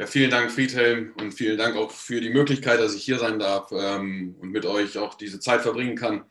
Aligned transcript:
Ja, 0.00 0.08
vielen 0.08 0.30
Dank, 0.30 0.50
Friedhelm, 0.50 1.14
und 1.20 1.34
vielen 1.34 1.56
Dank 1.56 1.76
auch 1.76 1.92
für 1.92 2.20
die 2.20 2.30
Möglichkeit, 2.30 2.80
dass 2.80 2.96
ich 2.96 3.04
hier 3.04 3.20
sein 3.20 3.38
darf 3.38 3.70
ähm, 3.70 4.34
und 4.40 4.50
mit 4.50 4.66
euch 4.66 4.98
auch 4.98 5.14
diese 5.14 5.38
Zeit 5.38 5.62
verbringen 5.62 5.94
kann. 5.94 6.24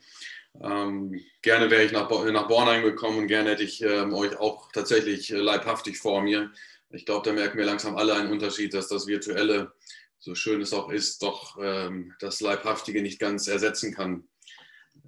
Ähm, 0.62 1.18
gerne 1.42 1.72
wäre 1.72 1.86
ich 1.86 1.94
nach, 1.94 2.10
nach 2.10 2.48
Bornheim 2.50 2.84
gekommen 2.84 3.20
und 3.20 3.28
gerne 3.28 3.52
hätte 3.52 3.64
ich 3.64 3.82
ähm, 3.82 4.14
euch 4.14 4.36
auch 4.38 4.70
tatsächlich 4.74 5.32
äh, 5.32 5.38
leibhaftig 5.38 5.98
vor 5.98 6.22
mir. 6.22 6.52
Ich 6.90 7.06
glaube, 7.06 7.26
da 7.26 7.34
merken 7.34 7.58
wir 7.58 7.64
langsam 7.64 7.96
alle 7.96 8.16
einen 8.16 8.34
Unterschied, 8.34 8.74
dass 8.74 8.90
das 8.90 9.08
Virtuelle, 9.08 9.72
so 10.20 10.36
schön 10.36 10.60
es 10.60 10.74
auch 10.74 10.90
ist, 10.90 11.24
doch 11.24 11.58
ähm, 11.62 12.14
das 12.20 12.42
Leibhaftige 12.42 13.02
nicht 13.02 13.18
ganz 13.18 13.48
ersetzen 13.48 13.94
kann. 13.94 14.28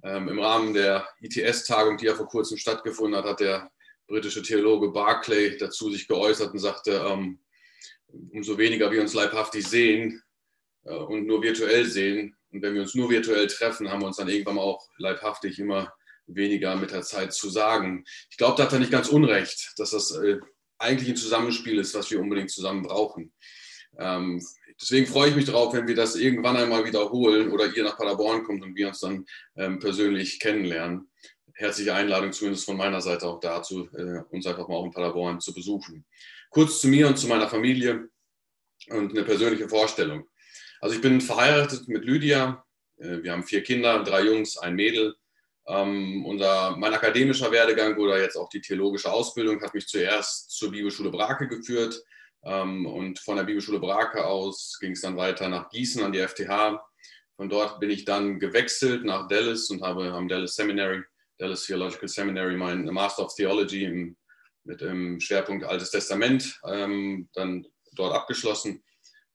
Ähm, 0.02 0.28
Im 0.28 0.38
Rahmen 0.38 0.72
der 0.72 1.06
ITS-Tagung, 1.20 1.98
die 1.98 2.06
ja 2.06 2.14
vor 2.14 2.26
kurzem 2.26 2.56
stattgefunden 2.56 3.18
hat, 3.18 3.26
hat 3.26 3.40
der 3.40 3.70
britische 4.06 4.40
Theologe 4.40 4.88
Barclay 4.92 5.58
dazu 5.58 5.90
sich 5.90 6.08
geäußert 6.08 6.54
und 6.54 6.58
sagte, 6.58 7.04
ähm, 7.06 7.38
umso 8.32 8.58
weniger 8.58 8.90
wir 8.90 9.00
uns 9.00 9.14
leibhaftig 9.14 9.66
sehen 9.66 10.22
äh, 10.84 10.94
und 10.94 11.26
nur 11.26 11.42
virtuell 11.42 11.84
sehen. 11.84 12.36
Und 12.50 12.62
wenn 12.62 12.74
wir 12.74 12.82
uns 12.82 12.94
nur 12.94 13.10
virtuell 13.10 13.46
treffen, 13.46 13.90
haben 13.90 14.00
wir 14.00 14.06
uns 14.06 14.16
dann 14.16 14.28
irgendwann 14.28 14.58
auch 14.58 14.88
leibhaftig 14.98 15.58
immer 15.58 15.92
weniger 16.26 16.76
mit 16.76 16.90
der 16.90 17.02
Zeit 17.02 17.32
zu 17.32 17.48
sagen. 17.50 18.04
Ich 18.30 18.36
glaube, 18.36 18.56
da 18.56 18.64
hat 18.64 18.72
er 18.72 18.78
nicht 18.78 18.90
ganz 18.90 19.08
unrecht, 19.08 19.72
dass 19.76 19.90
das 19.90 20.10
äh, 20.12 20.38
eigentlich 20.78 21.08
ein 21.08 21.16
Zusammenspiel 21.16 21.78
ist, 21.78 21.94
was 21.94 22.10
wir 22.10 22.20
unbedingt 22.20 22.50
zusammen 22.50 22.82
brauchen. 22.82 23.32
Ähm, 23.98 24.44
deswegen 24.80 25.06
freue 25.06 25.30
ich 25.30 25.36
mich 25.36 25.46
darauf, 25.46 25.72
wenn 25.72 25.88
wir 25.88 25.94
das 25.94 26.16
irgendwann 26.16 26.56
einmal 26.56 26.84
wiederholen 26.84 27.50
oder 27.50 27.74
ihr 27.74 27.84
nach 27.84 27.96
Paderborn 27.96 28.44
kommt 28.44 28.62
und 28.62 28.76
wir 28.76 28.88
uns 28.88 29.00
dann 29.00 29.24
ähm, 29.56 29.78
persönlich 29.78 30.38
kennenlernen. 30.38 31.10
Herzliche 31.54 31.94
Einladung 31.94 32.32
zumindest 32.32 32.66
von 32.66 32.76
meiner 32.76 33.00
Seite 33.00 33.26
auch 33.26 33.40
dazu, 33.40 33.88
äh, 33.94 34.20
uns 34.30 34.46
einfach 34.46 34.68
mal 34.68 34.76
auch 34.76 34.84
in 34.84 34.92
Paderborn 34.92 35.40
zu 35.40 35.54
besuchen. 35.54 36.04
Kurz 36.50 36.80
zu 36.80 36.88
mir 36.88 37.08
und 37.08 37.18
zu 37.18 37.26
meiner 37.26 37.48
Familie 37.48 38.08
und 38.88 39.10
eine 39.10 39.24
persönliche 39.24 39.68
Vorstellung. 39.68 40.28
Also 40.80 40.94
ich 40.94 41.02
bin 41.02 41.20
verheiratet 41.20 41.88
mit 41.88 42.04
Lydia. 42.04 42.64
Äh, 42.98 43.22
wir 43.22 43.32
haben 43.32 43.44
vier 43.44 43.62
Kinder, 43.62 44.02
drei 44.02 44.22
Jungs, 44.22 44.56
ein 44.58 44.74
Mädel. 44.74 45.16
Ähm, 45.68 46.24
unser, 46.24 46.76
mein 46.76 46.94
akademischer 46.94 47.50
Werdegang 47.50 47.96
oder 47.96 48.20
jetzt 48.20 48.36
auch 48.36 48.48
die 48.48 48.60
theologische 48.60 49.10
Ausbildung 49.10 49.60
hat 49.62 49.74
mich 49.74 49.88
zuerst 49.88 50.50
zur 50.50 50.70
Bibelschule 50.70 51.10
Brake 51.10 51.48
geführt. 51.48 52.00
Ähm, 52.44 52.86
und 52.86 53.18
von 53.18 53.36
der 53.36 53.44
Bibelschule 53.44 53.80
Brake 53.80 54.24
aus 54.24 54.78
ging 54.80 54.92
es 54.92 55.00
dann 55.00 55.16
weiter 55.16 55.48
nach 55.48 55.68
Gießen 55.70 56.02
an 56.04 56.12
die 56.12 56.20
FTH. 56.20 56.80
Von 57.36 57.50
dort 57.50 57.80
bin 57.80 57.90
ich 57.90 58.04
dann 58.04 58.38
gewechselt 58.38 59.04
nach 59.04 59.28
Dallas 59.28 59.68
und 59.68 59.82
habe 59.82 60.12
am 60.12 60.28
Dallas 60.28 60.54
Seminary, 60.54 61.02
Dallas 61.38 61.66
Theological 61.66 62.08
Seminary, 62.08 62.56
mein 62.56 62.84
Master 62.84 63.24
of 63.24 63.34
Theology 63.34 63.84
im 63.84 64.16
mit 64.66 64.80
dem 64.80 65.20
Schwerpunkt 65.20 65.64
Altes 65.64 65.90
Testament 65.90 66.60
ähm, 66.68 67.28
dann 67.32 67.66
dort 67.92 68.14
abgeschlossen. 68.14 68.82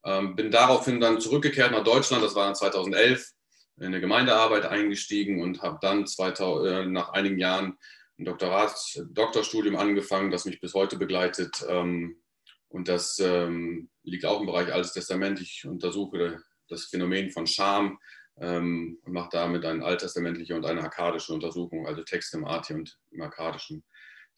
Ähm, 0.03 0.35
bin 0.35 0.51
daraufhin 0.51 0.99
dann 0.99 1.21
zurückgekehrt 1.21 1.71
nach 1.71 1.83
Deutschland, 1.83 2.23
das 2.23 2.35
war 2.35 2.45
dann 2.45 2.55
2011, 2.55 3.31
in 3.77 3.85
eine 3.85 4.01
Gemeindearbeit 4.01 4.65
eingestiegen 4.65 5.41
und 5.41 5.61
habe 5.61 5.79
dann 5.81 6.05
2000, 6.05 6.67
äh, 6.67 6.85
nach 6.85 7.09
einigen 7.09 7.39
Jahren 7.39 7.77
ein 8.19 8.25
Doktorat, 8.25 8.75
Doktorstudium 9.09 9.75
angefangen, 9.75 10.31
das 10.31 10.45
mich 10.45 10.59
bis 10.59 10.73
heute 10.73 10.97
begleitet. 10.97 11.65
Ähm, 11.67 12.21
und 12.67 12.87
das 12.87 13.19
ähm, 13.19 13.89
liegt 14.03 14.25
auch 14.25 14.39
im 14.39 14.45
Bereich 14.45 14.71
Altes 14.71 14.93
Testament. 14.93 15.41
Ich 15.41 15.65
untersuche 15.65 16.41
das 16.67 16.85
Phänomen 16.85 17.31
von 17.31 17.47
Scham 17.47 17.99
ähm, 18.39 18.99
und 19.03 19.13
mache 19.13 19.29
damit 19.31 19.65
eine 19.65 19.83
alttestamentliche 19.83 20.55
und 20.55 20.65
eine 20.65 20.81
akkadische 20.81 21.33
Untersuchung, 21.33 21.87
also 21.87 22.03
Texte 22.03 22.37
im 22.37 22.45
Arti 22.45 22.73
und 22.73 22.97
im 23.11 23.21
Akkadischen. 23.21 23.83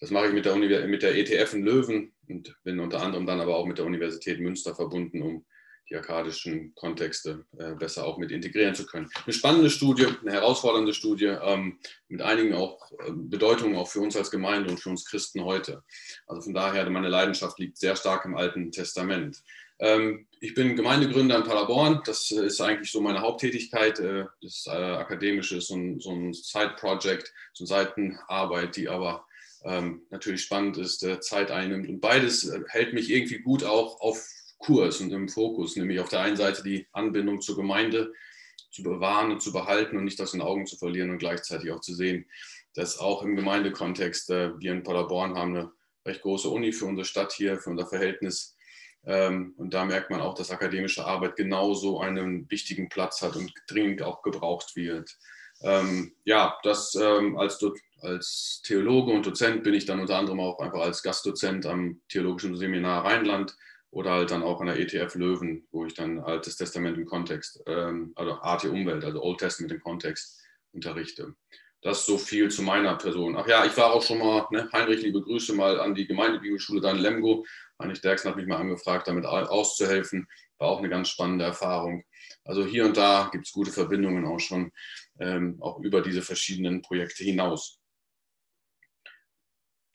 Das 0.04 0.12
mache 0.12 0.28
ich 0.28 0.34
mit 0.34 0.44
der, 0.44 0.54
Univers 0.54 0.86
mit 0.86 1.02
der 1.02 1.16
ETF 1.16 1.54
in 1.54 1.64
Löwen 1.64 2.12
und 2.28 2.54
bin 2.66 2.82
unter 2.82 3.02
anderem 3.02 3.26
dann 3.26 3.40
aber 3.40 3.56
auch 3.56 3.66
mit 3.66 3.78
der 3.78 3.86
Universität 3.86 4.38
Münster 4.42 4.76
verbunden, 4.76 5.22
um 5.22 5.46
die 5.90 5.96
akkadischen 5.96 6.76
Kontexte 6.76 7.46
äh, 7.58 7.74
besser 7.76 8.06
auch 8.06 8.18
mit 8.18 8.30
integrieren 8.30 8.76
zu 8.76 8.86
können. 8.86 9.10
Eine 9.24 9.32
spannende 9.32 9.70
Studie, 9.70 10.08
eine 10.20 10.34
herausfordernde 10.34 10.94
Studie 10.94 11.28
ähm, 11.42 11.80
mit 12.10 12.22
einigen 12.22 12.54
auch 12.54 12.92
äh, 13.00 13.12
Bedeutungen 13.14 13.78
auch 13.78 13.88
für 13.88 14.02
uns 14.02 14.18
als 14.18 14.30
Gemeinde 14.30 14.72
und 14.72 14.82
für 14.82 14.90
uns 14.90 15.06
Christen 15.06 15.46
heute. 15.46 15.84
Also 16.28 16.42
von 16.42 16.54
daher, 16.54 16.90
meine 16.90 17.08
Leidenschaft 17.08 17.58
liegt 17.60 17.78
sehr 17.78 17.96
stark 17.96 18.26
im 18.26 18.36
Alten 18.36 18.74
Testament. 18.74 19.42
Ähm, 19.80 20.28
ich 20.42 20.54
bin 20.54 20.76
Gemeindegründer 20.76 21.38
in 21.38 21.44
Paderborn. 21.46 22.02
Das 22.06 22.30
ist 22.30 22.60
eigentlich 22.60 22.92
so 22.92 23.00
meine 23.00 23.22
Haupttätigkeit. 23.22 24.02
Äh, 24.02 24.26
das 24.42 24.66
äh, 24.68 24.72
akademische 24.72 25.56
ist 25.60 25.70
so 25.70 25.78
ein, 25.78 26.02
so 26.02 26.12
ein 26.12 26.34
Side-Project, 26.34 27.34
so 27.54 27.64
eine 27.64 27.86
Seitenarbeit, 27.86 28.76
die 28.76 28.90
aber 28.90 29.26
ähm, 29.64 30.02
natürlich 30.10 30.44
spannend 30.44 30.78
ist, 30.78 31.04
äh, 31.04 31.20
Zeit 31.20 31.52
einnimmt. 31.52 31.88
Und 31.88 32.02
beides 32.02 32.48
äh, 32.50 32.62
hält 32.68 32.94
mich 32.94 33.10
irgendwie 33.10 33.40
gut 33.40 33.64
auch 33.64 34.02
auf 34.02 34.26
Kurs 34.60 35.02
und 35.02 35.12
im 35.12 35.30
Fokus, 35.30 35.76
nämlich 35.76 36.00
auf 36.00 36.10
der 36.10 36.22
einen 36.22 36.38
Seite 36.38 36.64
die 36.64 36.88
Anbindung 36.92 37.42
zur 37.42 37.56
Gemeinde 37.56 38.14
zu 38.72 38.82
bewahren 38.82 39.32
und 39.32 39.42
zu 39.42 39.52
behalten 39.52 39.98
und 39.98 40.04
nicht 40.04 40.20
aus 40.22 40.32
den 40.32 40.42
Augen 40.42 40.66
zu 40.66 40.78
verlieren 40.78 41.12
und 41.12 41.20
gleichzeitig 41.20 41.72
auch 41.72 41.82
zu 41.82 41.94
sehen, 41.94 42.26
dass 42.74 42.98
auch 42.98 43.22
im 43.22 43.36
Gemeindekontext 43.36 44.30
äh, 44.32 44.60
wir 44.60 44.72
in 44.72 44.84
Paderborn 44.84 45.36
haben 45.36 45.56
eine 45.56 45.72
recht 46.06 46.22
große 46.22 46.50
Uni 46.50 46.74
für 46.74 46.86
unsere 46.86 47.06
Stadt 47.06 47.32
hier, 47.32 47.60
für 47.60 47.70
unser 47.70 47.88
Verhältnis. 47.88 48.56
Ähm, 49.06 49.54
und 49.58 49.74
da 49.74 49.86
merkt 49.86 50.10
man 50.10 50.22
auch, 50.22 50.34
dass 50.34 50.52
akademische 50.52 51.06
Arbeit 51.06 51.36
genauso 51.36 52.00
einen 52.00 52.50
wichtigen 52.50 52.90
Platz 52.90 53.22
hat 53.22 53.36
und 53.36 53.54
dringend 53.68 54.02
auch 54.02 54.22
gebraucht 54.22 54.76
wird. 54.76 55.18
Ähm, 55.62 56.16
ja, 56.26 56.58
das 56.64 56.96
ähm, 56.96 57.38
als, 57.38 57.60
als 58.04 58.62
Theologe 58.64 59.12
und 59.12 59.26
Dozent 59.26 59.64
bin 59.64 59.74
ich 59.74 59.86
dann 59.86 60.00
unter 60.00 60.18
anderem 60.18 60.40
auch 60.40 60.60
einfach 60.60 60.82
als 60.82 61.02
Gastdozent 61.04 61.66
am 61.66 62.02
Theologischen 62.10 62.56
Seminar 62.56 63.06
Rheinland 63.06 63.56
oder 63.92 64.12
halt 64.12 64.32
dann 64.32 64.44
auch 64.44 64.60
an 64.60 64.68
der 64.68 64.80
ETF 64.80 65.16
Löwen, 65.16 65.68
wo 65.72 65.86
ich 65.86 65.94
dann 65.94 66.20
Altes 66.20 66.58
Testament 66.58 66.98
im 66.98 67.06
Kontext, 67.06 67.62
ähm, 67.68 68.12
also 68.16 68.34
AT 68.34 68.66
Umwelt, 68.66 69.06
also 69.06 69.22
Old 69.22 69.40
Testament 69.40 69.72
im 69.72 69.82
Kontext 69.82 70.42
unterrichte. 70.72 71.36
Das 71.82 72.06
so 72.06 72.18
viel 72.18 72.50
zu 72.50 72.62
meiner 72.62 72.96
Person. 72.96 73.36
Ach 73.38 73.48
ja, 73.48 73.66
ich 73.66 73.76
war 73.78 73.94
auch 73.94 74.02
schon 74.02 74.20
mal, 74.20 74.48
ne, 74.52 74.70
Heinrich, 74.72 75.02
liebe 75.02 75.22
Grüße 75.22 75.54
mal 75.54 75.80
an 75.80 75.94
die 75.94 76.08
Gemeindebibelschule 76.08 76.82
da 76.82 76.92
Lemgo. 76.92 77.46
Heinrich 77.80 78.02
Derksen 78.02 78.30
hat 78.30 78.38
mich 78.38 78.48
mal 78.48 78.58
angefragt, 78.58 79.08
damit 79.08 79.26
auszuhelfen. 79.26 80.28
War 80.58 80.70
auch 80.70 80.80
eine 80.80 80.90
ganz 80.90 81.10
spannende 81.10 81.46
Erfahrung. 81.46 82.04
Also 82.46 82.66
hier 82.66 82.86
und 82.86 82.98
da 82.98 83.30
gibt 83.32 83.48
es 83.48 83.52
gute 83.52 83.72
Verbindungen 83.72 84.26
auch 84.26 84.40
schon, 84.40 84.72
ähm, 85.20 85.58
auch 85.62 85.80
über 85.80 86.02
diese 86.02 86.22
verschiedenen 86.22 86.82
Projekte 86.82 87.24
hinaus. 87.24 87.83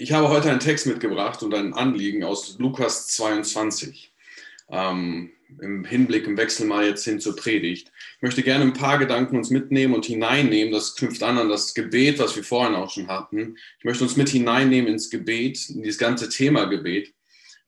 Ich 0.00 0.12
habe 0.12 0.28
heute 0.28 0.48
einen 0.48 0.60
Text 0.60 0.86
mitgebracht 0.86 1.42
und 1.42 1.52
ein 1.54 1.74
Anliegen 1.74 2.22
aus 2.22 2.56
Lukas 2.60 3.08
22. 3.08 4.12
Ähm, 4.70 5.32
Im 5.60 5.84
Hinblick, 5.84 6.24
im 6.28 6.36
Wechsel 6.36 6.66
mal 6.66 6.86
jetzt 6.86 7.04
hin 7.04 7.18
zur 7.18 7.34
Predigt. 7.34 7.90
Ich 8.14 8.22
möchte 8.22 8.44
gerne 8.44 8.62
ein 8.62 8.74
paar 8.74 8.98
Gedanken 8.98 9.36
uns 9.36 9.50
mitnehmen 9.50 9.94
und 9.94 10.06
hineinnehmen. 10.06 10.72
Das 10.72 10.94
knüpft 10.94 11.24
an 11.24 11.36
an 11.38 11.48
das 11.48 11.74
Gebet, 11.74 12.20
was 12.20 12.36
wir 12.36 12.44
vorhin 12.44 12.76
auch 12.76 12.92
schon 12.92 13.08
hatten. 13.08 13.56
Ich 13.80 13.84
möchte 13.84 14.04
uns 14.04 14.16
mit 14.16 14.28
hineinnehmen 14.28 14.88
ins 14.88 15.10
Gebet, 15.10 15.68
in 15.68 15.82
dieses 15.82 15.98
ganze 15.98 16.28
Thema 16.28 16.66
Gebet 16.66 17.12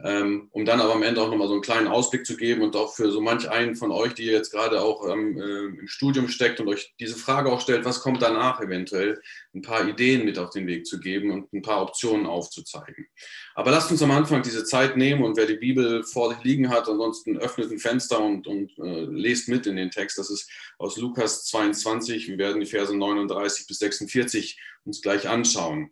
ähm, 0.03 0.49
um 0.53 0.65
dann 0.65 0.81
aber 0.81 0.95
am 0.95 1.03
Ende 1.03 1.21
auch 1.21 1.31
nochmal 1.31 1.49
so 1.49 1.55
einen 1.55 1.63
kleinen 1.63 1.89
Ausblick 1.89 2.25
zu 2.25 2.37
geben 2.37 2.63
und 2.63 2.75
auch 2.77 2.95
für 2.95 3.11
so 3.11 3.21
manch 3.21 3.51
einen 3.51 3.77
von 3.77 3.91
euch, 3.91 4.15
die 4.15 4.25
jetzt 4.25 4.51
gerade 4.51 4.81
auch 4.81 5.07
ähm, 5.09 5.39
äh, 5.39 5.81
im 5.81 5.89
Studium 5.89 6.29
steckt 6.29 6.61
und 6.61 6.69
euch 6.69 6.95
diese 6.99 7.17
Frage 7.17 7.53
auch 7.53 7.61
stellt, 7.61 7.85
was 7.85 8.01
kommt 8.01 8.23
danach 8.23 8.61
eventuell, 8.61 9.21
ein 9.55 9.63
paar 9.63 9.87
Ideen 9.87 10.25
mit 10.25 10.39
auf 10.39 10.51
den 10.51 10.67
Weg 10.67 10.87
zu 10.87 11.01
geben 11.01 11.31
und 11.31 11.53
ein 11.53 11.63
paar 11.63 11.83
Optionen 11.83 12.27
aufzuzeigen. 12.27 13.07
Aber 13.55 13.71
lasst 13.71 13.91
uns 13.91 14.03
am 14.03 14.11
Anfang 14.11 14.43
diese 14.43 14.65
Zeit 14.65 14.97
nehmen 14.97 15.23
und 15.23 15.37
wer 15.37 15.47
die 15.47 15.57
Bibel 15.57 16.03
vor 16.05 16.33
sich 16.33 16.43
liegen 16.45 16.71
hat, 16.71 16.89
ansonsten 16.89 17.37
öffnet 17.37 17.71
ein 17.71 17.79
Fenster 17.79 18.21
und, 18.21 18.47
und 18.47 18.79
äh, 18.79 19.05
lest 19.05 19.49
mit 19.49 19.67
in 19.67 19.77
den 19.77 19.91
Text. 19.91 20.19
Das 20.19 20.31
ist 20.31 20.51
aus 20.79 20.97
Lukas 20.97 21.45
22. 21.47 22.29
Wir 22.29 22.39
werden 22.39 22.61
die 22.61 22.67
Verse 22.67 22.97
39 22.97 23.67
bis 23.67 23.79
46 23.79 24.59
uns 24.85 25.03
gleich 25.03 25.29
anschauen. 25.29 25.91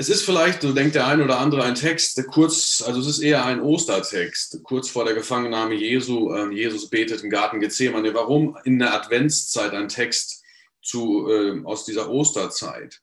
Es 0.00 0.08
ist 0.08 0.24
vielleicht, 0.24 0.62
so 0.62 0.72
denkt 0.72 0.94
der 0.94 1.08
ein 1.08 1.20
oder 1.20 1.40
andere, 1.40 1.64
ein 1.64 1.74
Text, 1.74 2.16
der 2.18 2.24
kurz, 2.26 2.84
also 2.86 3.00
es 3.00 3.08
ist 3.08 3.18
eher 3.18 3.44
ein 3.44 3.60
Ostertext, 3.60 4.60
kurz 4.62 4.88
vor 4.88 5.04
der 5.04 5.14
Gefangennahme 5.14 5.74
Jesu. 5.74 6.32
Äh, 6.32 6.54
Jesus 6.54 6.88
betet 6.88 7.24
im 7.24 7.30
Garten 7.30 7.58
Gethsemane. 7.58 8.14
Warum 8.14 8.56
in 8.62 8.78
der 8.78 8.94
Adventszeit 8.94 9.72
ein 9.72 9.88
Text 9.88 10.44
zu, 10.80 11.28
äh, 11.28 11.64
aus 11.64 11.84
dieser 11.84 12.08
Osterzeit? 12.10 13.00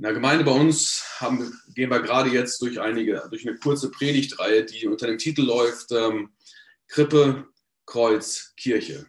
In 0.00 0.02
der 0.02 0.14
Gemeinde 0.14 0.42
bei 0.42 0.50
uns 0.50 1.04
haben, 1.20 1.56
gehen 1.76 1.90
wir 1.90 2.00
gerade 2.00 2.30
jetzt 2.30 2.60
durch, 2.60 2.80
einige, 2.80 3.22
durch 3.30 3.46
eine 3.46 3.56
kurze 3.56 3.92
Predigtreihe, 3.92 4.64
die 4.64 4.88
unter 4.88 5.06
dem 5.06 5.18
Titel 5.18 5.42
läuft 5.42 5.92
ähm, 5.92 6.30
Krippe, 6.88 7.46
Kreuz, 7.86 8.52
Kirche. 8.56 9.06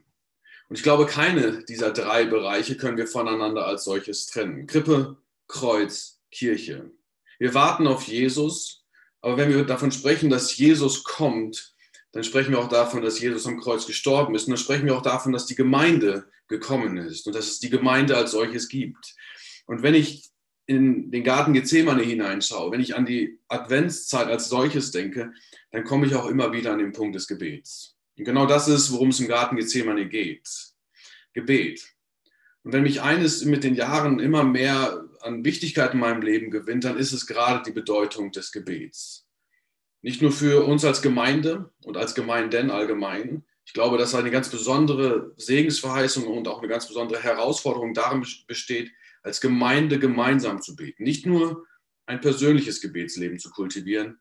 Und 0.69 0.75
ich 0.75 0.83
glaube, 0.83 1.07
keine 1.07 1.65
dieser 1.65 1.89
drei 1.89 2.25
Bereiche 2.25 2.77
können 2.77 2.97
wir 2.97 3.07
voneinander 3.07 3.65
als 3.65 3.85
solches 3.85 4.27
trennen. 4.27 4.67
Krippe, 4.67 5.17
Kreuz, 5.47 6.19
Kirche. 6.29 6.91
Wir 7.39 7.53
warten 7.53 7.87
auf 7.87 8.03
Jesus, 8.03 8.85
aber 9.21 9.37
wenn 9.37 9.49
wir 9.49 9.63
davon 9.63 9.91
sprechen, 9.91 10.29
dass 10.29 10.55
Jesus 10.57 11.03
kommt, 11.03 11.75
dann 12.11 12.23
sprechen 12.23 12.51
wir 12.51 12.59
auch 12.59 12.69
davon, 12.69 13.01
dass 13.01 13.19
Jesus 13.19 13.45
am 13.45 13.59
Kreuz 13.59 13.85
gestorben 13.85 14.33
ist. 14.35 14.45
Und 14.47 14.51
dann 14.51 14.57
sprechen 14.57 14.85
wir 14.85 14.95
auch 14.95 15.01
davon, 15.01 15.33
dass 15.33 15.45
die 15.45 15.55
Gemeinde 15.55 16.29
gekommen 16.47 16.97
ist 16.97 17.27
und 17.27 17.35
dass 17.35 17.47
es 17.47 17.59
die 17.59 17.69
Gemeinde 17.69 18.15
als 18.15 18.31
solches 18.31 18.69
gibt. 18.69 19.15
Und 19.65 19.83
wenn 19.83 19.93
ich 19.93 20.29
in 20.65 21.11
den 21.11 21.23
Garten 21.23 21.53
Gethsemane 21.53 22.03
hineinschaue, 22.03 22.71
wenn 22.71 22.81
ich 22.81 22.95
an 22.95 23.05
die 23.05 23.39
Adventszeit 23.47 24.27
als 24.27 24.49
solches 24.49 24.91
denke, 24.91 25.31
dann 25.71 25.83
komme 25.83 26.05
ich 26.05 26.15
auch 26.15 26.27
immer 26.27 26.51
wieder 26.51 26.73
an 26.73 26.79
den 26.79 26.91
Punkt 26.91 27.15
des 27.15 27.27
Gebets. 27.27 27.95
Und 28.17 28.25
genau 28.25 28.45
das 28.45 28.67
ist, 28.67 28.91
worum 28.91 29.09
es 29.09 29.19
im 29.19 29.27
Garten 29.27 29.55
Gethsemane 29.55 30.07
geht. 30.07 30.47
Gebet. 31.33 31.87
Und 32.63 32.73
wenn 32.73 32.83
mich 32.83 33.01
eines 33.01 33.45
mit 33.45 33.63
den 33.63 33.75
Jahren 33.75 34.19
immer 34.19 34.43
mehr 34.43 35.06
an 35.27 35.45
Wichtigkeit 35.45 35.93
in 35.93 35.99
meinem 35.99 36.21
Leben 36.21 36.49
gewinnt, 36.49 36.83
dann 36.83 36.97
ist 36.97 37.13
es 37.13 37.27
gerade 37.27 37.63
die 37.63 37.73
Bedeutung 37.73 38.31
des 38.31 38.51
Gebets. 38.51 39.27
Nicht 40.01 40.21
nur 40.21 40.31
für 40.31 40.65
uns 40.65 40.85
als 40.85 41.01
Gemeinde 41.01 41.71
und 41.83 41.97
als 41.97 42.15
Gemeinden 42.15 42.71
allgemein. 42.71 43.45
Ich 43.65 43.73
glaube, 43.73 43.97
dass 43.97 44.15
eine 44.15 44.31
ganz 44.31 44.49
besondere 44.49 45.33
Segensverheißung 45.35 46.25
und 46.25 46.47
auch 46.47 46.59
eine 46.59 46.67
ganz 46.67 46.87
besondere 46.87 47.21
Herausforderung 47.21 47.93
darin 47.93 48.25
besteht, 48.47 48.91
als 49.23 49.41
Gemeinde 49.41 49.99
gemeinsam 49.99 50.61
zu 50.61 50.75
beten. 50.75 51.03
Nicht 51.03 51.25
nur 51.25 51.65
ein 52.05 52.21
persönliches 52.21 52.79
Gebetsleben 52.79 53.39
zu 53.39 53.49
kultivieren, 53.49 54.19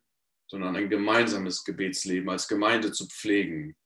sondern 0.48 0.74
ein 0.76 0.90
gemeinsames 0.90 1.64
Gebetsleben 1.64 2.28
als 2.28 2.48
Gemeinde 2.48 2.92
zu 2.92 3.06
pflegen. 3.06 3.76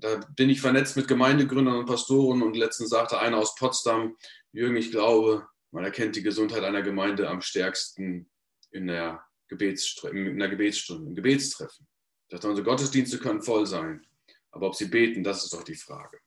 Da 0.00 0.20
bin 0.36 0.50
ich 0.50 0.60
vernetzt 0.60 0.96
mit 0.96 1.08
Gemeindegründern 1.08 1.76
und 1.76 1.86
Pastoren 1.86 2.42
und 2.42 2.56
letztens 2.56 2.90
sagte 2.90 3.18
einer 3.18 3.38
aus 3.38 3.54
Potsdam, 3.54 4.16
Jürgen, 4.52 4.76
ich 4.76 4.90
glaube, 4.90 5.46
man 5.70 5.84
erkennt 5.84 6.16
die 6.16 6.22
Gesundheit 6.22 6.64
einer 6.64 6.82
Gemeinde 6.82 7.28
am 7.28 7.40
stärksten 7.40 8.30
in 8.70 8.86
der, 8.86 9.22
in 9.50 10.38
der 10.38 10.48
Gebetsstunde, 10.48 11.08
im 11.08 11.14
Gebetstreffen. 11.14 11.86
Dachte, 12.28 12.48
unsere 12.48 12.64
Gottesdienste 12.64 13.18
können 13.18 13.42
voll 13.42 13.66
sein, 13.66 14.06
aber 14.50 14.66
ob 14.66 14.74
sie 14.74 14.86
beten, 14.86 15.24
das 15.24 15.44
ist 15.44 15.52
doch 15.54 15.64
die 15.64 15.74
Frage. 15.74 16.18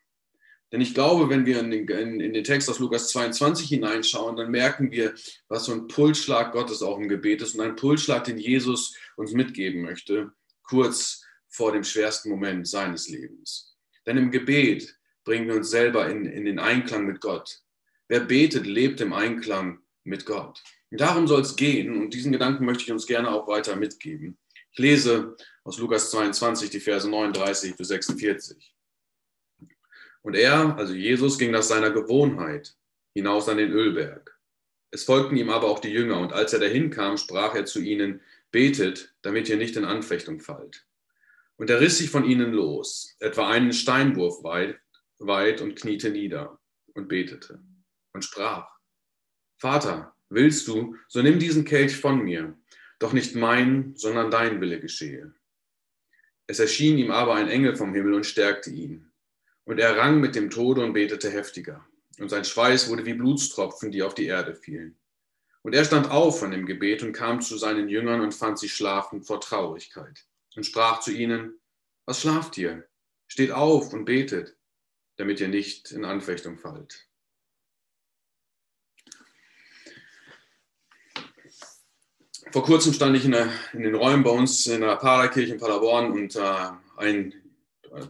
Denn 0.71 0.81
ich 0.81 0.93
glaube, 0.93 1.29
wenn 1.29 1.45
wir 1.45 1.59
in 1.59 1.69
den, 1.69 1.87
in, 1.87 2.19
in 2.21 2.33
den, 2.33 2.43
Text 2.43 2.69
aus 2.69 2.79
Lukas 2.79 3.09
22 3.09 3.67
hineinschauen, 3.67 4.37
dann 4.37 4.51
merken 4.51 4.89
wir, 4.89 5.13
was 5.49 5.65
so 5.65 5.73
ein 5.73 5.87
Pulsschlag 5.87 6.53
Gottes 6.53 6.81
auch 6.81 6.97
im 6.97 7.09
Gebet 7.09 7.41
ist 7.41 7.55
und 7.55 7.61
ein 7.61 7.75
Pulsschlag, 7.75 8.23
den 8.23 8.37
Jesus 8.37 8.95
uns 9.17 9.33
mitgeben 9.33 9.81
möchte, 9.81 10.31
kurz 10.63 11.25
vor 11.49 11.73
dem 11.73 11.83
schwersten 11.83 12.29
Moment 12.29 12.67
seines 12.67 13.09
Lebens. 13.09 13.75
Denn 14.05 14.17
im 14.17 14.31
Gebet 14.31 14.97
bringen 15.25 15.47
wir 15.47 15.55
uns 15.55 15.69
selber 15.69 16.09
in, 16.09 16.25
in 16.25 16.45
den 16.45 16.57
Einklang 16.57 17.05
mit 17.05 17.19
Gott. 17.19 17.61
Wer 18.11 18.19
betet, 18.19 18.67
lebt 18.67 18.99
im 18.99 19.13
Einklang 19.13 19.79
mit 20.03 20.25
Gott. 20.25 20.61
Darum 20.89 21.27
soll 21.27 21.43
es 21.43 21.55
gehen 21.55 21.95
und 21.97 22.13
diesen 22.13 22.33
Gedanken 22.33 22.65
möchte 22.65 22.83
ich 22.83 22.91
uns 22.91 23.07
gerne 23.07 23.31
auch 23.31 23.47
weiter 23.47 23.77
mitgeben. 23.77 24.37
Ich 24.73 24.79
lese 24.79 25.37
aus 25.63 25.77
Lukas 25.77 26.11
22 26.11 26.69
die 26.69 26.81
Verse 26.81 27.09
39 27.09 27.77
bis 27.77 27.87
46. 27.87 28.75
Und 30.23 30.35
er, 30.35 30.75
also 30.75 30.93
Jesus, 30.93 31.37
ging 31.37 31.51
nach 31.51 31.61
seiner 31.61 31.89
Gewohnheit 31.89 32.75
hinaus 33.13 33.47
an 33.47 33.55
den 33.55 33.71
Ölberg. 33.71 34.37
Es 34.89 35.05
folgten 35.05 35.37
ihm 35.37 35.49
aber 35.49 35.67
auch 35.67 35.79
die 35.79 35.87
Jünger, 35.87 36.19
und 36.19 36.33
als 36.33 36.51
er 36.51 36.59
dahin 36.59 36.89
kam, 36.89 37.15
sprach 37.15 37.55
er 37.55 37.63
zu 37.63 37.79
ihnen, 37.79 38.19
betet, 38.51 39.15
damit 39.21 39.47
ihr 39.47 39.55
nicht 39.55 39.77
in 39.77 39.85
Anfechtung 39.85 40.41
fallt. 40.41 40.85
Und 41.55 41.69
er 41.69 41.79
riss 41.79 41.99
sich 41.99 42.09
von 42.09 42.25
ihnen 42.25 42.51
los, 42.51 43.15
etwa 43.19 43.49
einen 43.49 43.71
Steinwurf 43.71 44.43
weit, 44.43 44.81
weit 45.17 45.61
und 45.61 45.77
kniete 45.77 46.09
nieder 46.09 46.59
und 46.93 47.07
betete 47.07 47.61
und 48.13 48.23
sprach, 48.23 48.69
Vater, 49.57 50.15
willst 50.29 50.67
du, 50.67 50.95
so 51.07 51.21
nimm 51.21 51.39
diesen 51.39 51.65
Kelch 51.65 51.97
von 51.97 52.23
mir, 52.23 52.57
doch 52.99 53.13
nicht 53.13 53.35
mein, 53.35 53.95
sondern 53.95 54.31
dein 54.31 54.61
Wille 54.61 54.79
geschehe. 54.79 55.33
Es 56.47 56.59
erschien 56.59 56.97
ihm 56.97 57.11
aber 57.11 57.35
ein 57.35 57.47
Engel 57.47 57.75
vom 57.75 57.93
Himmel 57.93 58.13
und 58.13 58.25
stärkte 58.25 58.69
ihn. 58.71 59.11
Und 59.63 59.79
er 59.79 59.97
rang 59.97 60.19
mit 60.19 60.35
dem 60.35 60.49
Tode 60.49 60.83
und 60.83 60.93
betete 60.93 61.29
heftiger. 61.29 61.85
Und 62.19 62.29
sein 62.29 62.43
Schweiß 62.43 62.89
wurde 62.89 63.05
wie 63.05 63.13
Blutstropfen, 63.13 63.91
die 63.91 64.03
auf 64.03 64.15
die 64.15 64.25
Erde 64.25 64.55
fielen. 64.55 64.97
Und 65.61 65.73
er 65.73 65.85
stand 65.85 66.09
auf 66.09 66.39
von 66.39 66.51
dem 66.51 66.65
Gebet 66.65 67.03
und 67.03 67.13
kam 67.13 67.41
zu 67.41 67.57
seinen 67.57 67.87
Jüngern 67.87 68.21
und 68.21 68.33
fand 68.33 68.59
sie 68.59 68.69
schlafend 68.69 69.25
vor 69.25 69.39
Traurigkeit. 69.39 70.25
Und 70.55 70.65
sprach 70.65 70.99
zu 70.99 71.11
ihnen, 71.11 71.59
was 72.05 72.21
schlaft 72.21 72.57
ihr? 72.57 72.87
Steht 73.27 73.51
auf 73.51 73.93
und 73.93 74.05
betet, 74.05 74.57
damit 75.17 75.39
ihr 75.39 75.47
nicht 75.47 75.91
in 75.91 76.03
Anfechtung 76.03 76.57
fallt. 76.57 77.07
Vor 82.49 82.63
kurzem 82.63 82.93
stand 82.93 83.15
ich 83.15 83.25
in, 83.25 83.31
der, 83.31 83.49
in 83.73 83.83
den 83.83 83.95
Räumen 83.95 84.23
bei 84.23 84.31
uns 84.31 84.65
in 84.65 84.81
der 84.81 84.95
Parakirche 84.95 85.53
in 85.53 85.59
Paderborn 85.59 86.11
und 86.11 86.35
äh, 86.35 86.41
ein, 86.97 87.33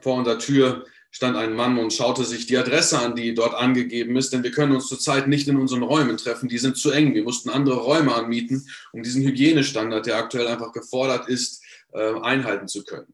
vor 0.01 0.16
unserer 0.16 0.39
Tür 0.39 0.86
stand 1.12 1.36
ein 1.36 1.54
Mann 1.54 1.78
und 1.78 1.94
schaute 1.94 2.24
sich 2.24 2.45
die 2.45 2.57
Adresse 2.57 2.98
an, 2.98 3.16
die 3.16 3.33
dort 3.33 3.54
angegeben 3.54 4.16
ist, 4.16 4.31
denn 4.31 4.44
wir 4.44 4.51
können 4.51 4.74
uns 4.74 4.88
zurzeit 4.88 5.28
nicht 5.28 5.48
in 5.50 5.57
unseren 5.57 5.83
Räumen 5.83 6.16
treffen, 6.16 6.48
die 6.48 6.57
sind 6.57 6.78
zu 6.78 6.92
eng. 6.92 7.13
Wir 7.13 7.24
mussten 7.24 7.50
andere 7.50 7.81
Räume 7.81 8.16
anmieten, 8.16 8.66
um 8.94 9.04
diesen 9.04 9.22
Hygienestandard, 9.22 10.06
der 10.06 10.16
aktuell 10.16 10.48
einfach 10.48 10.72
gefordert 10.72 11.27
ist, 11.27 11.62
äh, 11.92 12.13
einhalten 12.22 12.69
zu 12.69 12.84
können. 12.86 13.13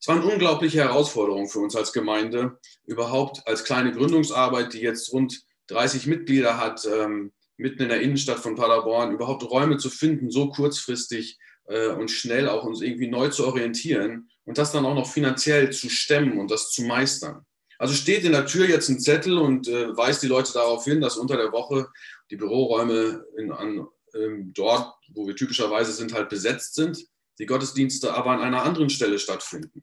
Es 0.00 0.08
war 0.08 0.16
eine 0.16 0.24
unglaubliche 0.24 0.78
Herausforderung 0.78 1.48
für 1.48 1.60
uns 1.60 1.76
als 1.76 1.92
Gemeinde, 1.92 2.58
überhaupt 2.86 3.46
als 3.46 3.64
kleine 3.64 3.92
Gründungsarbeit, 3.92 4.72
die 4.72 4.80
jetzt 4.80 5.12
rund 5.12 5.44
30 5.68 6.06
Mitglieder 6.06 6.58
hat, 6.58 6.86
ähm, 6.86 7.32
mitten 7.56 7.82
in 7.82 7.88
der 7.88 8.00
Innenstadt 8.00 8.40
von 8.40 8.56
Paderborn, 8.56 9.12
überhaupt 9.12 9.42
Räume 9.44 9.76
zu 9.78 9.90
finden, 9.90 10.30
so 10.30 10.48
kurzfristig 10.48 11.38
äh, 11.66 11.88
und 11.88 12.10
schnell 12.10 12.48
auch 12.48 12.64
uns 12.64 12.80
irgendwie 12.80 13.08
neu 13.08 13.28
zu 13.28 13.46
orientieren 13.46 14.28
und 14.44 14.58
das 14.58 14.72
dann 14.72 14.86
auch 14.86 14.94
noch 14.94 15.10
finanziell 15.10 15.70
zu 15.72 15.88
stemmen 15.88 16.38
und 16.38 16.50
das 16.50 16.70
zu 16.70 16.82
meistern. 16.82 17.44
Also 17.78 17.94
steht 17.94 18.24
in 18.24 18.32
der 18.32 18.46
Tür 18.46 18.68
jetzt 18.68 18.88
ein 18.88 19.00
Zettel 19.00 19.38
und 19.38 19.68
äh, 19.68 19.96
weist 19.96 20.22
die 20.22 20.28
Leute 20.28 20.52
darauf 20.52 20.84
hin, 20.84 21.00
dass 21.00 21.16
unter 21.16 21.36
der 21.36 21.52
Woche 21.52 21.88
die 22.30 22.36
Büroräume 22.36 23.24
in, 23.36 23.52
an, 23.52 23.86
ähm, 24.14 24.52
dort, 24.54 24.94
wo 25.12 25.26
wir 25.26 25.36
typischerweise 25.36 25.92
sind, 25.92 26.12
halt 26.12 26.28
besetzt 26.28 26.74
sind, 26.74 27.04
die 27.38 27.46
Gottesdienste 27.46 28.14
aber 28.14 28.30
an 28.30 28.40
einer 28.40 28.62
anderen 28.62 28.90
Stelle 28.90 29.18
stattfinden. 29.18 29.82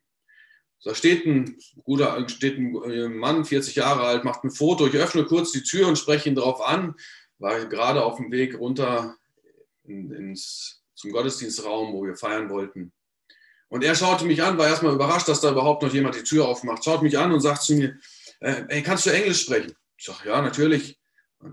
Da 0.84 0.96
steht 0.96 1.26
ein 1.26 1.58
guter, 1.84 2.28
steht 2.28 2.58
ein 2.58 2.76
äh, 2.90 3.08
Mann, 3.08 3.46
40 3.46 3.76
Jahre 3.76 4.02
alt, 4.02 4.24
macht 4.24 4.44
ein 4.44 4.52
Foto. 4.52 4.88
Ich 4.88 4.96
öffne 4.96 5.26
kurz 5.26 5.52
die 5.52 5.62
Tür 5.62 5.88
und 5.88 5.98
spreche 5.98 6.30
ihn 6.30 6.36
darauf 6.36 6.66
an. 6.66 6.96
War 7.42 7.66
gerade 7.66 8.04
auf 8.04 8.18
dem 8.18 8.32
Weg 8.32 8.58
runter 8.60 9.16
in, 9.84 10.12
ins, 10.12 10.84
zum 10.94 11.12
Gottesdienstraum, 11.12 11.92
wo 11.92 12.06
wir 12.06 12.16
feiern 12.16 12.50
wollten. 12.50 12.94
Und 13.68 13.84
er 13.84 13.96
schaute 13.96 14.26
mich 14.26 14.44
an, 14.44 14.58
war 14.58 14.68
erstmal 14.68 14.94
überrascht, 14.94 15.28
dass 15.28 15.42
da 15.42 15.52
überhaupt 15.52 15.82
noch 15.82 15.92
jemand 15.92 16.16
die 16.16 16.24
Tür 16.24 16.48
aufmacht. 16.48 16.84
Schaut 16.84 17.02
mich 17.02 17.18
an 17.18 17.32
und 17.32 17.42
sagt 17.42 17.64
zu 17.64 17.74
mir, 17.74 17.98
äh, 18.42 18.64
ey, 18.68 18.84
kannst 18.84 19.06
du 19.06 19.10
Englisch 19.10 19.42
sprechen? 19.42 19.74
Ich 19.98 20.06
sage, 20.06 20.30
ja, 20.30 20.42
natürlich. 20.42 21.00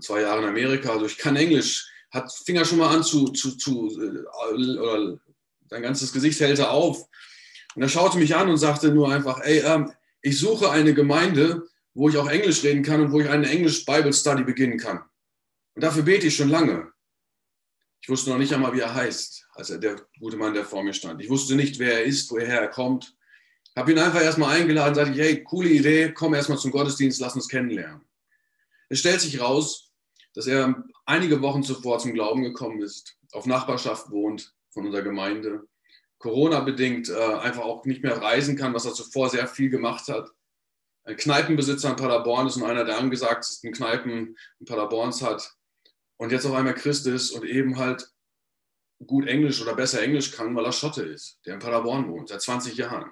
Zwei 0.01 0.21
Jahre 0.21 0.43
in 0.43 0.49
Amerika, 0.49 0.91
also 0.91 1.07
ich 1.07 1.17
kann 1.17 1.35
Englisch. 1.35 1.89
Hat, 2.11 2.31
fing 2.31 2.55
er 2.55 2.65
schon 2.65 2.77
mal 2.77 2.95
an 2.95 3.03
zu, 3.03 3.29
zu, 3.29 3.57
zu 3.57 3.89
äh, 3.99 4.77
oder 4.77 5.17
sein 5.69 5.81
ganzes 5.81 6.13
Gesicht 6.13 6.39
hellte 6.39 6.69
auf. 6.69 7.03
Und 7.73 7.81
er 7.81 7.89
schaute 7.89 8.19
mich 8.19 8.35
an 8.35 8.49
und 8.49 8.57
sagte 8.57 8.91
nur 8.91 9.11
einfach, 9.11 9.39
ey, 9.41 9.59
ähm, 9.59 9.91
ich 10.21 10.37
suche 10.37 10.69
eine 10.69 10.93
Gemeinde, 10.93 11.63
wo 11.95 12.09
ich 12.09 12.17
auch 12.17 12.29
Englisch 12.29 12.63
reden 12.63 12.83
kann 12.83 13.01
und 13.01 13.11
wo 13.11 13.19
ich 13.21 13.29
einen 13.29 13.45
Englisch 13.45 13.85
Bible 13.85 14.13
Study 14.13 14.43
beginnen 14.43 14.77
kann. 14.77 15.01
Und 15.79 15.83
dafür 15.83 16.03
bete 16.03 16.27
ich 16.27 16.35
schon 16.35 16.49
lange. 16.49 16.91
Ich 18.01 18.09
wusste 18.09 18.31
noch 18.31 18.37
nicht 18.37 18.51
einmal, 18.51 18.73
wie 18.73 18.81
er 18.81 18.93
heißt, 18.93 19.47
als 19.53 19.69
er 19.69 19.77
der 19.77 19.95
gute 20.19 20.35
Mann, 20.35 20.53
der 20.53 20.65
vor 20.65 20.83
mir 20.83 20.93
stand. 20.93 21.21
Ich 21.21 21.29
wusste 21.29 21.55
nicht, 21.55 21.79
wer 21.79 21.93
er 21.93 22.03
ist, 22.03 22.29
woher 22.31 22.59
er 22.59 22.67
kommt. 22.67 23.15
Habe 23.77 23.93
ihn 23.93 23.97
einfach 23.97 24.21
erstmal 24.21 24.59
eingeladen, 24.59 24.93
sagte 24.93 25.13
ich, 25.13 25.19
hey, 25.19 25.41
coole 25.41 25.69
Idee, 25.69 26.11
komm 26.11 26.33
erstmal 26.33 26.57
zum 26.57 26.71
Gottesdienst, 26.71 27.21
lass 27.21 27.35
uns 27.35 27.47
kennenlernen. 27.47 28.01
Es 28.89 28.99
stellt 28.99 29.21
sich 29.21 29.39
raus, 29.39 29.93
dass 30.33 30.47
er 30.47 30.83
einige 31.05 31.41
Wochen 31.41 31.63
zuvor 31.63 31.97
zum 31.99 32.13
Glauben 32.13 32.43
gekommen 32.43 32.81
ist, 32.81 33.15
auf 33.31 33.45
Nachbarschaft 33.45 34.11
wohnt 34.11 34.53
von 34.71 34.85
unserer 34.85 35.03
Gemeinde, 35.03 35.65
Corona-bedingt 36.17 37.07
äh, 37.07 37.35
einfach 37.35 37.63
auch 37.63 37.85
nicht 37.85 38.03
mehr 38.03 38.21
reisen 38.21 38.57
kann, 38.57 38.73
was 38.73 38.83
er 38.83 38.93
zuvor 38.93 39.29
sehr 39.29 39.47
viel 39.47 39.69
gemacht 39.69 40.09
hat. 40.09 40.29
Ein 41.05 41.15
Kneipenbesitzer 41.15 41.91
in 41.91 41.95
Paderborn 41.95 42.47
ist 42.47 42.57
und 42.57 42.63
einer 42.63 42.83
der 42.83 42.97
angesagtesten 42.97 43.71
Kneipen 43.71 44.35
in 44.59 44.65
Paderborns 44.65 45.21
hat 45.21 45.55
und 46.19 46.33
jetzt 46.33 46.45
auf 46.45 46.53
einmal 46.53 46.75
Christ 46.75 47.07
ist 47.07 47.31
und 47.31 47.45
eben 47.45 47.77
halt 47.77 48.11
gut 49.07 49.25
Englisch 49.25 49.61
oder 49.61 49.73
besser 49.73 50.01
Englisch 50.03 50.31
kann, 50.31 50.53
weil 50.53 50.65
er 50.65 50.73
Schotte 50.73 51.03
ist, 51.03 51.39
der 51.45 51.53
in 51.53 51.61
Paderborn 51.61 52.09
wohnt, 52.09 52.27
seit 52.27 52.41
20 52.41 52.75
Jahren. 52.75 53.11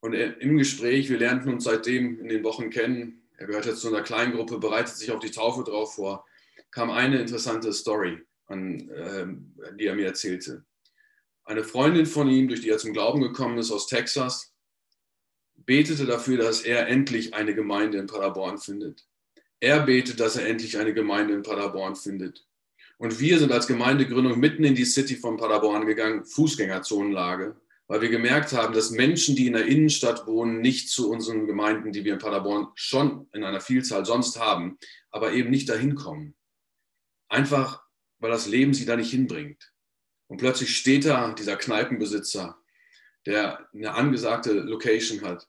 Und 0.00 0.14
im 0.14 0.58
Gespräch, 0.58 1.08
wir 1.08 1.18
lernten 1.18 1.48
uns 1.48 1.64
seitdem 1.64 2.18
in 2.18 2.28
den 2.28 2.42
Wochen 2.42 2.70
kennen, 2.70 3.22
er 3.36 3.46
gehört 3.46 3.66
jetzt 3.66 3.80
zu 3.80 3.88
einer 3.88 4.02
kleinen 4.02 4.32
Gruppe, 4.32 4.58
bereitet 4.58 4.96
sich 4.96 5.12
auf 5.12 5.20
die 5.20 5.30
Taufe 5.30 5.62
drauf 5.62 5.94
vor, 5.94 6.26
kam 6.72 6.90
eine 6.90 7.20
interessante 7.20 7.72
Story, 7.72 8.20
an, 8.46 8.90
äh, 8.90 9.26
die 9.76 9.86
er 9.86 9.94
mir 9.94 10.06
erzählte. 10.06 10.64
Eine 11.44 11.62
Freundin 11.62 12.06
von 12.06 12.28
ihm, 12.28 12.48
durch 12.48 12.62
die 12.62 12.70
er 12.70 12.78
zum 12.78 12.92
Glauben 12.92 13.20
gekommen 13.20 13.58
ist, 13.58 13.70
aus 13.70 13.86
Texas, 13.86 14.52
betete 15.54 16.04
dafür, 16.04 16.38
dass 16.38 16.62
er 16.62 16.88
endlich 16.88 17.32
eine 17.34 17.54
Gemeinde 17.54 17.98
in 17.98 18.08
Paderborn 18.08 18.58
findet. 18.58 19.06
Er 19.60 19.80
betet, 19.80 20.20
dass 20.20 20.36
er 20.36 20.46
endlich 20.46 20.78
eine 20.78 20.94
Gemeinde 20.94 21.34
in 21.34 21.42
Paderborn 21.42 21.94
findet. 21.94 22.46
Und 22.98 23.20
wir 23.20 23.38
sind 23.38 23.52
als 23.52 23.66
Gemeindegründung 23.66 24.38
mitten 24.38 24.64
in 24.64 24.74
die 24.74 24.84
City 24.84 25.16
von 25.16 25.36
Paderborn 25.36 25.86
gegangen, 25.86 26.24
Fußgängerzonenlage, 26.24 27.56
weil 27.86 28.00
wir 28.00 28.08
gemerkt 28.08 28.52
haben, 28.52 28.74
dass 28.74 28.90
Menschen, 28.90 29.36
die 29.36 29.46
in 29.46 29.54
der 29.54 29.66
Innenstadt 29.66 30.26
wohnen, 30.26 30.60
nicht 30.60 30.90
zu 30.90 31.10
unseren 31.10 31.46
Gemeinden, 31.46 31.92
die 31.92 32.04
wir 32.04 32.14
in 32.14 32.18
Paderborn 32.18 32.68
schon 32.74 33.28
in 33.32 33.44
einer 33.44 33.60
Vielzahl 33.60 34.04
sonst 34.04 34.38
haben, 34.38 34.78
aber 35.10 35.32
eben 35.32 35.50
nicht 35.50 35.68
dahin 35.68 35.94
kommen. 35.94 36.34
Einfach 37.28 37.82
weil 38.20 38.30
das 38.30 38.46
Leben 38.46 38.74
sie 38.74 38.84
da 38.84 38.96
nicht 38.96 39.10
hinbringt. 39.10 39.72
Und 40.28 40.36
plötzlich 40.36 40.76
steht 40.76 41.06
da 41.06 41.32
dieser 41.32 41.56
Kneipenbesitzer, 41.56 42.56
der 43.26 43.68
eine 43.74 43.94
angesagte 43.94 44.52
Location 44.52 45.22
hat, 45.22 45.48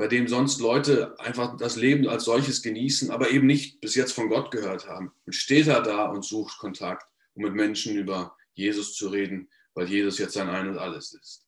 bei 0.00 0.08
dem 0.08 0.28
sonst 0.28 0.60
Leute 0.60 1.14
einfach 1.20 1.58
das 1.58 1.76
Leben 1.76 2.08
als 2.08 2.24
solches 2.24 2.62
genießen, 2.62 3.10
aber 3.10 3.30
eben 3.32 3.46
nicht 3.46 3.82
bis 3.82 3.94
jetzt 3.94 4.12
von 4.12 4.30
Gott 4.30 4.50
gehört 4.50 4.88
haben. 4.88 5.12
Und 5.26 5.34
steht 5.34 5.66
er 5.66 5.82
da 5.82 6.06
und 6.06 6.24
sucht 6.24 6.56
Kontakt, 6.56 7.06
um 7.34 7.42
mit 7.42 7.52
Menschen 7.52 7.98
über 7.98 8.34
Jesus 8.54 8.94
zu 8.94 9.08
reden, 9.08 9.50
weil 9.74 9.90
Jesus 9.90 10.16
jetzt 10.16 10.32
sein 10.32 10.48
Ein 10.48 10.70
und 10.70 10.78
Alles 10.78 11.12
ist. 11.12 11.44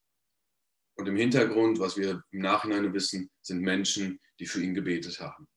Und 0.96 1.08
im 1.08 1.16
Hintergrund, 1.16 1.78
was 1.78 1.96
wir 1.96 2.24
im 2.30 2.40
Nachhinein 2.40 2.92
wissen, 2.92 3.30
sind 3.40 3.62
Menschen, 3.62 4.20
die 4.38 4.44
für 4.44 4.62
ihn 4.62 4.74
gebetet 4.74 5.18
haben. 5.18 5.48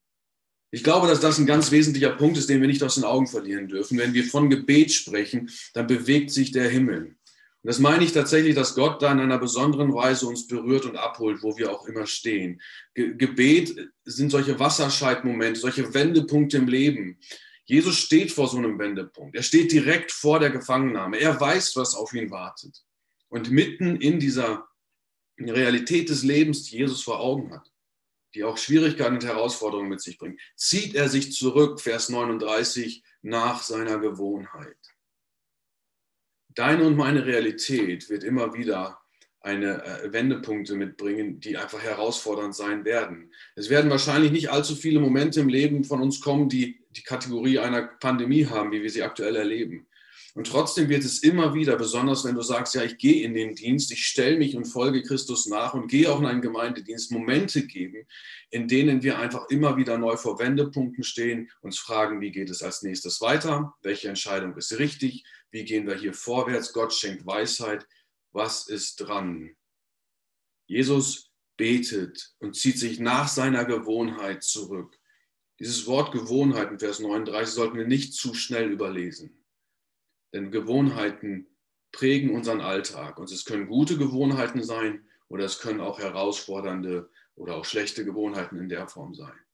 Ich 0.72 0.82
glaube, 0.82 1.08
dass 1.08 1.20
das 1.20 1.38
ein 1.38 1.46
ganz 1.46 1.72
wesentlicher 1.72 2.16
Punkt 2.16 2.38
ist, 2.38 2.48
den 2.48 2.62
wir 2.62 2.68
nicht 2.70 2.82
aus 2.82 2.96
den 2.96 3.04
Augen 3.04 3.28
verlieren 3.28 3.68
dürfen. 3.68 3.98
Wenn 3.98 4.14
wir 4.14 4.24
von 4.24 4.50
Gebet 4.50 4.94
sprechen, 4.94 5.50
dann 5.74 5.88
bewegt 5.88 6.32
sich 6.32 6.54
der 6.54 6.70
Himmel. 6.70 7.18
Und 7.66 7.70
das 7.70 7.80
meine 7.80 8.04
ich 8.04 8.12
tatsächlich, 8.12 8.54
dass 8.54 8.76
Gott 8.76 9.02
da 9.02 9.12
in 9.12 9.20
einer 9.20 9.40
besonderen 9.40 9.92
Weise 9.92 10.28
uns 10.28 10.46
berührt 10.46 10.86
und 10.86 10.98
abholt, 10.98 11.42
wo 11.42 11.58
wir 11.58 11.72
auch 11.72 11.88
immer 11.88 12.06
stehen. 12.06 12.62
Ge 12.94 13.16
Gebet 13.16 13.90
sind 14.04 14.30
solche 14.30 14.60
Wasserscheidmomente, 14.60 15.60
solche 15.60 15.92
Wendepunkte 15.92 16.58
im 16.58 16.68
Leben. 16.68 17.18
Jesus 17.64 17.98
steht 17.98 18.32
vor 18.32 18.48
so 18.48 18.58
einem 18.58 18.78
Wendepunkt. 18.78 19.36
Er 19.36 19.42
steht 19.42 19.72
direkt 19.72 20.12
vor 20.12 20.40
der 20.40 20.52
Gefangennahme. 20.52 21.18
Er 21.18 21.42
weiß, 21.42 21.76
was 21.76 21.96
auf 21.96 22.14
ihn 22.14 22.30
wartet. 22.30 22.84
Und 23.30 23.50
mitten 23.50 23.96
in 23.96 24.20
dieser 24.20 24.68
Realität 25.40 26.10
des 26.10 26.22
Lebens, 26.22 26.66
die 26.66 26.78
Jesus 26.78 27.02
vor 27.02 27.20
Augen 27.20 27.52
hat, 27.52 27.72
die 28.36 28.44
auch 28.44 28.60
Schwierigkeiten 28.60 29.16
und 29.16 29.26
Herausforderungen 29.26 29.90
mit 29.90 30.02
sich 30.02 30.20
bringt, 30.20 30.40
zieht 30.56 30.94
er 30.94 31.10
sich 31.10 31.34
zurück, 31.34 31.82
Vers 31.82 32.10
39, 32.10 33.04
nach 33.24 33.64
seiner 33.64 33.98
Gewohnheit. 33.98 34.78
Deine 36.56 36.86
und 36.86 36.96
meine 36.96 37.26
Realität 37.26 38.10
wird 38.10 38.24
immer 38.24 38.54
wieder 38.54 39.00
eine 39.42 39.84
äh, 39.84 40.12
Wendepunkte 40.12 40.76
mitbringen, 40.76 41.40
die 41.40 41.58
einfach 41.58 41.82
herausfordernd 41.82 42.56
sein 42.56 42.84
werden. 42.84 43.32
Es 43.56 43.70
werden 43.70 43.92
wahrscheinlich 43.92 44.32
nicht 44.32 44.50
allzu 44.50 44.76
viele 44.76 45.00
Momente 45.00 45.40
im 45.42 45.50
Leben 45.50 45.84
von 45.84 46.02
uns 46.02 46.20
kommen, 46.20 46.50
die 46.50 46.80
die 46.90 47.04
Kategorie 47.04 47.60
einer 47.60 47.84
Pandemie 47.84 48.48
haben, 48.48 48.72
wie 48.72 48.82
wir 48.82 48.90
sie 48.90 49.04
aktuell 49.04 49.36
erleben. 49.36 49.86
Und 50.34 50.48
trotzdem 50.48 50.90
wird 50.90 51.06
es 51.06 51.24
immer 51.24 51.54
wieder, 51.54 51.78
besonders 51.78 52.26
wenn 52.26 52.36
du 52.36 52.42
sagst, 52.42 52.76
ja, 52.76 52.84
ich 52.84 52.98
gehe 52.98 53.24
in 53.24 53.34
den 53.34 53.56
Dienst, 53.56 53.92
ich 53.94 54.06
stelle 54.06 54.38
mich 54.38 54.58
und 54.58 54.66
folge 54.66 55.02
Christus 55.02 55.46
nach 55.46 55.74
und 55.74 55.88
gehe 55.88 56.12
auch 56.12 56.20
in 56.20 56.26
einen 56.26 56.42
Gemeindedienst, 56.42 57.12
Momente 57.12 57.66
geben, 57.66 58.06
in 58.50 58.68
denen 58.68 59.02
wir 59.02 59.18
einfach 59.18 59.50
immer 59.50 59.78
wieder 59.78 59.98
neu 59.98 60.18
vor 60.18 60.38
Wendepunkten 60.38 61.06
stehen, 61.06 61.50
uns 61.62 61.80
fragen, 61.80 62.20
wie 62.20 62.32
geht 62.32 62.50
es 62.50 62.64
als 62.64 62.82
nächstes 62.82 63.22
weiter, 63.22 63.76
welche 63.82 64.10
Entscheidung 64.10 64.58
ist 64.58 64.78
richtig, 64.78 65.24
wie 65.56 65.64
gehen 65.64 65.88
wir 65.88 65.96
hier 65.96 66.14
vorwärts, 66.14 66.74
Gott 66.74 66.94
schenkt 66.94 67.26
Weisheit, 67.26 67.88
was 68.34 68.68
ist 68.68 68.98
dran. 68.98 69.56
Jesus 70.68 71.32
betet 71.56 72.36
und 72.40 72.58
zieht 72.58 72.78
sich 72.78 73.00
nach 73.00 73.30
seiner 73.30 73.64
Gewohnheit 73.64 74.44
zurück. 74.44 75.00
Dieses 75.62 75.88
Wort 75.88 76.12
Gewohnheit 76.12 76.72
in 76.72 76.80
Vers 76.80 77.00
39 77.00 77.54
sollten 77.54 77.78
wir 77.78 77.88
nicht 77.88 78.14
zu 78.14 78.34
schnell 78.34 78.70
überlesen. 78.70 79.46
Denn 80.34 80.52
Gewohnheiten 80.52 81.48
prägen 81.94 82.36
unseren 82.36 82.60
Alltag. 82.60 83.18
Und 83.18 83.32
es 83.32 83.46
können 83.46 83.68
gute 83.68 83.98
Gewohnheiten 83.98 84.62
sein 84.62 85.08
oder 85.30 85.46
es 85.46 85.60
können 85.60 85.80
auch 85.80 86.00
herausfordernde 86.00 87.10
oder 87.36 87.56
auch 87.56 87.64
schlechte 87.64 88.04
Gewohnheiten 88.04 88.58
in 88.58 88.68
der 88.68 88.90
Form 88.90 89.16
sein. 89.16 89.45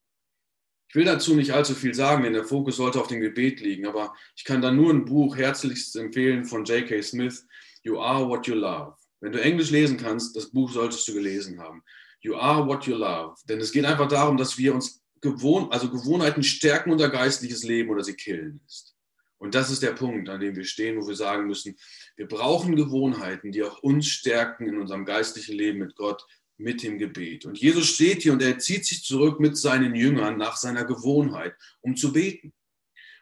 Ich 0.92 0.96
will 0.96 1.06
dazu 1.06 1.36
nicht 1.36 1.54
allzu 1.54 1.74
viel 1.74 1.94
sagen, 1.94 2.24
denn 2.24 2.34
der 2.34 2.44
Fokus 2.44 2.76
sollte 2.76 3.00
auf 3.00 3.08
dem 3.08 3.22
Gebet 3.22 3.62
liegen, 3.62 3.88
aber 3.88 4.14
ich 4.36 4.44
kann 4.44 4.62
da 4.62 4.72
nur 4.72 4.92
ein 4.92 5.06
Buch 5.06 5.38
herzlichst 5.38 5.96
empfehlen 5.96 6.44
von 6.44 6.66
J.K. 6.66 7.02
Smith, 7.02 7.48
You 7.82 7.98
Are 8.02 8.28
What 8.28 8.46
You 8.46 8.56
Love. 8.56 8.98
Wenn 9.22 9.32
du 9.32 9.42
Englisch 9.42 9.70
lesen 9.70 9.96
kannst, 9.96 10.36
das 10.36 10.52
Buch 10.52 10.70
solltest 10.70 11.08
du 11.08 11.14
gelesen 11.14 11.62
haben. 11.62 11.82
You 12.20 12.36
Are 12.36 12.68
What 12.68 12.88
You 12.88 12.96
Love. 12.96 13.36
Denn 13.48 13.62
es 13.62 13.72
geht 13.72 13.86
einfach 13.86 14.10
darum, 14.10 14.36
dass 14.36 14.58
wir 14.58 14.76
uns 14.76 15.02
Gewohn 15.22 15.72
also 15.72 15.90
Gewohnheiten 15.90 16.44
stärken 16.44 16.92
unser 16.92 17.08
geistliches 17.08 17.64
Leben 17.64 17.90
oder 17.90 18.04
sie 18.04 18.16
killen 18.16 18.60
ist. 18.68 18.94
Und 19.38 19.56
das 19.56 19.72
ist 19.72 19.82
der 19.84 19.94
Punkt, 19.94 20.28
an 20.28 20.42
dem 20.42 20.58
wir 20.58 20.66
stehen, 20.66 21.02
wo 21.02 21.08
wir 21.08 21.16
sagen 21.16 21.48
müssen, 21.48 21.78
wir 22.18 22.28
brauchen 22.28 22.76
Gewohnheiten, 22.76 23.54
die 23.54 23.64
auch 23.64 23.82
uns 23.82 24.08
stärken 24.08 24.68
in 24.68 24.78
unserem 24.78 25.06
geistlichen 25.06 25.56
Leben 25.56 25.80
mit 25.80 25.96
Gott, 25.96 26.22
mit 26.62 26.84
dem 26.84 26.98
Gebet. 26.98 27.46
Und 27.46 27.58
Jesus 27.58 27.88
steht 27.88 28.24
hier 28.24 28.34
und 28.34 28.42
er 28.42 28.60
zieht 28.60 28.86
sich 28.86 29.04
zurück 29.04 29.40
mit 29.40 29.58
seinen 29.58 29.96
Jüngern 29.96 30.38
nach 30.38 30.58
seiner 30.58 30.86
Gewohnheit, 30.86 31.56
um 31.82 31.96
zu 31.96 32.14
beten. 32.14 32.54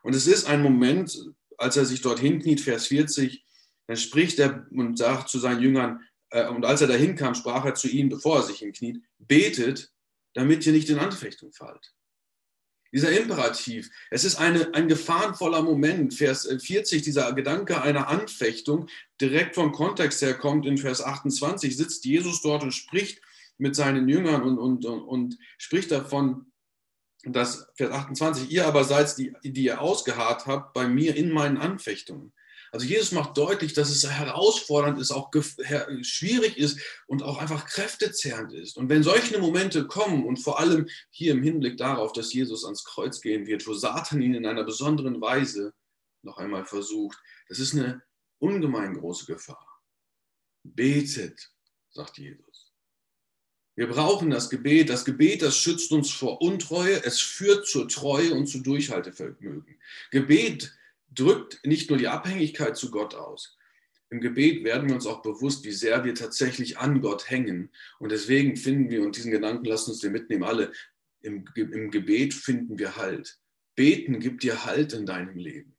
Und 0.03 0.15
es 0.15 0.27
ist 0.27 0.45
ein 0.45 0.61
Moment, 0.61 1.17
als 1.57 1.77
er 1.77 1.85
sich 1.85 2.01
dorthin 2.01 2.39
kniet, 2.39 2.61
Vers 2.61 2.87
40, 2.87 3.43
dann 3.87 3.97
spricht 3.97 4.39
er 4.39 4.67
und 4.71 4.97
sagt 4.97 5.29
zu 5.29 5.39
seinen 5.39 5.61
Jüngern, 5.61 6.01
äh, 6.29 6.47
und 6.47 6.65
als 6.65 6.81
er 6.81 6.87
dahin 6.87 7.15
kam, 7.15 7.35
sprach 7.35 7.65
er 7.65 7.75
zu 7.75 7.87
ihnen, 7.87 8.09
bevor 8.09 8.37
er 8.37 8.43
sich 8.43 8.59
hinkniet, 8.59 9.03
betet, 9.17 9.91
damit 10.33 10.65
ihr 10.65 10.73
nicht 10.73 10.89
in 10.89 10.99
Anfechtung 10.99 11.51
fallt. 11.51 11.93
Dieser 12.91 13.11
Imperativ, 13.11 13.91
es 14.09 14.23
ist 14.23 14.37
eine, 14.37 14.73
ein 14.73 14.87
gefahrenvoller 14.87 15.61
Moment. 15.61 16.13
Vers 16.15 16.47
40, 16.47 17.03
dieser 17.03 17.31
Gedanke 17.33 17.81
einer 17.81 18.07
Anfechtung, 18.07 18.87
direkt 19.21 19.55
vom 19.55 19.71
Kontext 19.71 20.21
her 20.23 20.33
kommt 20.33 20.65
in 20.65 20.77
Vers 20.77 21.01
28, 21.01 21.77
sitzt 21.77 22.05
Jesus 22.05 22.41
dort 22.41 22.63
und 22.63 22.71
spricht 22.71 23.21
mit 23.59 23.75
seinen 23.75 24.09
Jüngern 24.09 24.41
und, 24.41 24.57
und, 24.57 24.85
und, 24.85 25.01
und 25.01 25.37
spricht 25.57 25.91
davon, 25.91 26.51
dass, 27.23 27.67
Vers 27.75 27.91
28, 27.91 28.49
ihr 28.49 28.65
aber 28.65 28.83
seid 28.83 29.17
die, 29.17 29.33
die 29.43 29.65
ihr 29.65 29.81
ausgeharrt 29.81 30.47
habt 30.47 30.73
bei 30.73 30.87
mir 30.87 31.15
in 31.15 31.31
meinen 31.31 31.57
Anfechtungen. 31.57 32.33
Also 32.71 32.85
Jesus 32.85 33.11
macht 33.11 33.35
deutlich, 33.37 33.73
dass 33.73 33.89
es 33.89 34.07
herausfordernd 34.07 34.99
ist, 34.99 35.11
auch 35.11 35.31
schwierig 36.01 36.57
ist 36.57 36.79
und 37.07 37.23
auch 37.23 37.39
einfach 37.39 37.65
kräftezehrend 37.65 38.53
ist. 38.53 38.77
Und 38.77 38.89
wenn 38.89 39.03
solche 39.03 39.39
Momente 39.39 39.87
kommen 39.87 40.23
und 40.25 40.37
vor 40.37 40.59
allem 40.59 40.87
hier 41.09 41.33
im 41.33 41.41
Hinblick 41.41 41.77
darauf, 41.77 42.13
dass 42.13 42.31
Jesus 42.31 42.63
ans 42.65 42.83
Kreuz 42.83 43.21
gehen 43.21 43.47
wird, 43.47 43.65
wo 43.67 43.73
Satan 43.73 44.21
ihn 44.21 44.35
in 44.35 44.45
einer 44.45 44.63
besonderen 44.63 45.19
Weise 45.19 45.73
noch 46.21 46.37
einmal 46.37 46.65
versucht, 46.65 47.17
das 47.47 47.59
ist 47.59 47.73
eine 47.73 48.03
ungemein 48.37 48.93
große 48.93 49.25
Gefahr. 49.25 49.81
Betet, 50.63 51.51
sagt 51.89 52.19
Jesus. 52.19 52.48
Wir 53.79 53.87
brauchen 53.87 54.29
das 54.29 54.49
Gebet. 54.49 54.89
Das 54.89 55.05
Gebet, 55.05 55.41
das 55.41 55.57
schützt 55.57 55.93
uns 55.93 56.11
vor 56.11 56.41
Untreue. 56.41 57.01
Es 57.05 57.21
führt 57.21 57.65
zur 57.65 57.87
Treue 57.87 58.33
und 58.33 58.45
zu 58.47 58.59
Durchhaltevermögen. 58.59 59.77
Gebet 60.11 60.77
drückt 61.15 61.65
nicht 61.65 61.89
nur 61.89 61.97
die 61.97 62.09
Abhängigkeit 62.09 62.75
zu 62.75 62.91
Gott 62.91 63.15
aus. 63.15 63.57
Im 64.09 64.19
Gebet 64.19 64.65
werden 64.65 64.89
wir 64.89 64.95
uns 64.95 65.05
auch 65.05 65.21
bewusst, 65.21 65.63
wie 65.63 65.71
sehr 65.71 66.03
wir 66.03 66.13
tatsächlich 66.13 66.77
an 66.77 66.99
Gott 66.99 67.29
hängen. 67.29 67.71
Und 67.99 68.11
deswegen 68.11 68.57
finden 68.57 68.89
wir, 68.89 69.01
und 69.01 69.15
diesen 69.15 69.31
Gedanken 69.31 69.63
lassen 69.63 69.91
uns 69.91 70.01
den 70.01 70.11
mitnehmen, 70.11 70.43
alle, 70.43 70.73
im, 71.21 71.45
im 71.55 71.89
Gebet 71.89 72.33
finden 72.33 72.79
wir 72.79 72.97
Halt. 72.97 73.39
Beten 73.75 74.19
gibt 74.19 74.43
dir 74.43 74.65
Halt 74.65 74.91
in 74.91 75.05
deinem 75.05 75.37
Leben. 75.37 75.78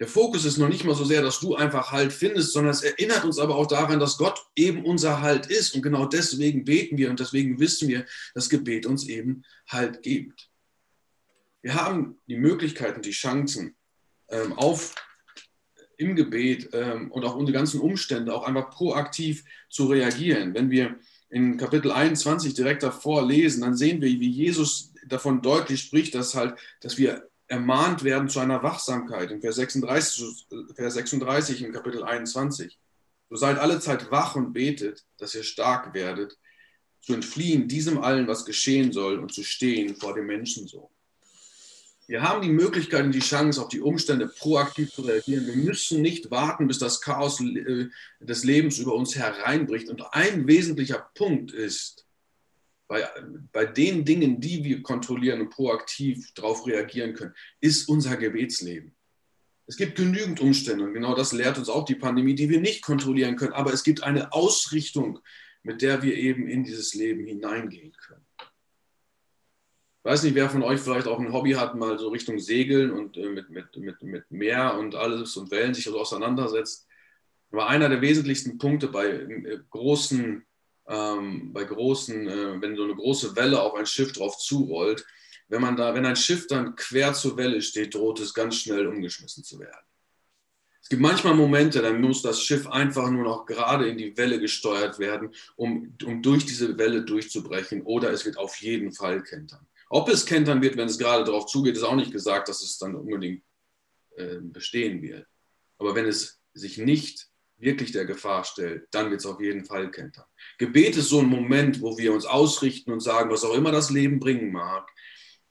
Der 0.00 0.08
Fokus 0.08 0.46
ist 0.46 0.56
noch 0.56 0.70
nicht 0.70 0.84
mal 0.84 0.94
so 0.94 1.04
sehr, 1.04 1.20
dass 1.20 1.40
du 1.40 1.54
einfach 1.54 1.92
Halt 1.92 2.12
findest, 2.12 2.54
sondern 2.54 2.72
es 2.72 2.82
erinnert 2.82 3.22
uns 3.22 3.38
aber 3.38 3.54
auch 3.54 3.66
daran, 3.66 4.00
dass 4.00 4.16
Gott 4.16 4.42
eben 4.56 4.86
unser 4.86 5.20
Halt 5.20 5.46
ist. 5.46 5.74
Und 5.74 5.82
genau 5.82 6.06
deswegen 6.06 6.64
beten 6.64 6.96
wir 6.96 7.10
und 7.10 7.20
deswegen 7.20 7.60
wissen 7.60 7.86
wir, 7.86 8.06
dass 8.34 8.48
Gebet 8.48 8.86
uns 8.86 9.06
eben 9.06 9.44
Halt 9.68 10.02
gibt. 10.02 10.48
Wir 11.60 11.74
haben 11.74 12.18
die 12.26 12.38
Möglichkeiten, 12.38 13.02
die 13.02 13.10
Chancen, 13.10 13.76
ähm, 14.30 14.54
auf 14.54 14.94
im 15.98 16.16
Gebet 16.16 16.70
ähm, 16.72 17.10
und 17.12 17.24
auch 17.26 17.36
unsere 17.36 17.58
ganzen 17.58 17.78
Umstände 17.78 18.34
auch 18.34 18.44
einfach 18.44 18.70
proaktiv 18.70 19.44
zu 19.68 19.86
reagieren. 19.86 20.54
Wenn 20.54 20.70
wir 20.70 20.98
in 21.28 21.58
Kapitel 21.58 21.92
21 21.92 22.54
direkt 22.54 22.82
davor 22.82 23.26
lesen, 23.26 23.60
dann 23.60 23.76
sehen 23.76 24.00
wir, 24.00 24.08
wie 24.08 24.30
Jesus 24.30 24.94
davon 25.06 25.42
deutlich 25.42 25.82
spricht, 25.82 26.14
dass 26.14 26.34
halt, 26.34 26.54
dass 26.80 26.96
wir 26.96 27.29
ermahnt 27.50 28.04
werden 28.04 28.28
zu 28.28 28.38
einer 28.38 28.62
Wachsamkeit. 28.62 29.32
In 29.32 29.40
Vers 29.40 29.56
36, 29.56 30.46
Vers 30.74 30.94
36 30.94 31.62
in 31.64 31.72
Kapitel 31.72 32.04
21. 32.04 32.78
So 33.28 33.36
seid 33.36 33.58
alle 33.58 33.80
Zeit 33.80 34.10
wach 34.10 34.36
und 34.36 34.52
betet, 34.52 35.04
dass 35.18 35.34
ihr 35.34 35.42
stark 35.42 35.92
werdet, 35.92 36.38
zu 37.00 37.12
entfliehen 37.12 37.66
diesem 37.66 37.98
allen, 37.98 38.28
was 38.28 38.44
geschehen 38.44 38.92
soll 38.92 39.18
und 39.18 39.34
zu 39.34 39.42
stehen 39.42 39.96
vor 39.96 40.14
dem 40.14 40.26
Menschensohn. 40.26 40.88
Wir 42.06 42.22
haben 42.22 42.42
die 42.42 42.50
Möglichkeit 42.50 43.04
und 43.04 43.12
die 43.12 43.20
Chance, 43.20 43.60
auf 43.60 43.68
die 43.68 43.80
Umstände 43.80 44.28
proaktiv 44.28 44.92
zu 44.92 45.02
reagieren. 45.02 45.46
Wir 45.46 45.56
müssen 45.56 46.02
nicht 46.02 46.30
warten, 46.30 46.68
bis 46.68 46.78
das 46.78 47.00
Chaos 47.00 47.40
äh, 47.40 47.88
des 48.20 48.44
Lebens 48.44 48.78
über 48.78 48.94
uns 48.94 49.16
hereinbricht. 49.16 49.88
Und 49.88 50.02
ein 50.12 50.46
wesentlicher 50.46 51.10
Punkt 51.14 51.52
ist, 51.52 52.06
bei, 52.90 53.08
bei 53.52 53.66
den 53.66 54.04
Dingen, 54.04 54.40
die 54.40 54.64
wir 54.64 54.82
kontrollieren 54.82 55.40
und 55.42 55.50
proaktiv 55.50 56.34
darauf 56.34 56.66
reagieren 56.66 57.14
können, 57.14 57.32
ist 57.60 57.88
unser 57.88 58.16
Gebetsleben. 58.16 58.96
Es 59.68 59.76
gibt 59.76 59.94
genügend 59.94 60.40
Umstände 60.40 60.82
und 60.82 60.92
genau 60.92 61.14
das 61.14 61.32
lehrt 61.32 61.56
uns 61.56 61.68
auch 61.68 61.84
die 61.84 61.94
Pandemie, 61.94 62.34
die 62.34 62.50
wir 62.50 62.60
nicht 62.60 62.82
kontrollieren 62.82 63.36
können. 63.36 63.52
Aber 63.52 63.72
es 63.72 63.84
gibt 63.84 64.02
eine 64.02 64.32
Ausrichtung, 64.32 65.20
mit 65.62 65.82
der 65.82 66.02
wir 66.02 66.16
eben 66.16 66.48
in 66.48 66.64
dieses 66.64 66.92
Leben 66.94 67.24
hineingehen 67.24 67.92
können. 67.92 68.26
Ich 68.40 70.10
weiß 70.10 70.24
nicht, 70.24 70.34
wer 70.34 70.50
von 70.50 70.64
euch 70.64 70.80
vielleicht 70.80 71.06
auch 71.06 71.20
ein 71.20 71.32
Hobby 71.32 71.52
hat, 71.52 71.76
mal 71.76 71.96
so 71.96 72.08
Richtung 72.08 72.40
Segeln 72.40 72.90
und 72.90 73.16
äh, 73.16 73.28
mit, 73.28 73.50
mit, 73.50 73.76
mit, 73.76 74.02
mit 74.02 74.30
Meer 74.32 74.76
und 74.76 74.96
alles 74.96 75.36
und 75.36 75.52
Wellen 75.52 75.74
sich 75.74 75.86
also 75.86 76.00
auseinandersetzt. 76.00 76.88
Aber 77.52 77.68
einer 77.68 77.88
der 77.88 78.00
wesentlichsten 78.00 78.58
Punkte 78.58 78.88
bei 78.88 79.06
äh, 79.06 79.60
großen, 79.70 80.44
ähm, 80.90 81.52
bei 81.52 81.64
großen, 81.64 82.28
äh, 82.28 82.60
wenn 82.60 82.76
so 82.76 82.82
eine 82.82 82.96
große 82.96 83.36
Welle 83.36 83.62
auf 83.62 83.74
ein 83.74 83.86
Schiff 83.86 84.12
drauf 84.12 84.36
zurollt, 84.38 85.06
wenn 85.48 85.62
man 85.62 85.76
da, 85.76 85.94
wenn 85.94 86.04
ein 86.04 86.16
Schiff 86.16 86.46
dann 86.48 86.74
quer 86.74 87.14
zur 87.14 87.36
Welle 87.36 87.62
steht, 87.62 87.94
droht 87.94 88.20
es 88.20 88.34
ganz 88.34 88.56
schnell 88.56 88.86
umgeschmissen 88.86 89.44
zu 89.44 89.58
werden. 89.58 89.86
Es 90.82 90.88
gibt 90.88 91.02
manchmal 91.02 91.34
Momente, 91.34 91.80
dann 91.80 92.00
muss 92.00 92.22
das 92.22 92.42
Schiff 92.42 92.66
einfach 92.66 93.08
nur 93.10 93.22
noch 93.22 93.46
gerade 93.46 93.88
in 93.88 93.98
die 93.98 94.16
Welle 94.16 94.40
gesteuert 94.40 94.98
werden, 94.98 95.32
um, 95.56 95.96
um 96.04 96.22
durch 96.22 96.44
diese 96.44 96.76
Welle 96.76 97.02
durchzubrechen, 97.02 97.82
oder 97.82 98.10
es 98.10 98.24
wird 98.24 98.36
auf 98.36 98.56
jeden 98.56 98.92
Fall 98.92 99.22
kentern. 99.22 99.66
Ob 99.88 100.08
es 100.08 100.26
kentern 100.26 100.62
wird, 100.62 100.76
wenn 100.76 100.88
es 100.88 100.98
gerade 100.98 101.24
darauf 101.24 101.46
zugeht, 101.46 101.76
ist 101.76 101.82
auch 101.84 101.94
nicht 101.94 102.12
gesagt, 102.12 102.48
dass 102.48 102.62
es 102.62 102.78
dann 102.78 102.96
unbedingt 102.96 103.44
äh, 104.16 104.38
bestehen 104.40 105.02
wird. 105.02 105.26
Aber 105.78 105.94
wenn 105.94 106.06
es 106.06 106.40
sich 106.54 106.78
nicht 106.78 107.29
wirklich 107.60 107.92
der 107.92 108.04
Gefahr 108.04 108.44
stellt, 108.44 108.88
dann 108.90 109.10
wird 109.10 109.20
es 109.20 109.26
auf 109.26 109.40
jeden 109.40 109.64
Fall 109.64 109.90
kentern. 109.90 110.24
Gebet 110.58 110.96
ist 110.96 111.08
so 111.08 111.20
ein 111.20 111.26
Moment, 111.26 111.80
wo 111.80 111.98
wir 111.98 112.12
uns 112.12 112.24
ausrichten 112.24 112.92
und 112.92 113.00
sagen, 113.00 113.30
was 113.30 113.44
auch 113.44 113.54
immer 113.54 113.72
das 113.72 113.90
Leben 113.90 114.18
bringen 114.18 114.52
mag, 114.52 114.88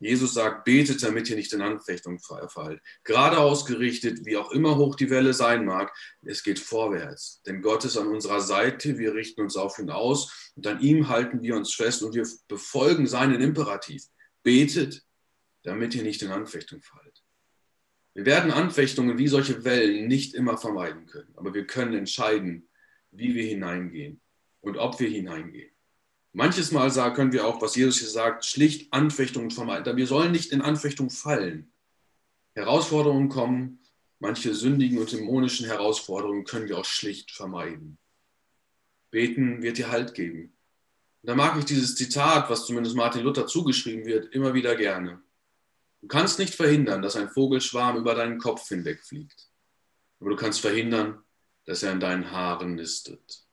Jesus 0.02 0.34
sagt, 0.34 0.64
betet, 0.64 1.04
damit 1.04 1.30
ihr 1.30 1.36
nicht 1.36 1.52
in 1.52 1.62
Anfechtung 1.62 2.20
fallt. 2.20 2.82
Gerade 3.04 3.38
ausgerichtet, 3.38 4.26
wie 4.26 4.38
auch 4.38 4.52
immer 4.52 4.78
hoch 4.78 4.96
die 4.96 5.10
Welle 5.10 5.34
sein 5.34 5.66
mag, 5.66 5.94
es 6.24 6.42
geht 6.42 6.58
vorwärts. 6.58 7.42
Denn 7.46 7.62
Gott 7.62 7.84
ist 7.84 7.98
an 7.98 8.08
unserer 8.08 8.40
Seite, 8.40 8.98
wir 8.98 9.14
richten 9.14 9.42
uns 9.42 9.58
auf 9.58 9.78
ihn 9.78 9.90
aus 9.90 10.52
und 10.56 10.66
an 10.68 10.80
ihm 10.80 11.10
halten 11.10 11.42
wir 11.42 11.56
uns 11.56 11.74
fest 11.74 12.02
und 12.02 12.16
wir 12.16 12.26
befolgen 12.48 13.08
seinen 13.08 13.42
Imperativ. 13.42 14.06
Betet, 14.42 15.04
damit 15.64 15.94
ihr 15.96 16.04
nicht 16.04 16.22
in 16.22 16.32
Anfechtung 16.32 16.82
fallt. 16.82 17.09
Wir 18.20 18.26
werden 18.26 18.52
Anfechtungen 18.52 19.18
wie 19.18 19.30
solche 19.30 19.64
Wellen 19.64 20.10
nicht 20.10 20.34
immer 20.34 20.58
vermeiden 20.58 21.06
können, 21.06 21.32
aber 21.38 21.54
wir 21.54 21.66
können 21.66 21.94
entscheiden, 21.94 22.68
wie 23.12 23.34
wir 23.34 23.46
hineingehen 23.46 24.20
und 24.60 24.76
ob 24.76 25.00
wir 25.00 25.08
hineingehen. 25.08 25.72
Manches 26.34 26.74
Mal 26.74 26.92
können 27.14 27.32
wir 27.32 27.48
auch, 27.48 27.62
was 27.62 27.78
Jesus 27.78 28.00
hier 28.00 28.10
sagt, 28.10 28.44
schlicht 28.44 28.92
Anfechtungen 28.92 29.52
vermeiden. 29.52 29.96
Wir 29.96 30.06
sollen 30.06 30.34
nicht 30.34 30.52
in 30.52 30.60
Anfechtung 30.60 31.10
fallen. 31.10 31.72
Herausforderungen 32.56 33.30
kommen, 33.30 33.80
manche 34.20 34.54
sündigen 34.54 34.98
und 34.98 35.14
dämonischen 35.14 35.68
Herausforderungen 35.68 36.44
können 36.44 36.68
wir 36.68 36.78
auch 36.78 36.84
schlicht 36.84 37.32
vermeiden. 37.32 37.98
Beten 39.12 39.62
wird 39.62 39.78
dir 39.78 39.92
Halt 39.92 40.14
geben. 40.14 40.58
Und 41.22 41.30
da 41.30 41.36
mag 41.36 41.58
ich 41.58 41.64
dieses 41.64 41.96
Zitat, 41.96 42.50
was 42.50 42.66
zumindest 42.66 42.98
Martin 42.98 43.24
Luther 43.24 43.48
zugeschrieben 43.48 44.04
wird, 44.04 44.34
immer 44.36 44.54
wieder 44.54 44.76
gerne. 44.76 45.22
Du 46.02 46.08
kannst 46.08 46.40
nicht 46.40 46.56
verhindern, 46.56 47.02
dass 47.02 47.16
ein 47.16 47.30
Vogelschwarm 47.30 47.98
über 47.98 48.16
deinen 48.16 48.38
Kopf 48.38 48.68
hinwegfliegt. 48.68 49.50
Aber 50.20 50.30
du 50.30 50.36
kannst 50.36 50.62
verhindern, 50.62 51.24
dass 51.66 51.84
er 51.84 51.92
in 51.92 52.00
deinen 52.00 52.32
Haaren 52.32 52.76
nistet. 52.76 53.46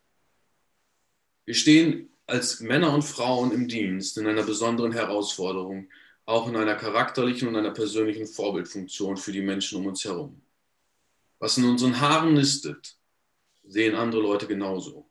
Wir 1.44 1.54
stehen 1.54 2.08
als 2.26 2.60
Männer 2.60 2.92
und 2.92 3.02
Frauen 3.02 3.52
im 3.52 3.68
Dienst 3.68 4.18
in 4.18 4.26
einer 4.26 4.42
besonderen 4.42 4.92
Herausforderung, 4.92 5.88
auch 6.24 6.48
in 6.48 6.56
einer 6.56 6.74
charakterlichen 6.74 7.46
und 7.46 7.56
einer 7.56 7.70
persönlichen 7.70 8.26
Vorbildfunktion 8.26 9.16
für 9.16 9.32
die 9.32 9.42
Menschen 9.42 9.78
um 9.78 9.86
uns 9.86 10.04
herum. 10.04 10.42
Was 11.38 11.56
in 11.58 11.64
unseren 11.64 12.00
Haaren 12.00 12.34
nistet, 12.34 12.96
sehen 13.64 13.94
andere 13.94 14.22
Leute 14.22 14.46
genauso. 14.46 15.08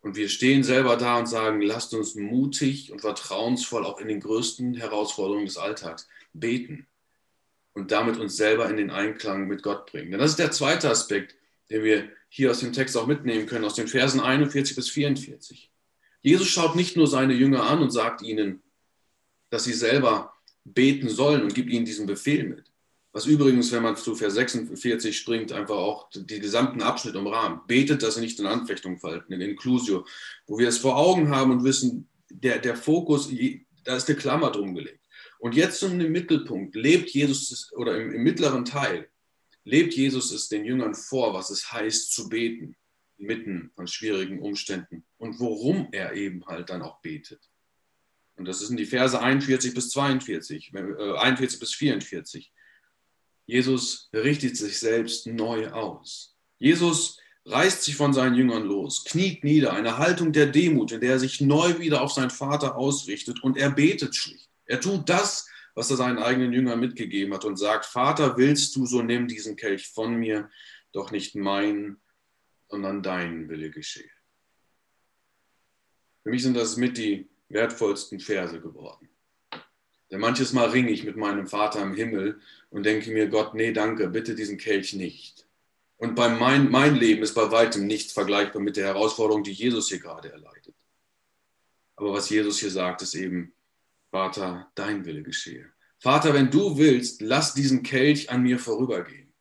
Und 0.00 0.14
wir 0.14 0.28
stehen 0.28 0.62
selber 0.62 0.96
da 0.96 1.18
und 1.18 1.26
sagen, 1.26 1.60
lasst 1.60 1.92
uns 1.92 2.14
mutig 2.14 2.92
und 2.92 3.00
vertrauensvoll 3.00 3.84
auch 3.84 3.98
in 3.98 4.08
den 4.08 4.20
größten 4.20 4.74
Herausforderungen 4.74 5.46
des 5.46 5.56
Alltags 5.56 6.08
beten 6.40 6.86
und 7.74 7.92
damit 7.92 8.18
uns 8.18 8.36
selber 8.36 8.68
in 8.68 8.76
den 8.76 8.90
Einklang 8.90 9.46
mit 9.46 9.62
Gott 9.62 9.90
bringen. 9.90 10.10
Denn 10.10 10.20
das 10.20 10.32
ist 10.32 10.38
der 10.38 10.50
zweite 10.50 10.90
Aspekt, 10.90 11.36
den 11.70 11.84
wir 11.84 12.08
hier 12.28 12.50
aus 12.50 12.60
dem 12.60 12.72
Text 12.72 12.96
auch 12.96 13.06
mitnehmen 13.06 13.46
können, 13.46 13.64
aus 13.64 13.74
den 13.74 13.88
Versen 13.88 14.20
41 14.20 14.76
bis 14.76 14.90
44. 14.90 15.70
Jesus 16.20 16.48
schaut 16.48 16.76
nicht 16.76 16.96
nur 16.96 17.06
seine 17.06 17.34
Jünger 17.34 17.64
an 17.64 17.80
und 17.80 17.90
sagt 17.90 18.22
ihnen, 18.22 18.62
dass 19.50 19.64
sie 19.64 19.72
selber 19.72 20.34
beten 20.64 21.08
sollen 21.08 21.42
und 21.42 21.54
gibt 21.54 21.70
ihnen 21.70 21.84
diesen 21.84 22.06
Befehl 22.06 22.44
mit. 22.44 22.64
Was 23.12 23.26
übrigens, 23.26 23.72
wenn 23.72 23.82
man 23.82 23.96
zu 23.96 24.14
Vers 24.14 24.34
46 24.34 25.16
springt, 25.16 25.52
einfach 25.52 25.76
auch 25.76 26.10
die 26.14 26.40
gesamten 26.40 26.82
Abschnitt 26.82 27.16
umrahmt. 27.16 27.66
Betet, 27.66 28.02
dass 28.02 28.16
ihr 28.16 28.22
nicht 28.22 28.38
in 28.38 28.46
Anfechtung 28.46 28.98
fallt, 28.98 29.24
in 29.30 29.40
Inclusio, 29.40 30.06
wo 30.46 30.58
wir 30.58 30.68
es 30.68 30.78
vor 30.78 30.96
Augen 30.96 31.30
haben 31.30 31.50
und 31.50 31.64
wissen, 31.64 32.08
der, 32.28 32.58
der 32.58 32.76
Fokus, 32.76 33.30
da 33.84 33.96
ist 33.96 34.08
eine 34.08 34.18
Klammer 34.18 34.50
drum 34.50 34.74
gelegt. 34.74 35.00
Und 35.38 35.54
jetzt 35.54 35.78
zum 35.78 35.96
Mittelpunkt 35.96 36.74
lebt 36.74 37.10
Jesus, 37.10 37.72
oder 37.74 37.96
im, 38.00 38.12
im 38.12 38.22
mittleren 38.22 38.64
Teil, 38.64 39.08
lebt 39.64 39.94
Jesus 39.94 40.32
es 40.32 40.48
den 40.48 40.64
Jüngern 40.64 40.94
vor, 40.94 41.34
was 41.34 41.50
es 41.50 41.72
heißt 41.72 42.12
zu 42.12 42.28
beten 42.28 42.76
inmitten 43.18 43.70
von 43.74 43.86
schwierigen 43.86 44.40
Umständen 44.40 45.04
und 45.18 45.38
worum 45.40 45.88
er 45.92 46.14
eben 46.14 46.46
halt 46.46 46.70
dann 46.70 46.82
auch 46.82 47.00
betet. 47.00 47.40
Und 48.36 48.46
das 48.46 48.60
sind 48.60 48.78
die 48.78 48.86
Verse 48.86 49.20
41 49.20 49.74
bis 49.74 49.90
42, 49.90 50.72
äh, 50.74 50.78
41 51.18 51.58
bis 51.58 51.74
44. 51.74 52.52
Jesus 53.46 54.08
richtet 54.12 54.56
sich 54.56 54.78
selbst 54.78 55.26
neu 55.26 55.68
aus. 55.70 56.36
Jesus 56.58 57.18
reißt 57.46 57.82
sich 57.82 57.96
von 57.96 58.12
seinen 58.12 58.36
Jüngern 58.36 58.64
los, 58.64 59.04
kniet 59.04 59.42
nieder, 59.42 59.72
eine 59.72 59.98
Haltung 59.98 60.32
der 60.32 60.46
Demut, 60.46 60.92
in 60.92 61.00
der 61.00 61.12
er 61.12 61.18
sich 61.18 61.40
neu 61.40 61.78
wieder 61.78 62.02
auf 62.02 62.12
seinen 62.12 62.30
Vater 62.30 62.76
ausrichtet 62.76 63.42
und 63.42 63.56
er 63.56 63.70
betet 63.70 64.14
schlicht. 64.14 64.47
Er 64.68 64.80
tut 64.80 65.08
das, 65.08 65.48
was 65.74 65.90
er 65.90 65.96
seinen 65.96 66.18
eigenen 66.18 66.52
Jüngern 66.52 66.78
mitgegeben 66.78 67.34
hat 67.34 67.44
und 67.44 67.56
sagt, 67.56 67.86
Vater, 67.86 68.36
willst 68.36 68.76
du, 68.76 68.86
so 68.86 69.02
nimm 69.02 69.26
diesen 69.26 69.56
Kelch 69.56 69.88
von 69.88 70.14
mir, 70.14 70.50
doch 70.92 71.10
nicht 71.10 71.34
mein, 71.34 71.96
sondern 72.68 73.02
dein 73.02 73.48
Wille 73.48 73.70
geschehe. 73.70 74.10
Für 76.22 76.30
mich 76.30 76.42
sind 76.42 76.56
das 76.56 76.76
mit 76.76 76.98
die 76.98 77.28
wertvollsten 77.48 78.20
Verse 78.20 78.60
geworden. 78.60 79.08
Denn 80.10 80.20
manches 80.20 80.52
Mal 80.52 80.68
ringe 80.68 80.90
ich 80.90 81.04
mit 81.04 81.16
meinem 81.16 81.46
Vater 81.46 81.82
im 81.82 81.94
Himmel 81.94 82.40
und 82.70 82.84
denke 82.84 83.10
mir, 83.10 83.28
Gott, 83.28 83.54
nee, 83.54 83.72
danke, 83.72 84.08
bitte 84.08 84.34
diesen 84.34 84.58
Kelch 84.58 84.94
nicht. 84.94 85.46
Und 85.96 86.14
bei 86.14 86.28
mein, 86.28 86.70
mein 86.70 86.94
Leben 86.94 87.22
ist 87.22 87.34
bei 87.34 87.50
weitem 87.50 87.86
nichts 87.86 88.12
vergleichbar 88.12 88.62
mit 88.62 88.76
der 88.76 88.86
Herausforderung, 88.86 89.42
die 89.42 89.52
Jesus 89.52 89.88
hier 89.88 89.98
gerade 89.98 90.30
erleidet. 90.30 90.74
Aber 91.96 92.12
was 92.12 92.30
Jesus 92.30 92.58
hier 92.60 92.70
sagt, 92.70 93.02
ist 93.02 93.14
eben, 93.14 93.52
Vater, 94.10 94.70
dein 94.74 95.04
Wille 95.04 95.22
geschehe. 95.22 95.66
Vater, 95.98 96.32
wenn 96.32 96.50
du 96.50 96.78
willst, 96.78 97.20
lass 97.20 97.54
diesen 97.54 97.82
Kelch 97.82 98.30
an 98.30 98.42
mir 98.42 98.58
vorübergehen. 98.58 99.32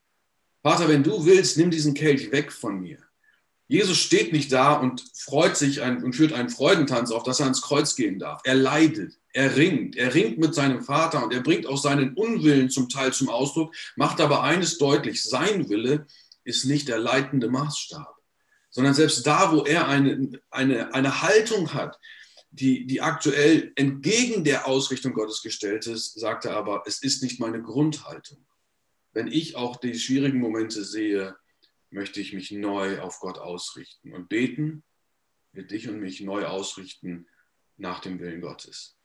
Vater, 0.63 0.89
wenn 0.89 1.03
du 1.03 1.25
willst, 1.25 1.57
nimm 1.57 1.71
diesen 1.71 1.93
Kelch 1.93 2.31
weg 2.31 2.51
von 2.51 2.81
mir. 2.81 2.97
Jesus 3.69 3.97
steht 3.97 4.31
nicht 4.31 4.51
da 4.51 4.73
und 4.73 5.03
freut 5.13 5.57
sich 5.57 5.81
ein, 5.81 6.03
und 6.03 6.15
führt 6.15 6.33
einen 6.33 6.49
Freudentanz 6.49 7.11
auf, 7.11 7.23
dass 7.23 7.39
er 7.39 7.45
ans 7.45 7.61
Kreuz 7.61 7.95
gehen 7.95 8.17
darf. 8.17 8.41
Er 8.45 8.55
leidet, 8.55 9.17
er 9.33 9.57
ringt, 9.57 9.97
er 9.97 10.13
ringt 10.13 10.37
mit 10.37 10.55
seinem 10.55 10.81
Vater 10.81 11.23
und 11.23 11.33
er 11.33 11.41
bringt 11.41 11.67
auch 11.67 11.77
seinen 11.77 12.13
Unwillen 12.13 12.69
zum 12.69 12.87
Teil 12.87 13.11
zum 13.11 13.29
Ausdruck, 13.29 13.75
macht 13.95 14.21
aber 14.21 14.43
eines 14.43 14.77
deutlich, 14.77 15.21
sein 15.23 15.69
Wille 15.69 16.07
ist 16.45 16.63
nicht 16.65 16.87
der 16.87 16.97
leitende 16.97 17.49
Maßstab, 17.49 18.15
sondern 18.69 18.93
selbst 18.93 19.27
da, 19.27 19.51
wo 19.51 19.63
er 19.63 19.87
eine, 19.87 20.39
eine, 20.49 20.93
eine 20.93 21.21
Haltung 21.21 21.73
hat, 21.73 21.99
die, 22.51 22.85
die 22.85 23.01
aktuell 23.01 23.71
entgegen 23.75 24.43
der 24.43 24.67
Ausrichtung 24.67 25.13
Gottes 25.13 25.41
gestellt 25.41 25.87
ist, 25.87 26.19
sagt 26.19 26.45
er 26.45 26.55
aber, 26.55 26.83
es 26.85 27.01
ist 27.03 27.21
nicht 27.23 27.39
meine 27.39 27.61
Grundhaltung. 27.61 28.45
Wenn 29.13 29.27
ich 29.27 29.55
auch 29.55 29.77
die 29.77 29.97
schwierigen 29.97 30.39
Momente 30.39 30.83
sehe, 30.83 31.35
möchte 31.89 32.19
ich 32.19 32.33
mich 32.33 32.51
neu 32.51 32.99
auf 32.99 33.19
Gott 33.19 33.37
ausrichten. 33.37 34.13
Und 34.13 34.29
beten 34.29 34.83
wird 35.53 35.71
dich 35.71 35.87
und 35.87 35.99
mich 35.99 36.21
neu 36.21 36.45
ausrichten 36.45 37.27
nach 37.77 37.99
dem 37.99 38.19
Willen 38.19 38.41
Gottes. 38.41 38.97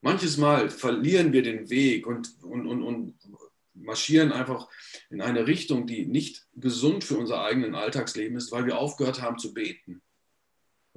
Manches 0.00 0.36
Mal 0.36 0.70
verlieren 0.70 1.32
wir 1.32 1.42
den 1.42 1.70
Weg 1.70 2.06
und, 2.06 2.42
und, 2.42 2.66
und, 2.66 2.82
und 2.82 3.18
marschieren 3.74 4.32
einfach 4.32 4.68
in 5.10 5.20
eine 5.20 5.46
Richtung, 5.46 5.86
die 5.86 6.06
nicht 6.06 6.46
gesund 6.54 7.04
für 7.04 7.16
unser 7.16 7.42
eigenen 7.42 7.74
Alltagsleben 7.74 8.36
ist, 8.36 8.52
weil 8.52 8.66
wir 8.66 8.78
aufgehört 8.78 9.22
haben 9.22 9.38
zu 9.38 9.52
beten. 9.52 10.02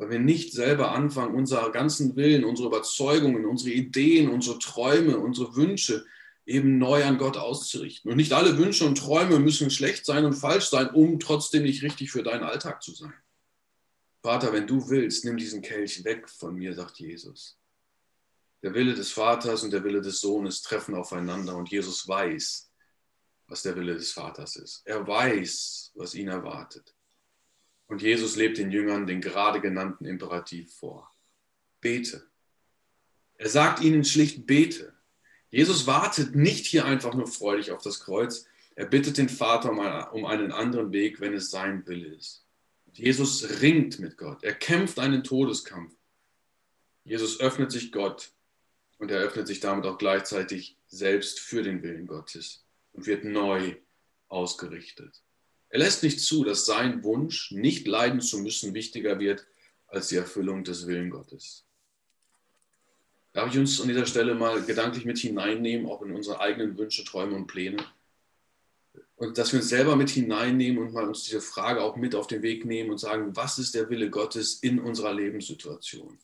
Weil 0.01 0.09
wir 0.09 0.19
nicht 0.19 0.51
selber 0.51 0.93
anfangen, 0.93 1.35
unsere 1.35 1.71
ganzen 1.71 2.15
Willen, 2.15 2.43
unsere 2.43 2.69
Überzeugungen, 2.69 3.45
unsere 3.45 3.69
Ideen, 3.69 4.29
unsere 4.29 4.57
Träume, 4.57 5.19
unsere 5.19 5.55
Wünsche 5.55 6.07
eben 6.43 6.79
neu 6.79 7.05
an 7.05 7.19
Gott 7.19 7.37
auszurichten. 7.37 8.09
Und 8.09 8.17
nicht 8.17 8.33
alle 8.33 8.57
Wünsche 8.57 8.83
und 8.83 8.97
Träume 8.97 9.37
müssen 9.37 9.69
schlecht 9.69 10.07
sein 10.07 10.25
und 10.25 10.33
falsch 10.33 10.69
sein, 10.69 10.89
um 10.89 11.19
trotzdem 11.19 11.61
nicht 11.61 11.83
richtig 11.83 12.09
für 12.09 12.23
deinen 12.23 12.43
Alltag 12.43 12.81
zu 12.81 12.95
sein. 12.95 13.13
Vater, 14.23 14.51
wenn 14.53 14.65
du 14.65 14.89
willst, 14.89 15.23
nimm 15.23 15.37
diesen 15.37 15.61
Kelch 15.61 16.03
weg 16.03 16.27
von 16.27 16.55
mir, 16.55 16.73
sagt 16.73 16.97
Jesus. 16.97 17.59
Der 18.63 18.73
Wille 18.73 18.95
des 18.95 19.11
Vaters 19.11 19.61
und 19.61 19.71
der 19.71 19.83
Wille 19.83 20.01
des 20.01 20.19
Sohnes 20.19 20.63
treffen 20.63 20.95
aufeinander 20.95 21.55
und 21.55 21.69
Jesus 21.69 22.07
weiß, 22.07 22.71
was 23.45 23.61
der 23.61 23.75
Wille 23.75 23.93
des 23.93 24.13
Vaters 24.13 24.55
ist. 24.55 24.81
Er 24.83 25.05
weiß, 25.05 25.91
was 25.93 26.15
ihn 26.15 26.29
erwartet. 26.29 26.95
Und 27.91 28.01
Jesus 28.01 28.38
lebt 28.38 28.58
den 28.58 28.71
Jüngern 28.71 29.06
den 29.06 29.19
gerade 29.19 29.60
genannten 29.60 30.06
Imperativ 30.06 30.73
vor. 30.75 31.13
Bete. 31.82 32.25
Er 33.36 33.49
sagt 33.49 33.82
ihnen 33.82 34.06
schlicht, 34.06 34.47
bete. 34.47 34.93
Jesus 35.49 35.88
wartet 35.88 36.34
nicht 36.34 36.65
hier 36.65 36.86
einfach 36.86 37.13
nur 37.15 37.27
freudig 37.27 37.71
auf 37.71 37.82
das 37.82 37.99
Kreuz. 37.99 38.45
Er 38.75 38.86
bittet 38.86 39.17
den 39.17 39.27
Vater 39.27 40.13
um 40.13 40.25
einen 40.25 40.54
anderen 40.54 40.93
Weg, 40.93 41.19
wenn 41.19 41.34
es 41.34 41.51
sein 41.51 41.86
Wille 41.86 42.15
ist. 42.15 42.45
Jesus 42.93 43.60
ringt 43.62 43.99
mit 43.99 44.15
Gott. 44.15 44.41
Er 44.41 44.54
kämpft 44.54 44.97
einen 44.97 45.25
Todeskampf. 45.25 45.93
Jesus 47.04 47.41
öffnet 47.41 47.73
sich 47.73 47.91
Gott 47.91 48.32
und 48.99 49.12
er 49.12 49.19
öffnet 49.19 49.47
sich 49.47 49.60
damit 49.60 49.86
auch 49.86 49.97
gleichzeitig 49.97 50.77
selbst 50.88 51.41
für 51.41 51.62
den 51.62 51.84
Willen 51.84 52.08
Gottes 52.08 52.63
und 52.93 53.06
wird 53.06 53.25
neu 53.25 53.75
ausgerichtet. 54.30 55.21
Er 55.71 55.79
lässt 55.79 56.03
nicht 56.03 56.19
zu, 56.19 56.43
dass 56.43 56.65
sein 56.65 57.01
Wunsch, 57.03 57.51
nicht 57.51 57.88
leiden 57.88 58.19
zu 58.19 58.39
müssen, 58.39 58.73
wichtiger 58.73 59.19
wird 59.19 59.47
als 59.88 60.10
die 60.10 60.17
Erfüllung 60.17 60.65
des 60.65 60.86
Willen 60.86 61.10
Gottes. 61.10 61.65
Darf 63.31 63.49
ich 63.49 63.57
uns 63.57 63.79
an 63.79 63.88
dieser 63.88 64.05
Stelle 64.05 64.36
mal 64.36 64.62
gedanklich 64.63 65.05
mit 65.05 65.17
hineinnehmen, 65.17 65.88
auch 65.88 66.01
in 66.01 66.12
unsere 66.12 66.41
eigenen 66.41 66.77
Wünsche, 66.77 67.05
Träume 67.05 67.38
und 67.38 67.47
Pläne? 67.47 67.77
Und 69.15 69.38
dass 69.38 69.53
wir 69.53 69.62
uns 69.62 69.69
selber 69.69 69.95
mit 69.95 70.10
hineinnehmen 70.10 70.84
und 70.84 70.93
mal 70.93 71.07
uns 71.07 71.23
diese 71.23 71.39
Frage 71.39 71.81
auch 71.81 71.95
mit 71.95 72.15
auf 72.15 72.27
den 72.27 72.41
Weg 72.41 72.65
nehmen 72.65 72.89
und 72.89 72.97
sagen, 72.97 73.34
was 73.38 73.57
ist 73.57 73.73
der 73.73 73.89
Wille 73.89 74.10
Gottes 74.10 74.55
in 74.55 74.77
unserer 74.77 75.13
Lebenssituation? 75.13 76.19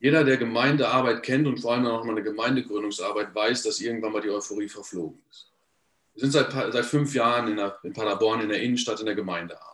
Jeder, 0.00 0.24
der 0.24 0.38
Gemeindearbeit 0.38 1.22
kennt 1.22 1.46
und 1.46 1.60
vor 1.60 1.74
allem 1.74 1.84
auch 1.84 2.04
mal 2.04 2.12
eine 2.12 2.22
Gemeindegründungsarbeit, 2.22 3.34
weiß, 3.34 3.64
dass 3.64 3.80
irgendwann 3.80 4.12
mal 4.12 4.22
die 4.22 4.30
Euphorie 4.30 4.68
verflogen 4.68 5.22
ist. 5.30 5.51
Wir 6.14 6.20
sind 6.20 6.32
seit, 6.32 6.52
seit 6.52 6.84
fünf 6.84 7.14
Jahren 7.14 7.48
in, 7.48 7.56
der, 7.56 7.78
in 7.82 7.92
Paderborn 7.92 8.40
in 8.40 8.48
der 8.48 8.62
Innenstadt 8.62 9.00
in 9.00 9.06
der 9.06 9.14
Gemeindearbeit. 9.14 9.68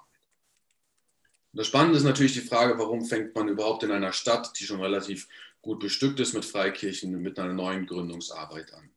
Und 1.53 1.59
das 1.59 1.67
Spannende 1.67 1.97
ist 1.97 2.05
natürlich 2.05 2.35
die 2.35 2.41
Frage, 2.41 2.79
warum 2.79 3.05
fängt 3.05 3.35
man 3.35 3.49
überhaupt 3.49 3.83
in 3.83 3.91
einer 3.91 4.13
Stadt, 4.13 4.53
die 4.59 4.65
schon 4.65 4.81
relativ 4.81 5.29
gut 5.63 5.81
bestückt 5.81 6.21
ist 6.21 6.35
mit 6.35 6.45
Freikirchen, 6.45 7.21
mit 7.21 7.39
einer 7.39 7.53
neuen 7.53 7.87
Gründungsarbeit 7.87 8.73
an. 8.75 8.91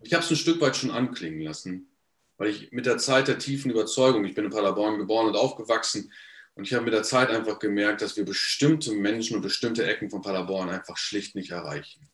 Ich 0.00 0.12
habe 0.12 0.24
es 0.24 0.30
ein 0.30 0.36
Stück 0.36 0.60
weit 0.60 0.76
schon 0.76 0.90
anklingen 0.90 1.40
lassen, 1.40 1.88
weil 2.36 2.48
ich 2.48 2.72
mit 2.72 2.86
der 2.86 2.98
Zeit 2.98 3.28
der 3.28 3.38
tiefen 3.38 3.70
Überzeugung, 3.70 4.24
ich 4.24 4.34
bin 4.34 4.44
in 4.44 4.50
Paderborn 4.50 4.98
geboren 4.98 5.28
und 5.28 5.36
aufgewachsen, 5.36 6.12
und 6.56 6.64
ich 6.68 6.74
habe 6.74 6.84
mit 6.84 6.94
der 6.94 7.02
Zeit 7.02 7.30
einfach 7.30 7.58
gemerkt, 7.58 8.00
dass 8.00 8.16
wir 8.16 8.24
bestimmte 8.24 8.92
Menschen 8.92 9.36
und 9.36 9.42
bestimmte 9.42 9.84
Ecken 9.86 10.08
von 10.08 10.22
Paderborn 10.22 10.68
einfach 10.68 10.96
schlicht 10.96 11.34
nicht 11.34 11.50
erreichen. 11.50 12.08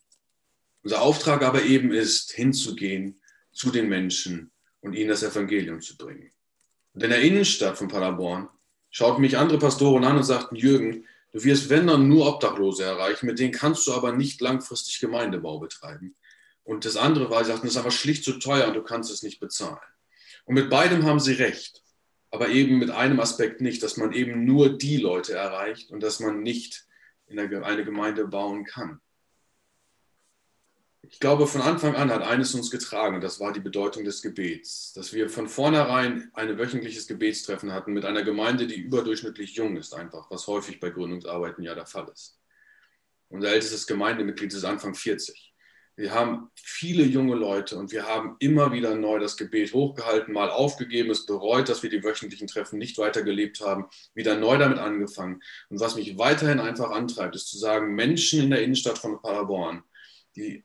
Unser 0.82 1.02
Auftrag 1.02 1.42
aber 1.42 1.62
eben 1.62 1.92
ist, 1.92 2.32
hinzugehen 2.32 3.20
zu 3.52 3.70
den 3.70 3.88
Menschen 3.88 4.50
und 4.80 4.94
ihnen 4.94 5.08
das 5.08 5.22
Evangelium 5.22 5.80
zu 5.80 5.96
bringen. 5.96 6.30
Und 6.92 7.02
in 7.02 7.10
der 7.10 7.20
Innenstadt 7.20 7.78
von 7.78 7.88
Paderborn 7.88 8.48
schauten 8.90 9.20
mich 9.20 9.38
andere 9.38 9.58
Pastoren 9.58 10.04
an 10.04 10.16
und 10.16 10.24
sagten, 10.24 10.56
Jürgen, 10.56 11.06
du 11.32 11.44
wirst, 11.44 11.70
wenn 11.70 11.86
dann, 11.86 12.08
nur 12.08 12.26
Obdachlose 12.26 12.84
erreichen, 12.84 13.26
mit 13.26 13.38
denen 13.38 13.52
kannst 13.52 13.86
du 13.86 13.92
aber 13.92 14.12
nicht 14.12 14.40
langfristig 14.40 14.98
Gemeindebau 15.00 15.58
betreiben. 15.58 16.16
Und 16.64 16.84
das 16.84 16.96
andere 16.96 17.30
war, 17.30 17.44
sie 17.44 17.50
sagten, 17.50 17.66
das 17.66 17.76
ist 17.76 17.80
aber 17.80 17.90
schlicht 17.90 18.24
zu 18.24 18.38
teuer 18.38 18.68
und 18.68 18.74
du 18.74 18.82
kannst 18.82 19.10
es 19.10 19.22
nicht 19.22 19.40
bezahlen. 19.40 19.78
Und 20.44 20.54
mit 20.54 20.70
beidem 20.70 21.04
haben 21.04 21.20
sie 21.20 21.34
recht 21.34 21.82
aber 22.30 22.48
eben 22.48 22.78
mit 22.78 22.90
einem 22.90 23.20
Aspekt 23.20 23.60
nicht, 23.60 23.82
dass 23.82 23.96
man 23.96 24.12
eben 24.12 24.44
nur 24.44 24.76
die 24.76 24.96
Leute 24.96 25.34
erreicht 25.34 25.90
und 25.90 26.00
dass 26.02 26.20
man 26.20 26.42
nicht 26.42 26.86
in 27.26 27.38
eine 27.38 27.84
Gemeinde 27.84 28.26
bauen 28.26 28.64
kann. 28.64 29.00
Ich 31.02 31.18
glaube, 31.18 31.46
von 31.46 31.62
Anfang 31.62 31.96
an 31.96 32.10
hat 32.10 32.22
eines 32.22 32.54
uns 32.54 32.70
getragen, 32.70 33.16
und 33.16 33.24
das 33.24 33.40
war 33.40 33.52
die 33.52 33.60
Bedeutung 33.60 34.04
des 34.04 34.20
Gebets, 34.20 34.92
dass 34.92 35.12
wir 35.12 35.30
von 35.30 35.48
vornherein 35.48 36.30
ein 36.34 36.58
wöchentliches 36.58 37.06
Gebetstreffen 37.06 37.72
hatten 37.72 37.92
mit 37.94 38.04
einer 38.04 38.22
Gemeinde, 38.22 38.66
die 38.66 38.80
überdurchschnittlich 38.80 39.54
jung 39.54 39.76
ist, 39.76 39.94
einfach, 39.94 40.30
was 40.30 40.46
häufig 40.46 40.78
bei 40.78 40.90
Gründungsarbeiten 40.90 41.64
ja 41.64 41.74
der 41.74 41.86
Fall 41.86 42.08
ist. 42.12 42.38
Unser 43.28 43.52
ältestes 43.52 43.86
Gemeindemitglied 43.86 44.52
ist 44.52 44.64
Anfang 44.64 44.94
40. 44.94 45.54
Wir 45.96 46.14
haben 46.14 46.50
viele 46.54 47.04
junge 47.04 47.34
Leute 47.34 47.76
und 47.76 47.92
wir 47.92 48.06
haben 48.06 48.36
immer 48.38 48.72
wieder 48.72 48.94
neu 48.94 49.18
das 49.18 49.36
Gebet 49.36 49.74
hochgehalten, 49.74 50.32
mal 50.32 50.50
aufgegeben, 50.50 51.10
es 51.10 51.26
bereut, 51.26 51.68
dass 51.68 51.82
wir 51.82 51.90
die 51.90 52.02
wöchentlichen 52.02 52.46
Treffen 52.46 52.78
nicht 52.78 52.96
weitergelebt 52.98 53.60
haben, 53.60 53.86
wieder 54.14 54.36
neu 54.36 54.56
damit 54.56 54.78
angefangen. 54.78 55.42
Und 55.68 55.80
was 55.80 55.96
mich 55.96 56.16
weiterhin 56.18 56.58
einfach 56.60 56.90
antreibt, 56.90 57.36
ist 57.36 57.48
zu 57.48 57.58
sagen, 57.58 57.94
Menschen 57.94 58.40
in 58.40 58.50
der 58.50 58.62
Innenstadt 58.62 58.98
von 58.98 59.20
Paderborn, 59.20 59.82
die 60.36 60.64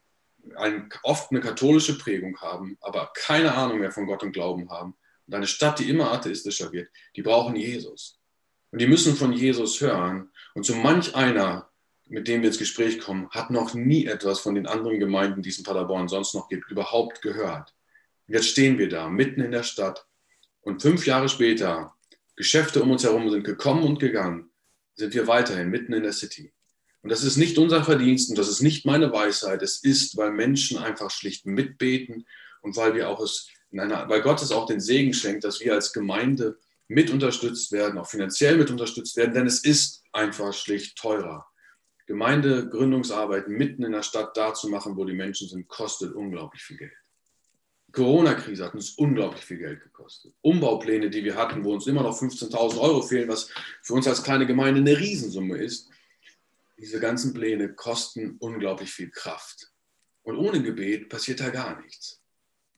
ein, 0.56 0.90
oft 1.04 1.32
eine 1.32 1.42
katholische 1.42 1.98
Prägung 1.98 2.40
haben, 2.40 2.78
aber 2.82 3.12
keine 3.16 3.54
Ahnung 3.54 3.80
mehr 3.80 3.92
von 3.92 4.06
Gott 4.06 4.24
und 4.24 4.34
Glauben 4.34 4.70
haben, 4.70 4.96
und 5.28 5.34
eine 5.34 5.48
Stadt, 5.48 5.80
die 5.80 5.90
immer 5.90 6.12
atheistischer 6.12 6.72
wird, 6.72 6.90
die 7.16 7.24
brauchen 7.24 7.56
Jesus. 7.56 8.20
Und 8.72 8.80
die 8.80 8.88
müssen 8.88 9.16
von 9.16 9.34
Jesus 9.34 9.82
hören. 9.82 10.30
Und 10.54 10.66
so 10.66 10.76
manch 10.76 11.16
einer 11.16 11.68
mit 12.08 12.28
dem 12.28 12.42
wir 12.42 12.50
ins 12.50 12.60
Gespräch 12.60 13.00
kommen, 13.00 13.30
hat 13.32 13.50
noch 13.50 13.74
nie 13.74 14.06
etwas 14.06 14.40
von 14.40 14.56
den 14.56 14.68
anderen 14.68 15.00
Gemeinden, 15.00 15.42
die 15.42 15.50
es 15.50 15.58
in 15.58 15.64
Paderborn 15.64 16.08
sonst 16.08 16.36
noch 16.36 16.48
gibt, 16.48 16.70
überhaupt 16.70 17.22
gehört. 17.22 17.74
Und 18.28 18.36
jetzt 18.36 18.50
stehen 18.50 18.78
wir 18.78 18.90
da, 18.90 19.10
mitten 19.10 19.42
in 19.42 19.52
der 19.52 19.64
Stadt. 19.64 20.06
Und 20.62 20.82
fünf 20.82 21.06
Jahre 21.06 21.30
später, 21.30 21.96
Geschäfte 22.36 22.84
um 22.84 22.92
uns 22.92 23.04
herum 23.04 23.30
sind 23.30 23.44
gekommen 23.44 23.84
und 23.84 24.00
gegangen, 24.00 24.52
sind 24.96 25.14
wir 25.14 25.28
weiterhin 25.28 25.70
mitten 25.70 25.94
in 25.94 26.04
der 26.04 26.14
City. 26.14 26.54
Und 27.06 27.12
das 27.12 27.24
ist 27.24 27.38
nicht 27.38 27.60
unser 27.60 27.84
Verdienst 27.84 28.32
und 28.32 28.38
das 28.40 28.50
ist 28.50 28.64
nicht 28.64 28.84
meine 28.84 29.12
Weisheit. 29.12 29.62
Es 29.62 29.78
ist, 29.78 30.18
weil 30.18 30.32
Menschen 30.32 30.80
einfach 30.80 31.12
schlicht 31.12 31.46
mitbeten 31.46 32.26
und 32.62 32.76
weil 32.78 32.96
wir 32.96 33.10
auch 33.10 33.22
es, 33.22 33.48
einer, 33.72 34.10
weil 34.10 34.24
Gott 34.24 34.42
es 34.42 34.52
auch 34.52 34.66
den 34.66 34.80
Segen 34.80 35.14
schenkt, 35.14 35.44
dass 35.44 35.60
wir 35.60 35.76
als 35.76 35.94
Gemeinde 35.94 36.58
mit 36.88 37.12
unterstützt 37.12 37.72
werden, 37.72 38.00
auch 38.00 38.10
finanziell 38.10 38.58
mit 38.58 38.72
unterstützt 38.72 39.18
werden, 39.18 39.36
denn 39.36 39.46
es 39.46 39.64
ist 39.64 40.02
einfach 40.14 40.52
schlicht 40.52 40.98
teurer. 40.98 41.46
Gemeindegründungsarbeit 42.08 43.50
mitten 43.50 43.84
in 43.84 43.92
der 43.92 44.02
Stadt 44.02 44.36
da 44.36 44.56
zu 44.56 44.68
machen, 44.68 44.98
wo 44.98 45.06
die 45.06 45.14
Menschen 45.14 45.48
sind, 45.48 45.68
kostet 45.68 46.12
unglaublich 46.16 46.64
viel 46.64 46.78
Geld. 46.78 46.98
Die 47.88 47.92
Corona-Krise 47.92 48.66
hat 48.66 48.74
uns 48.74 48.96
unglaublich 48.98 49.46
viel 49.46 49.60
Geld 49.60 49.84
gekostet. 49.84 50.34
Umbaupläne, 50.42 51.12
die 51.12 51.24
wir 51.24 51.36
hatten, 51.36 51.64
wo 51.66 51.72
uns 51.76 51.86
immer 51.86 52.02
noch 52.02 52.20
15.000 52.20 52.80
Euro 52.80 53.04
fehlen, 53.04 53.30
was 53.30 53.52
für 53.84 53.94
uns 53.94 54.08
als 54.08 54.24
kleine 54.24 54.48
Gemeinde 54.48 54.80
eine 54.80 55.00
Riesensumme 55.00 55.60
ist. 55.60 55.92
Diese 56.78 57.00
ganzen 57.00 57.34
Pläne 57.34 57.74
kosten 57.74 58.36
unglaublich 58.40 58.92
viel 58.92 59.10
Kraft. 59.10 59.72
Und 60.24 60.38
ohne 60.38 60.62
Gebet 60.62 61.10
passiert 61.10 61.40
da 61.40 61.50
gar 61.50 61.82
nichts. 61.82 62.22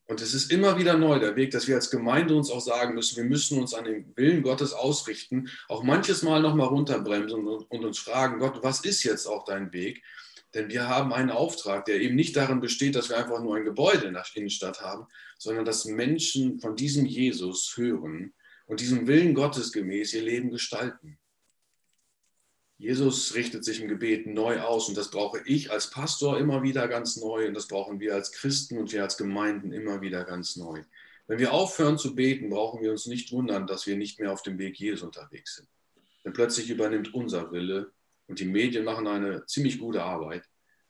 Und 0.05 0.21
es 0.21 0.33
ist 0.33 0.51
immer 0.51 0.77
wieder 0.77 0.97
neu 0.97 1.19
der 1.19 1.35
Weg, 1.35 1.51
dass 1.51 1.67
wir 1.67 1.75
als 1.75 1.89
Gemeinde 1.89 2.35
uns 2.35 2.49
auch 2.49 2.61
sagen 2.61 2.95
müssen, 2.95 3.17
wir 3.17 3.25
müssen 3.25 3.59
uns 3.59 3.73
an 3.73 3.83
den 3.83 4.15
Willen 4.15 4.41
Gottes 4.41 4.71
ausrichten, 4.71 5.49
auch 5.67 5.83
manches 5.83 6.23
Mal 6.23 6.41
nochmal 6.41 6.67
runterbremsen 6.67 7.45
und, 7.45 7.85
uns 7.85 7.99
fragen, 7.99 8.39
Gott, 8.39 8.63
was 8.63 8.85
ist 8.85 9.03
jetzt 9.03 9.25
auch 9.25 9.43
dein 9.43 9.73
Weg? 9.73 10.01
Denn 10.53 10.69
wir 10.69 10.87
haben 10.87 11.11
einen 11.11 11.29
Auftrag, 11.29 11.83
der 11.85 11.99
eben 11.99 12.15
nicht 12.15 12.37
darin 12.37 12.61
besteht, 12.61 12.95
dass 12.95 13.09
wir 13.09 13.17
einfach 13.17 13.41
nur 13.41 13.57
ein 13.57 13.65
Gebäude 13.65 14.07
in 14.07 14.13
der 14.13 14.25
Innenstadt 14.33 14.81
haben, 14.81 15.07
sondern 15.37 15.65
dass 15.65 15.83
Menschen 15.83 16.59
von 16.61 16.77
diesem 16.77 17.05
Jesus 17.05 17.73
hören 17.75 18.33
und 18.65 18.79
diesem 18.79 19.07
Willen 19.07 19.33
Gottes 19.33 19.73
gemäß 19.73 20.13
ihr 20.13 20.23
Leben 20.23 20.51
gestalten. 20.51 21.19
Jesus 22.79 23.33
richtet 23.33 23.65
sich 23.65 23.81
im 23.81 23.87
Gebet 23.87 24.27
neu 24.27 24.59
aus 24.61 24.87
und 24.87 24.95
das 24.95 25.09
brauche 25.09 25.41
ich 25.45 25.71
als 25.71 25.89
Pastor 25.89 26.37
immer 26.37 26.61
wieder 26.61 26.87
ganz 26.87 27.17
neu 27.17 27.47
und 27.47 27.55
das 27.55 27.67
brauchen 27.67 27.99
wir 27.99 28.13
als 28.13 28.31
Christen 28.31 28.77
und 28.77 28.91
wir 28.91 29.01
als 29.01 29.17
Gemeinden 29.17 29.71
immer 29.71 30.01
wieder 30.01 30.23
ganz 30.25 30.55
neu. 30.57 30.83
Wenn 31.25 31.39
wir 31.39 31.53
aufhören 31.53 31.97
zu 31.97 32.13
beten, 32.13 32.51
brauchen 32.51 32.81
wir 32.81 32.91
uns 32.91 33.07
nicht 33.07 33.31
wundern, 33.31 33.65
dass 33.65 33.87
wir 33.87 33.97
nicht 33.97 34.19
mehr 34.19 34.31
auf 34.31 34.43
dem 34.43 34.59
Weg 34.59 34.79
Jesu 34.79 35.07
unterwegs 35.07 35.55
sind. 35.55 35.67
Denn 36.23 36.33
plötzlich 36.33 36.69
übernimmt 36.69 37.13
unser 37.15 37.51
Wille 37.51 37.91
und 38.27 38.39
die 38.39 38.45
Medien 38.45 38.85
machen 38.85 39.07
eine 39.07 39.45
ziemlich 39.47 39.79
gute 39.79 40.03
Arbeit, 40.03 40.43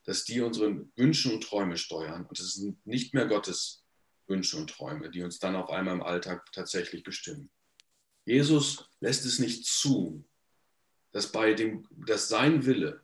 dass 0.04 0.26
die 0.26 0.41
unsere 0.41 0.86
Wünsche 0.97 1.32
und 1.32 1.41
Träume 1.41 1.78
steuern 1.78 2.26
und 2.26 2.38
es 2.38 2.56
sind 2.56 2.86
nicht 2.86 3.13
mehr 3.13 3.28
Gottes 3.28 3.86
Wünsche 4.28 4.58
und 4.58 4.69
Träume, 4.69 5.10
die 5.10 5.23
uns 5.23 5.39
dann 5.39 5.56
auf 5.56 5.69
einmal 5.69 5.95
im 5.95 6.04
Alltag 6.04 6.52
tatsächlich 6.52 7.04
bestimmen. 7.04 7.50
Jesus 8.26 8.89
lässt 9.00 9.26
es 9.26 9.39
nicht 9.39 9.65
zu, 9.65 10.26
dass, 11.17 11.32
bei 11.32 11.56
dem, 11.56 11.84
dass 12.06 12.30
sein 12.30 12.67
Wille, 12.67 13.01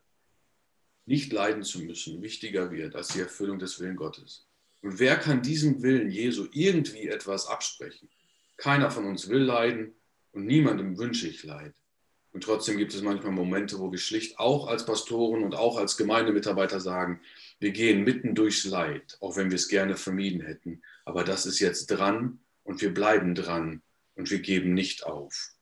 nicht 1.08 1.34
leiden 1.34 1.64
zu 1.64 1.80
müssen, 1.80 2.22
wichtiger 2.22 2.70
wird 2.70 2.96
als 2.96 3.08
die 3.08 3.22
Erfüllung 3.22 3.58
des 3.58 3.80
Willen 3.80 3.96
Gottes. 3.96 4.46
Und 4.84 5.00
wer 5.00 5.16
kann 5.16 5.42
diesem 5.42 5.82
Willen 5.82 6.12
Jesu 6.12 6.46
irgendwie 6.52 7.08
etwas 7.08 7.48
absprechen? 7.48 8.08
Keiner 8.56 8.92
von 8.92 9.06
uns 9.06 9.30
will 9.30 9.42
leiden 9.42 9.96
und 10.32 10.46
niemandem 10.46 10.96
wünsche 11.00 11.28
ich 11.28 11.44
Leid. 11.44 11.74
Und 12.34 12.44
trotzdem 12.44 12.78
gibt 12.78 12.94
es 12.94 13.02
manchmal 13.02 13.32
Momente, 13.32 13.80
wo 13.80 13.92
wir 13.92 13.98
schlicht 13.98 14.38
auch 14.38 14.68
als 14.68 14.86
Pastoren 14.86 15.44
und 15.44 15.56
auch 15.56 15.78
als 15.78 15.98
Gemeindemitarbeiter 15.98 16.80
sagen, 16.80 17.20
wir 17.60 17.72
gehen 17.72 18.04
mitten 18.04 18.36
durchs 18.36 18.64
Leid, 18.64 19.18
auch 19.22 19.38
wenn 19.38 19.50
wir 19.50 19.56
es 19.56 19.70
gerne 19.70 19.98
vermieden 19.98 20.42
hätten. 20.42 20.84
Aber 21.04 21.24
das 21.24 21.48
ist 21.48 21.60
jetzt 21.60 21.88
dran 21.88 22.42
und 22.64 22.80
wir 22.80 22.94
bleiben 22.94 23.34
dran 23.34 23.82
und 24.14 24.30
wir 24.30 24.40
geben 24.40 24.76
nicht 24.76 25.04
auf. 25.04 25.54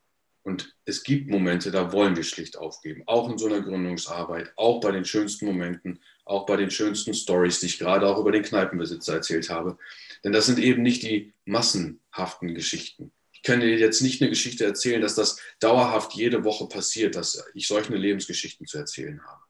Und 0.44 0.76
es 0.86 1.04
gibt 1.04 1.30
Momente, 1.30 1.70
da 1.70 1.92
wollen 1.92 2.16
wir 2.16 2.24
schlicht 2.24 2.58
aufgeben, 2.58 3.04
auch 3.06 3.30
in 3.30 3.38
so 3.38 3.46
einer 3.46 3.62
Gründungsarbeit, 3.62 4.52
auch 4.56 4.80
bei 4.80 4.92
den 4.92 5.06
schönsten 5.06 5.46
Momenten, 5.46 6.00
auch 6.26 6.48
bei 6.48 6.58
den 6.58 6.72
schönsten 6.72 7.14
Stories, 7.14 7.60
die 7.60 7.68
ich 7.68 7.78
gerade 7.78 8.08
auch 8.08 8.18
über 8.18 8.32
den 8.32 8.42
Kneipenbesitzer 8.42 9.16
erzählt 9.16 9.50
habe. 9.50 9.78
Denn 10.24 10.32
das 10.32 10.48
sind 10.48 10.58
eben 10.58 10.82
nicht 10.82 11.04
die 11.04 11.34
massenhaften 11.46 12.56
Geschichten. 12.56 13.12
Ich 13.34 13.44
kann 13.44 13.60
dir 13.60 13.76
jetzt 13.78 14.02
nicht 14.02 14.22
eine 14.22 14.30
Geschichte 14.30 14.66
erzählen, 14.66 15.02
dass 15.02 15.16
das 15.16 15.40
dauerhaft 15.60 16.14
jede 16.14 16.44
Woche 16.44 16.68
passiert, 16.68 17.16
dass 17.16 17.44
ich 17.54 17.68
solche 17.68 17.96
Lebensgeschichten 17.96 18.66
zu 18.66 18.78
erzählen 18.78 19.22
habe. 19.24 19.42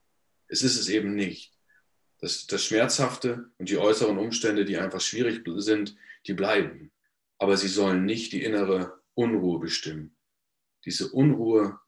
Es 0.48 0.62
ist 0.62 0.78
es 0.78 0.88
eben 0.88 1.14
nicht. 1.14 1.52
Das, 2.18 2.46
das 2.46 2.64
Schmerzhafte 2.64 3.50
und 3.58 3.68
die 3.68 3.78
äußeren 3.78 4.18
Umstände, 4.18 4.64
die 4.64 4.76
einfach 4.76 5.00
schwierig 5.00 5.42
sind, 5.56 5.96
die 6.26 6.34
bleiben. 6.34 6.92
Aber 7.38 7.56
sie 7.56 7.68
sollen 7.68 8.04
nicht 8.04 8.32
die 8.32 8.44
innere 8.44 9.00
Unruhe 9.14 9.58
bestimmen. 9.58 10.14
Diese 10.84 11.10
Unruhe 11.10 11.78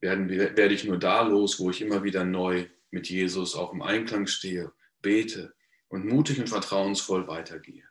werden, 0.00 0.28
werde 0.28 0.74
ich 0.74 0.84
nur 0.84 0.98
da 0.98 1.22
los, 1.22 1.58
wo 1.58 1.70
ich 1.70 1.80
immer 1.80 2.02
wieder 2.02 2.24
neu 2.24 2.66
mit 2.90 3.08
Jesus 3.08 3.54
auch 3.54 3.72
im 3.72 3.82
Einklang 3.82 4.26
stehe, 4.26 4.72
bete 5.00 5.54
und 5.88 6.04
mutig 6.04 6.38
und 6.38 6.48
vertrauensvoll 6.48 7.26
weitergehe. 7.26 7.84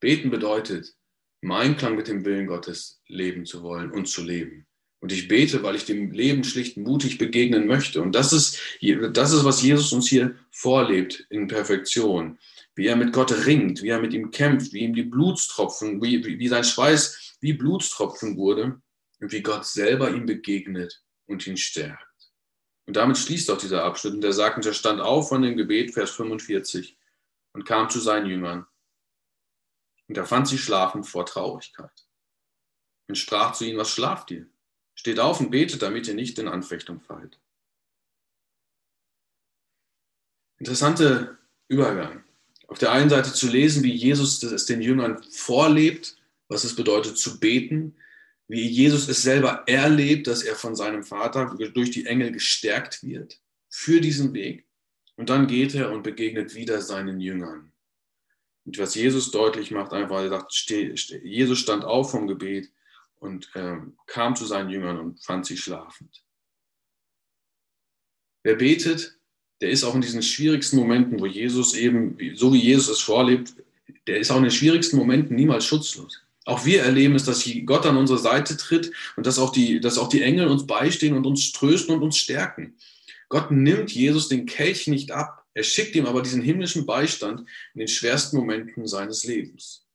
Beten 0.00 0.30
bedeutet, 0.30 0.94
im 1.42 1.52
Einklang 1.52 1.96
mit 1.96 2.08
dem 2.08 2.24
Willen 2.24 2.46
Gottes 2.46 3.02
leben 3.06 3.44
zu 3.44 3.62
wollen 3.62 3.90
und 3.90 4.08
zu 4.08 4.22
leben. 4.22 4.66
Und 5.00 5.12
ich 5.12 5.28
bete, 5.28 5.62
weil 5.62 5.76
ich 5.76 5.84
dem 5.84 6.10
Leben 6.10 6.42
schlicht 6.42 6.78
mutig 6.78 7.18
begegnen 7.18 7.66
möchte. 7.66 8.00
Und 8.00 8.14
das 8.14 8.32
ist, 8.32 8.58
das 9.12 9.32
ist, 9.32 9.44
was 9.44 9.62
Jesus 9.62 9.92
uns 9.92 10.08
hier 10.08 10.34
vorlebt 10.50 11.26
in 11.30 11.46
Perfektion. 11.46 12.38
Wie 12.74 12.86
er 12.86 12.96
mit 12.96 13.12
Gott 13.12 13.46
ringt, 13.46 13.82
wie 13.82 13.88
er 13.90 14.00
mit 14.00 14.14
ihm 14.14 14.30
kämpft, 14.30 14.72
wie 14.72 14.80
ihm 14.80 14.94
die 14.94 15.02
Blutstropfen, 15.02 16.02
wie, 16.02 16.24
wie 16.24 16.48
sein 16.48 16.64
Schweiß 16.64 17.36
wie 17.40 17.52
Blutstropfen 17.52 18.36
wurde 18.36 18.80
wie 19.18 19.42
Gott 19.42 19.66
selber 19.66 20.10
ihm 20.10 20.26
begegnet 20.26 21.02
und 21.26 21.46
ihn 21.46 21.56
stärkt. 21.56 22.02
Und 22.86 22.96
damit 22.96 23.18
schließt 23.18 23.50
auch 23.50 23.58
dieser 23.58 23.84
Abschnitt. 23.84 24.14
Und 24.14 24.24
er 24.24 24.32
sagt, 24.32 24.56
und 24.56 24.66
er 24.66 24.72
stand 24.72 25.00
auf 25.00 25.28
von 25.28 25.42
dem 25.42 25.56
Gebet, 25.56 25.92
Vers 25.92 26.12
45, 26.12 26.96
und 27.52 27.64
kam 27.64 27.90
zu 27.90 28.00
seinen 28.00 28.26
Jüngern. 28.26 28.66
Und 30.08 30.16
er 30.16 30.26
fand 30.26 30.46
sie 30.46 30.58
schlafend 30.58 31.06
vor 31.06 31.26
Traurigkeit. 31.26 32.06
Und 33.08 33.16
sprach 33.16 33.52
zu 33.52 33.64
ihnen, 33.64 33.78
was 33.78 33.90
schlaft 33.90 34.30
ihr? 34.30 34.46
Steht 34.94 35.18
auf 35.18 35.40
und 35.40 35.50
betet, 35.50 35.82
damit 35.82 36.06
ihr 36.06 36.14
nicht 36.14 36.38
in 36.38 36.48
Anfechtung 36.48 37.00
fallt. 37.00 37.40
Interessanter 40.58 41.36
Übergang. 41.68 42.24
Auf 42.68 42.78
der 42.78 42.92
einen 42.92 43.10
Seite 43.10 43.32
zu 43.32 43.48
lesen, 43.48 43.82
wie 43.82 43.94
Jesus 43.94 44.42
es 44.42 44.66
den 44.66 44.80
Jüngern 44.80 45.22
vorlebt, 45.24 46.16
was 46.48 46.64
es 46.64 46.74
bedeutet 46.74 47.18
zu 47.18 47.38
beten, 47.38 47.96
wie 48.48 48.66
Jesus 48.66 49.08
es 49.08 49.22
selber 49.22 49.64
erlebt, 49.66 50.26
dass 50.26 50.42
er 50.42 50.54
von 50.54 50.76
seinem 50.76 51.02
Vater 51.02 51.56
durch 51.74 51.90
die 51.90 52.06
Engel 52.06 52.32
gestärkt 52.32 53.02
wird 53.02 53.40
für 53.68 54.00
diesen 54.00 54.32
Weg. 54.34 54.66
Und 55.16 55.30
dann 55.30 55.46
geht 55.46 55.74
er 55.74 55.92
und 55.92 56.02
begegnet 56.02 56.54
wieder 56.54 56.80
seinen 56.80 57.20
Jüngern. 57.20 57.72
Und 58.64 58.78
was 58.78 58.94
Jesus 58.94 59.30
deutlich 59.30 59.70
macht, 59.70 59.92
einfach, 59.92 60.20
er 60.20 60.28
sagt, 60.28 60.52
Jesus 61.22 61.58
stand 61.58 61.84
auf 61.84 62.10
vom 62.10 62.26
Gebet 62.26 62.70
und 63.16 63.48
äh, 63.54 63.76
kam 64.06 64.36
zu 64.36 64.44
seinen 64.44 64.70
Jüngern 64.70 64.98
und 64.98 65.24
fand 65.24 65.46
sie 65.46 65.56
schlafend. 65.56 66.22
Wer 68.42 68.56
betet, 68.56 69.18
der 69.60 69.70
ist 69.70 69.84
auch 69.84 69.94
in 69.94 70.02
diesen 70.02 70.22
schwierigsten 70.22 70.76
Momenten, 70.76 71.18
wo 71.18 71.26
Jesus 71.26 71.74
eben, 71.74 72.16
so 72.36 72.52
wie 72.52 72.60
Jesus 72.60 72.88
es 72.88 73.00
vorlebt, 73.00 73.54
der 74.06 74.18
ist 74.18 74.30
auch 74.30 74.36
in 74.36 74.44
den 74.44 74.52
schwierigsten 74.52 74.96
Momenten 74.96 75.34
niemals 75.34 75.64
schutzlos. 75.64 76.25
Auch 76.46 76.64
wir 76.64 76.82
erleben 76.82 77.16
es, 77.16 77.24
dass 77.24 77.44
Gott 77.66 77.84
an 77.86 77.96
unsere 77.96 78.20
Seite 78.20 78.56
tritt 78.56 78.92
und 79.16 79.26
dass 79.26 79.38
auch, 79.38 79.50
die, 79.50 79.80
dass 79.80 79.98
auch 79.98 80.08
die 80.08 80.22
Engel 80.22 80.46
uns 80.46 80.66
beistehen 80.66 81.16
und 81.16 81.26
uns 81.26 81.52
trösten 81.52 81.94
und 81.94 82.02
uns 82.02 82.16
stärken. 82.16 82.76
Gott 83.28 83.50
nimmt 83.50 83.90
Jesus 83.90 84.28
den 84.28 84.46
Kelch 84.46 84.86
nicht 84.86 85.10
ab. 85.10 85.44
Er 85.54 85.64
schickt 85.64 85.96
ihm 85.96 86.06
aber 86.06 86.22
diesen 86.22 86.42
himmlischen 86.42 86.86
Beistand 86.86 87.40
in 87.74 87.80
den 87.80 87.88
schwersten 87.88 88.36
Momenten 88.36 88.86
seines 88.86 89.24
Lebens. 89.24 89.86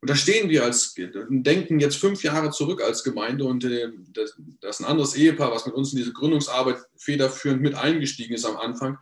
Und 0.00 0.08
da 0.08 0.16
stehen 0.16 0.48
wir 0.48 0.64
als, 0.64 0.94
denken 0.96 1.78
jetzt 1.78 1.96
fünf 1.96 2.22
Jahre 2.22 2.50
zurück 2.50 2.82
als 2.82 3.04
Gemeinde 3.04 3.44
und 3.44 3.64
äh, 3.64 3.90
das, 4.14 4.34
das 4.62 4.80
ist 4.80 4.86
ein 4.86 4.90
anderes 4.90 5.14
Ehepaar, 5.14 5.52
was 5.52 5.66
mit 5.66 5.74
uns 5.74 5.92
in 5.92 5.98
diese 5.98 6.14
Gründungsarbeit 6.14 6.78
federführend 6.96 7.60
mit 7.60 7.74
eingestiegen 7.74 8.32
ist 8.32 8.46
am 8.46 8.56
Anfang. 8.56 8.96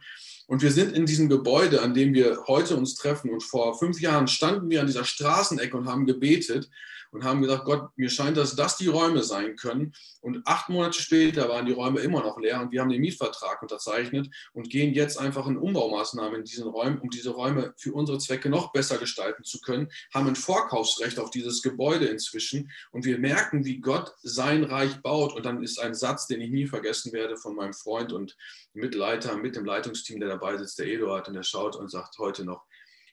Und 0.49 0.63
wir 0.63 0.73
sind 0.73 0.97
in 0.97 1.05
diesem 1.05 1.29
Gebäude, 1.29 1.83
an 1.83 1.93
dem 1.93 2.15
wir 2.15 2.45
heute 2.47 2.75
uns 2.75 2.95
treffen. 2.95 3.31
Und 3.31 3.43
vor 3.43 3.79
fünf 3.79 4.01
Jahren 4.01 4.27
standen 4.27 4.71
wir 4.71 4.81
an 4.81 4.87
dieser 4.87 5.05
Straßenecke 5.05 5.77
und 5.77 5.87
haben 5.87 6.07
gebetet 6.07 6.71
und 7.11 7.25
haben 7.25 7.43
gesagt, 7.43 7.65
Gott, 7.65 7.91
mir 7.97 8.11
scheint, 8.11 8.37
dass 8.37 8.57
das 8.57 8.77
die 8.77 8.87
Räume 8.87 9.23
sein 9.23 9.57
können. 9.57 9.93
Und 10.21 10.47
acht 10.47 10.69
Monate 10.69 11.01
später 11.01 11.49
waren 11.49 11.67
die 11.67 11.73
Räume 11.73 12.01
immer 12.01 12.23
noch 12.23 12.39
leer 12.39 12.61
und 12.61 12.73
wir 12.73 12.81
haben 12.81 12.91
den 12.91 13.01
Mietvertrag 13.01 13.63
unterzeichnet 13.63 14.29
und 14.53 14.69
gehen 14.69 14.93
jetzt 14.93 15.19
einfach 15.19 15.47
in 15.47 15.57
Umbaumaßnahmen 15.57 16.41
in 16.41 16.45
diesen 16.45 16.69
Räumen, 16.69 16.99
um 16.99 17.11
diese 17.11 17.31
Räume 17.31 17.73
für 17.77 17.93
unsere 17.93 18.19
Zwecke 18.19 18.51
noch 18.51 18.73
besser 18.73 18.99
gestalten 18.99 19.45
zu 19.45 19.61
können, 19.61 19.91
haben 20.13 20.29
ein 20.29 20.37
Vorkaufsrecht 20.37 21.19
auf 21.19 21.31
dieses 21.31 21.63
Gebäude 21.63 22.07
inzwischen 22.07 22.71
und 22.91 23.05
wir 23.05 23.19
merken, 23.19 23.65
wie 23.65 23.79
Gott 23.79 24.15
sein 24.23 24.65
Reich 24.65 25.01
baut. 25.03 25.35
Und 25.35 25.47
dann 25.47 25.63
ist 25.63 25.79
ein 25.79 25.95
Satz, 25.95 26.27
den 26.27 26.41
ich 26.41 26.51
nie 26.51 26.67
vergessen 26.67 27.13
werde 27.13 27.37
von 27.37 27.55
meinem 27.55 27.75
Freund 27.75 28.13
und 28.13 28.37
Mitleiter 28.75 29.37
mit 29.37 29.57
dem 29.57 29.65
Leitungsteam, 29.65 30.21
der 30.21 30.29
dabei 30.39 30.57
sitzt, 30.57 30.79
der 30.79 30.87
Eduard, 30.87 31.29
und 31.29 31.35
der 31.35 31.43
schaut 31.43 31.77
und 31.77 31.91
sagt 31.91 32.19
heute 32.19 32.45
noch, 32.45 32.67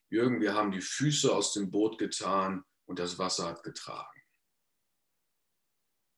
Jürgen, 0.10 0.40
wir 0.40 0.54
haben 0.54 0.72
die 0.72 0.82
Füße 0.82 1.34
aus 1.34 1.54
dem 1.54 1.72
Boot 1.72 1.98
getan 1.98 2.64
und 2.86 3.00
das 3.00 3.18
Wasser 3.18 3.48
hat 3.48 3.64
getragen. 3.64 4.22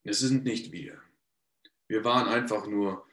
Es 0.04 0.20
sind 0.20 0.44
nicht 0.44 0.72
wir. 0.72 1.02
Wir 1.90 2.04
waren 2.04 2.28
einfach 2.28 2.68
nur 2.68 3.08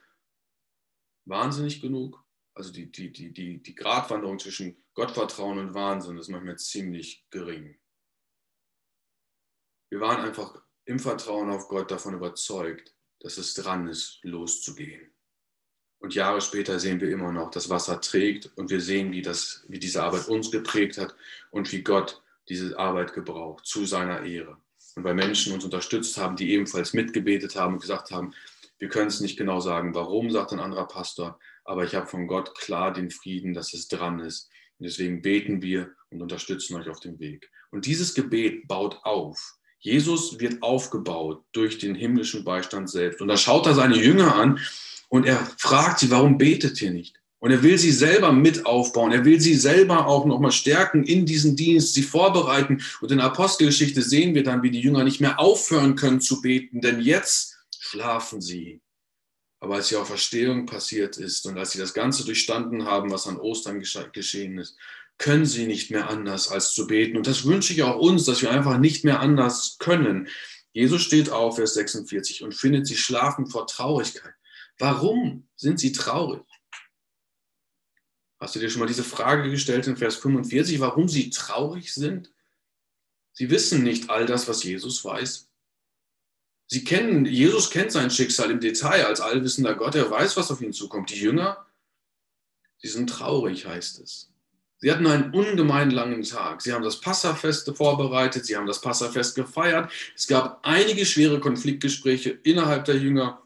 wahnsinnig 1.25 1.81
genug. 1.81 2.23
Also 2.55 2.73
die, 2.73 2.91
die, 2.91 3.13
die, 3.13 3.33
die, 3.33 3.63
die 3.63 3.75
Gratwanderung 3.75 4.39
zwischen 4.39 4.85
Gottvertrauen 4.95 5.59
und 5.59 5.75
Wahnsinn 5.75 6.19
ist 6.19 6.29
manchmal 6.29 6.59
ziemlich 6.59 7.27
gering. 7.31 7.79
Wir 9.91 10.01
waren 10.01 10.25
einfach 10.25 10.61
im 10.85 10.99
Vertrauen 10.99 11.51
auf 11.51 11.69
Gott 11.69 11.91
davon 11.91 12.15
überzeugt, 12.15 12.95
dass 13.21 13.39
es 13.39 13.55
dran 13.55 13.89
ist, 13.89 14.21
loszugehen. 14.23 15.14
Und 16.05 16.15
Jahre 16.15 16.43
später 16.43 16.79
sehen 16.79 17.01
wir 17.01 17.09
immer 17.09 17.33
noch, 17.33 17.51
dass 17.51 17.71
Wasser 17.71 17.99
trägt 17.99 18.51
und 18.57 18.69
wir 18.69 18.83
sehen, 18.83 19.11
wie, 19.13 19.23
das, 19.23 19.65
wie 19.69 19.79
diese 19.79 20.03
Arbeit 20.03 20.29
uns 20.29 20.51
geprägt 20.51 20.99
hat 20.99 21.15
und 21.51 21.73
wie 21.73 21.81
Gott 21.81 22.21
diese 22.51 22.79
Arbeit 22.79 23.15
gebraucht 23.15 23.65
zu 23.65 23.87
seiner 23.87 24.23
Ehre. 24.23 24.59
Und 24.97 25.05
weil 25.05 25.15
Menschen 25.15 25.55
uns 25.55 25.65
unterstützt 25.65 26.19
haben, 26.19 26.37
die 26.37 26.51
ebenfalls 26.51 26.93
mitgebetet 26.93 27.57
haben 27.57 27.73
und 27.73 27.81
gesagt 27.81 28.11
haben, 28.11 28.35
wir 28.79 28.91
können 28.91 29.07
es 29.07 29.21
nicht 29.21 29.39
genau 29.39 29.61
sagen, 29.61 29.95
warum, 29.95 30.31
sagt 30.31 30.53
ein 30.53 30.61
anderer 30.61 30.87
Pastor, 30.87 31.39
aber 31.65 31.85
ich 31.85 31.95
habe 31.95 32.07
von 32.07 32.27
Gott 32.27 32.55
klar 32.55 32.93
den 32.93 33.11
Frieden, 33.11 33.55
dass 33.55 33.73
es 33.73 33.89
dran 33.89 34.21
ist. 34.21 34.51
Und 34.79 34.85
deswegen 34.85 35.23
beten 35.23 35.63
wir 35.63 35.89
und 36.11 36.21
unterstützen 36.21 36.77
euch 36.77 36.91
auf 36.91 37.01
dem 37.01 37.19
Weg. 37.19 37.51
Und 37.71 37.87
dieses 37.87 38.13
Gebet 38.13 38.69
baut 38.69 39.01
auf. 39.05 39.57
Jesus 39.79 40.39
wird 40.39 40.63
aufgebaut 40.63 41.43
durch 41.53 41.79
den 41.79 41.95
himmlischen 41.95 42.45
Beistand 42.45 42.91
selbst. 42.91 43.23
Und 43.23 43.29
da 43.29 43.39
schaut 43.39 43.65
er 43.67 43.73
seine 43.73 43.97
Jünger 43.97 44.35
an 44.35 44.61
und 45.15 45.27
er 45.27 45.47
fragt 45.59 46.01
sie, 46.01 46.11
warum 46.11 46.39
betet 46.39 46.83
ihr 46.83 46.91
nicht? 46.91 47.21
Und 47.39 47.53
er 47.53 47.63
will 47.63 47.79
sie 47.79 47.93
selber 47.93 48.33
mit 48.33 48.67
aufbauen. 48.67 49.13
Er 49.13 49.25
will 49.25 49.41
sie 49.41 49.55
selber 49.55 50.09
auch 50.09 50.27
nochmal 50.27 50.51
stärken 50.51 51.05
in 51.05 51.25
diesen 51.25 51.55
Dienst, 51.55 51.95
sie 51.95 52.03
vorbereiten. 52.03 52.83
Und 53.01 53.13
in 53.13 53.21
Apostelgeschichte 53.21 54.03
sehen 54.03 54.35
wir 54.35 54.43
dann, 54.43 54.65
wie 54.65 54.73
die 54.73 54.81
Jünger 54.81 55.05
nicht 55.05 55.21
mehr 55.21 55.39
aufhören 55.39 55.95
können 55.95 56.21
zu 56.21 56.41
beten, 56.41 56.81
denn 56.81 57.01
jetzt 57.01 57.57
schlafen 57.79 58.41
sie. 58.41 58.81
Aber 59.61 59.77
als 59.77 59.87
die 59.87 59.95
Auferstehung 59.95 60.67
passiert 60.67 61.17
ist 61.17 61.47
und 61.47 61.59
als 61.59 61.71
sie 61.71 61.79
das 61.79 61.95
Ganze 61.95 62.25
durchstanden 62.25 62.85
haben, 62.85 63.13
was 63.13 63.29
an 63.29 63.37
Ostern 63.37 63.81
geschehen 64.13 64.59
ist, 64.59 64.77
können 65.19 65.47
sie 65.47 65.69
nicht 65.69 65.93
mehr 65.93 66.11
anders 66.11 66.51
als 66.51 66.73
zu 66.73 66.89
beten. 66.89 67.17
Und 67.17 67.29
das 67.29 67.45
wünsche 67.45 67.73
ich 67.73 67.85
auch 67.85 68.01
uns, 68.01 68.25
dass 68.25 68.43
wir 68.43 68.51
einfach 68.51 68.79
nicht 68.79 69.05
mehr 69.05 69.21
anders 69.21 69.77
können. 69.79 70.27
Jesus 70.73 71.03
steht 71.03 71.31
auf, 71.31 71.55
Vers 71.55 71.75
46, 71.75 72.43
und 72.43 72.53
findet 72.53 72.89
sie 72.89 72.97
schlafen 72.97 73.47
vor 73.47 73.69
Traurigkeit. 73.69 74.35
Warum 74.79 75.49
sind 75.57 75.79
sie 75.79 75.93
traurig? 75.93 76.43
Hast 78.41 78.55
du 78.55 78.59
dir 78.59 78.69
schon 78.69 78.81
mal 78.81 78.87
diese 78.87 79.05
Frage 79.05 79.51
gestellt 79.51 79.87
in 79.87 79.97
Vers 79.97 80.17
45, 80.17 80.81
warum 80.81 81.09
sie 81.09 81.31
traurig 81.31 81.95
sind? 81.95 82.33
Sie 83.33 83.51
wissen 83.51 83.83
nicht 83.83 84.11
all 84.11 84.27
das, 84.27 84.49
was 84.49 84.63
Jesus 84.63 85.05
weiß. 85.05 85.49
Sie 86.67 86.85
kennen, 86.85 87.27
Jesus 87.27 87.71
kennt 87.71 87.93
sein 87.93 88.11
Schicksal 88.11 88.51
im 88.51 88.61
Detail 88.61 89.07
als 89.07 89.21
allwissender 89.21 89.75
Gott. 89.75 89.95
Er 89.95 90.11
weiß, 90.11 90.37
was 90.37 90.51
auf 90.51 90.61
ihn 90.61 90.73
zukommt. 90.73 91.11
Die 91.11 91.21
Jünger, 91.21 91.67
sie 92.79 92.89
sind 92.89 93.09
traurig, 93.11 93.67
heißt 93.67 94.01
es. 94.01 94.31
Sie 94.79 94.91
hatten 94.91 95.07
einen 95.07 95.33
ungemein 95.33 95.91
langen 95.91 96.23
Tag. 96.23 96.61
Sie 96.61 96.73
haben 96.73 96.85
das 96.85 97.01
Passafest 97.01 97.75
vorbereitet, 97.77 98.45
sie 98.45 98.57
haben 98.57 98.67
das 98.67 98.81
Passafest 98.81 99.35
gefeiert. 99.35 99.91
Es 100.15 100.27
gab 100.27 100.61
einige 100.63 101.07
schwere 101.07 101.41
Konfliktgespräche 101.41 102.31
innerhalb 102.43 102.85
der 102.85 102.99
Jünger 102.99 103.44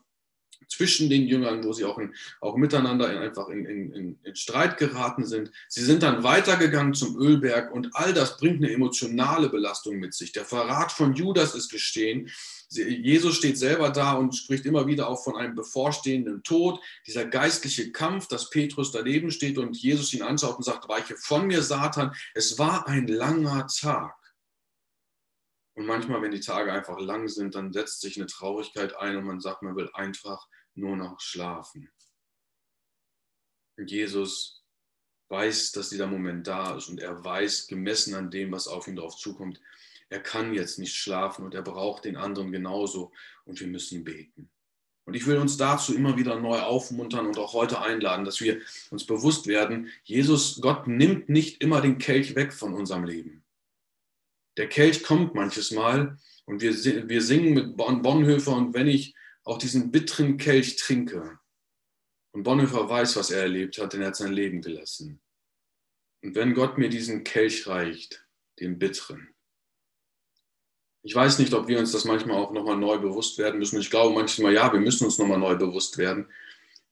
zwischen 0.68 1.11
den 1.11 1.26
Jüngern, 1.26 1.64
wo 1.64 1.72
sie 1.72 1.85
auch, 1.85 1.98
in, 1.98 2.14
auch 2.40 2.57
miteinander 2.57 3.11
in, 3.12 3.18
einfach 3.18 3.48
in, 3.48 3.64
in, 3.66 4.18
in 4.22 4.37
Streit 4.37 4.76
geraten 4.76 5.26
sind. 5.26 5.50
Sie 5.68 5.85
sind 5.85 6.02
dann 6.02 6.22
weitergegangen 6.22 6.94
zum 6.94 7.18
Ölberg 7.18 7.72
und 7.72 7.90
all 7.94 8.12
das 8.12 8.37
bringt 8.37 8.62
eine 8.62 8.72
emotionale 8.72 9.48
Belastung 9.48 9.98
mit 9.98 10.14
sich. 10.14 10.33
Der 10.33 10.44
Verrat 10.44 10.92
von 10.92 11.14
Judas 11.14 11.54
ist 11.54 11.70
geschehen. 11.70 12.31
Jesus 12.70 13.37
steht 13.37 13.57
selber 13.59 13.90
da 13.90 14.12
und 14.12 14.37
spricht 14.37 14.66
immer 14.66 14.87
wieder 14.87 15.09
auch 15.09 15.24
von 15.24 15.37
einem 15.37 15.54
bevorstehenden 15.54 16.42
Tod. 16.42 16.81
Dieser 17.07 17.24
geistliche 17.24 17.92
Kampf, 17.92 18.28
dass 18.28 18.50
Petrus 18.50 18.92
daneben 18.92 19.31
steht 19.31 19.57
und 19.57 19.76
Jesus 19.76 20.12
ihn 20.12 20.22
anschaut 20.22 20.57
und 20.57 20.64
sagt, 20.64 20.88
weiche 20.88 21.16
von 21.16 21.46
mir, 21.46 21.62
Satan. 21.62 22.14
Es 22.35 22.59
war 22.59 22.87
ein 22.87 23.07
langer 23.07 23.66
Tag. 23.68 24.14
Und 25.78 25.87
manchmal, 25.87 26.20
wenn 26.22 26.33
die 26.33 26.40
Tage 26.40 26.72
einfach 26.72 26.98
lang 26.98 27.28
sind, 27.28 27.54
dann 27.54 27.72
setzt 27.72 28.00
sich 28.00 28.16
eine 28.16 28.26
Traurigkeit 28.26 28.96
ein 28.96 29.16
und 29.16 29.24
man 29.24 29.40
sagt, 29.40 29.62
man 29.62 29.76
will 29.76 29.88
einfach 29.94 30.48
nur 30.79 30.97
noch 30.97 31.21
schlafen. 31.21 31.91
Und 33.77 33.91
Jesus 33.91 34.64
weiß, 35.29 35.73
dass 35.73 35.91
dieser 35.91 36.07
Moment 36.07 36.47
da 36.47 36.77
ist 36.77 36.88
und 36.88 37.01
er 37.01 37.23
weiß, 37.23 37.67
gemessen 37.67 38.14
an 38.14 38.31
dem, 38.31 38.51
was 38.53 38.67
auf 38.67 38.88
ihn 38.88 38.97
drauf 38.97 39.17
zukommt, 39.17 39.61
er 40.09 40.21
kann 40.21 40.55
jetzt 40.55 40.79
nicht 40.79 40.95
schlafen 40.95 41.45
und 41.45 41.55
er 41.55 41.62
braucht 41.62 42.05
den 42.05 42.17
anderen 42.17 42.51
genauso 42.51 43.12
und 43.45 43.61
wir 43.61 43.67
müssen 43.67 44.05
beten. 44.05 44.51
Und 45.05 45.14
ich 45.14 45.27
will 45.27 45.38
uns 45.38 45.57
dazu 45.57 45.95
immer 45.95 46.17
wieder 46.17 46.38
neu 46.38 46.59
aufmuntern 46.61 47.27
und 47.27 47.38
auch 47.38 47.55
heute 47.55 47.81
einladen, 47.81 48.25
dass 48.25 48.41
wir 48.41 48.61
uns 48.91 49.07
bewusst 49.07 49.47
werden, 49.47 49.91
Jesus, 50.05 50.61
Gott 50.61 50.87
nimmt 50.87 51.29
nicht 51.29 51.62
immer 51.62 51.81
den 51.81 51.99
Kelch 51.99 52.35
weg 52.35 52.53
von 52.53 52.75
unserem 52.75 53.05
Leben. 53.05 53.43
Der 54.57 54.69
Kelch 54.69 55.03
kommt 55.03 55.35
manches 55.35 55.71
Mal 55.71 56.19
und 56.45 56.61
wir, 56.61 56.75
wir 57.09 57.23
singen 57.23 57.55
mit 57.55 57.77
Bonhoeffer 57.77 58.55
und 58.55 58.75
wenn 58.75 58.87
ich 58.87 59.14
auch 59.48 59.58
diesen 59.58 59.90
bitteren 59.90 60.37
Kelch 60.37 60.76
trinke, 60.76 61.38
und 62.32 62.42
Bonhoeffer 62.42 62.88
weiß, 62.88 63.16
was 63.16 63.30
er 63.30 63.42
erlebt 63.42 63.78
hat, 63.78 63.94
denn 63.94 64.02
er 64.02 64.08
hat 64.08 64.16
sein 64.16 64.32
Leben 64.32 64.61
gelassen. 64.61 65.20
Und 66.22 66.34
wenn 66.34 66.54
Gott 66.54 66.78
mir 66.78 66.88
diesen 66.88 67.24
Kelch 67.24 67.66
reicht, 67.66 68.26
den 68.61 68.78
bitteren, 68.78 69.34
ich 71.02 71.14
weiß 71.14 71.38
nicht, 71.38 71.54
ob 71.54 71.68
wir 71.68 71.78
uns 71.78 71.92
das 71.92 72.04
manchmal 72.04 72.37
auch 72.37 72.52
nochmal 72.52 72.76
neu 72.76 72.98
bewusst 72.98 73.38
werden 73.38 73.58
müssen. 73.58 73.80
Ich 73.80 73.88
glaube 73.88 74.14
manchmal, 74.14 74.52
ja, 74.52 74.70
wir 74.72 74.80
müssen 74.80 75.04
uns 75.04 75.16
nochmal 75.16 75.38
neu 75.38 75.56
bewusst 75.56 75.96
werden, 75.96 76.30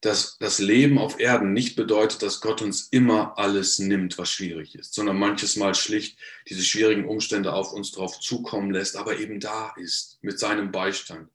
dass 0.00 0.38
das 0.38 0.58
Leben 0.58 0.96
auf 0.98 1.20
Erden 1.20 1.52
nicht 1.52 1.76
bedeutet, 1.76 2.22
dass 2.22 2.40
Gott 2.40 2.62
uns 2.62 2.88
immer 2.90 3.36
alles 3.36 3.78
nimmt, 3.78 4.16
was 4.16 4.30
schwierig 4.30 4.74
ist, 4.74 4.94
sondern 4.94 5.18
manches 5.18 5.56
Mal 5.56 5.74
schlicht 5.74 6.18
diese 6.48 6.62
schwierigen 6.62 7.06
Umstände 7.06 7.52
auf 7.52 7.72
uns 7.72 7.92
drauf 7.92 8.18
zukommen 8.20 8.70
lässt, 8.70 8.96
aber 8.96 9.18
eben 9.18 9.40
da 9.40 9.74
ist 9.76 10.18
mit 10.22 10.38
seinem 10.38 10.70
Beistand. 10.70 11.30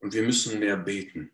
Und 0.00 0.14
wir 0.14 0.22
müssen 0.22 0.58
mehr 0.58 0.76
beten. 0.76 1.32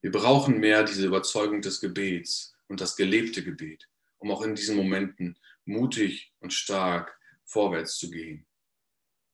Wir 0.00 0.12
brauchen 0.12 0.58
mehr 0.60 0.84
diese 0.84 1.06
Überzeugung 1.06 1.60
des 1.60 1.80
Gebets 1.80 2.54
und 2.68 2.80
das 2.80 2.96
gelebte 2.96 3.42
Gebet, 3.42 3.88
um 4.18 4.30
auch 4.30 4.42
in 4.42 4.54
diesen 4.54 4.76
Momenten 4.76 5.38
mutig 5.64 6.32
und 6.40 6.52
stark 6.52 7.18
vorwärts 7.44 7.98
zu 7.98 8.10
gehen. 8.10 8.46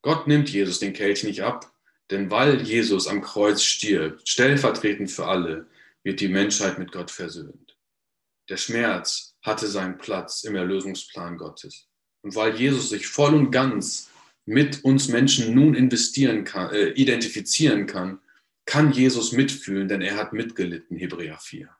Gott 0.02 0.26
nimmt 0.26 0.50
Jesus 0.50 0.78
den 0.78 0.92
Kelch 0.92 1.24
nicht 1.24 1.42
ab, 1.42 1.72
denn 2.10 2.30
weil 2.30 2.62
Jesus 2.62 3.08
am 3.08 3.22
Kreuz 3.22 3.62
stirbt, 3.62 4.28
stellvertretend 4.28 5.10
für 5.10 5.26
alle, 5.26 5.66
wird 6.02 6.20
die 6.20 6.28
Menschheit 6.28 6.78
mit 6.78 6.92
Gott 6.92 7.10
versöhnt. 7.10 7.78
Der 8.50 8.58
Schmerz 8.58 9.36
hatte 9.42 9.66
seinen 9.66 9.96
Platz 9.96 10.44
im 10.44 10.54
Erlösungsplan 10.54 11.38
Gottes. 11.38 11.88
Und 12.22 12.34
weil 12.36 12.56
Jesus 12.56 12.90
sich 12.90 13.06
voll 13.06 13.34
und 13.34 13.50
ganz 13.50 14.10
mit 14.44 14.84
uns 14.84 15.08
Menschen 15.08 15.54
nun 15.54 15.74
investieren 15.74 16.44
kann, 16.44 16.74
äh, 16.74 16.90
identifizieren 16.90 17.86
kann, 17.86 18.20
kann 18.66 18.92
Jesus 18.92 19.32
mitfühlen, 19.32 19.88
denn 19.88 20.02
er 20.02 20.16
hat 20.16 20.32
mitgelitten, 20.32 20.96
Hebräer 20.96 21.38
4. 21.38 21.74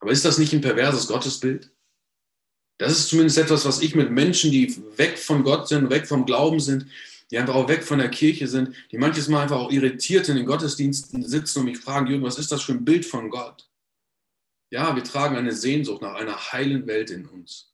Aber 0.00 0.12
ist 0.12 0.24
das 0.24 0.38
nicht 0.38 0.52
ein 0.52 0.60
perverses 0.60 1.08
Gottesbild? 1.08 1.70
Das 2.78 2.92
ist 2.92 3.08
zumindest 3.08 3.36
etwas, 3.36 3.66
was 3.66 3.82
ich 3.82 3.94
mit 3.94 4.10
Menschen, 4.10 4.50
die 4.50 4.74
weg 4.96 5.18
von 5.18 5.44
Gott 5.44 5.68
sind, 5.68 5.90
weg 5.90 6.06
vom 6.06 6.24
Glauben 6.24 6.60
sind, 6.60 6.86
die 7.30 7.38
einfach 7.38 7.54
auch 7.54 7.68
weg 7.68 7.84
von 7.84 7.98
der 7.98 8.08
Kirche 8.08 8.48
sind, 8.48 8.74
die 8.90 8.98
manches 8.98 9.28
Mal 9.28 9.42
einfach 9.42 9.58
auch 9.58 9.70
irritiert 9.70 10.28
in 10.28 10.36
den 10.36 10.46
Gottesdiensten 10.46 11.22
sitzen 11.22 11.60
und 11.60 11.66
mich 11.66 11.78
fragen, 11.78 12.06
Jürgen, 12.06 12.24
was 12.24 12.38
ist 12.38 12.50
das 12.50 12.62
für 12.62 12.72
ein 12.72 12.84
Bild 12.84 13.04
von 13.04 13.28
Gott? 13.28 13.70
Ja, 14.72 14.96
wir 14.96 15.04
tragen 15.04 15.36
eine 15.36 15.52
Sehnsucht 15.52 16.00
nach 16.00 16.14
einer 16.14 16.52
heilen 16.52 16.86
Welt 16.86 17.10
in 17.10 17.26
uns, 17.26 17.69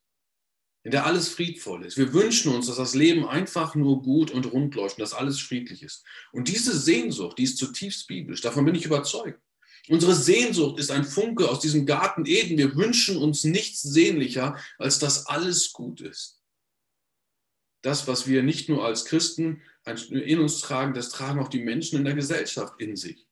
in 0.86 0.92
der 0.92 1.04
alles 1.04 1.28
friedvoll 1.30 1.84
ist. 1.84 1.96
Wir 1.96 2.12
wünschen 2.12 2.54
uns, 2.54 2.68
dass 2.68 2.76
das 2.76 2.94
Leben 2.94 3.26
einfach 3.26 3.74
nur 3.74 4.04
gut 4.04 4.30
und 4.30 4.52
rund 4.52 4.76
läuft 4.76 4.98
und 4.98 5.00
dass 5.00 5.14
alles 5.14 5.40
friedlich 5.40 5.82
ist. 5.82 6.04
Und 6.30 6.46
diese 6.46 6.78
Sehnsucht, 6.78 7.38
die 7.38 7.42
ist 7.42 7.58
zutiefst 7.58 8.06
biblisch, 8.06 8.40
davon 8.40 8.64
bin 8.64 8.76
ich 8.76 8.84
überzeugt. 8.84 9.42
Unsere 9.88 10.14
Sehnsucht 10.14 10.78
ist 10.78 10.92
ein 10.92 11.02
Funke 11.02 11.48
aus 11.48 11.58
diesem 11.58 11.86
Garten 11.86 12.24
Eden. 12.24 12.56
Wir 12.56 12.76
wünschen 12.76 13.16
uns 13.16 13.42
nichts 13.42 13.82
sehnlicher, 13.82 14.60
als 14.78 15.00
dass 15.00 15.26
alles 15.26 15.72
gut 15.72 16.00
ist. 16.00 16.40
Das, 17.82 18.06
was 18.06 18.28
wir 18.28 18.44
nicht 18.44 18.68
nur 18.68 18.84
als 18.84 19.06
Christen 19.06 19.62
in 20.10 20.38
uns 20.38 20.60
tragen, 20.60 20.94
das 20.94 21.10
tragen 21.10 21.40
auch 21.40 21.48
die 21.48 21.64
Menschen 21.64 21.98
in 21.98 22.04
der 22.04 22.14
Gesellschaft 22.14 22.80
in 22.80 22.94
sich. 22.94 23.26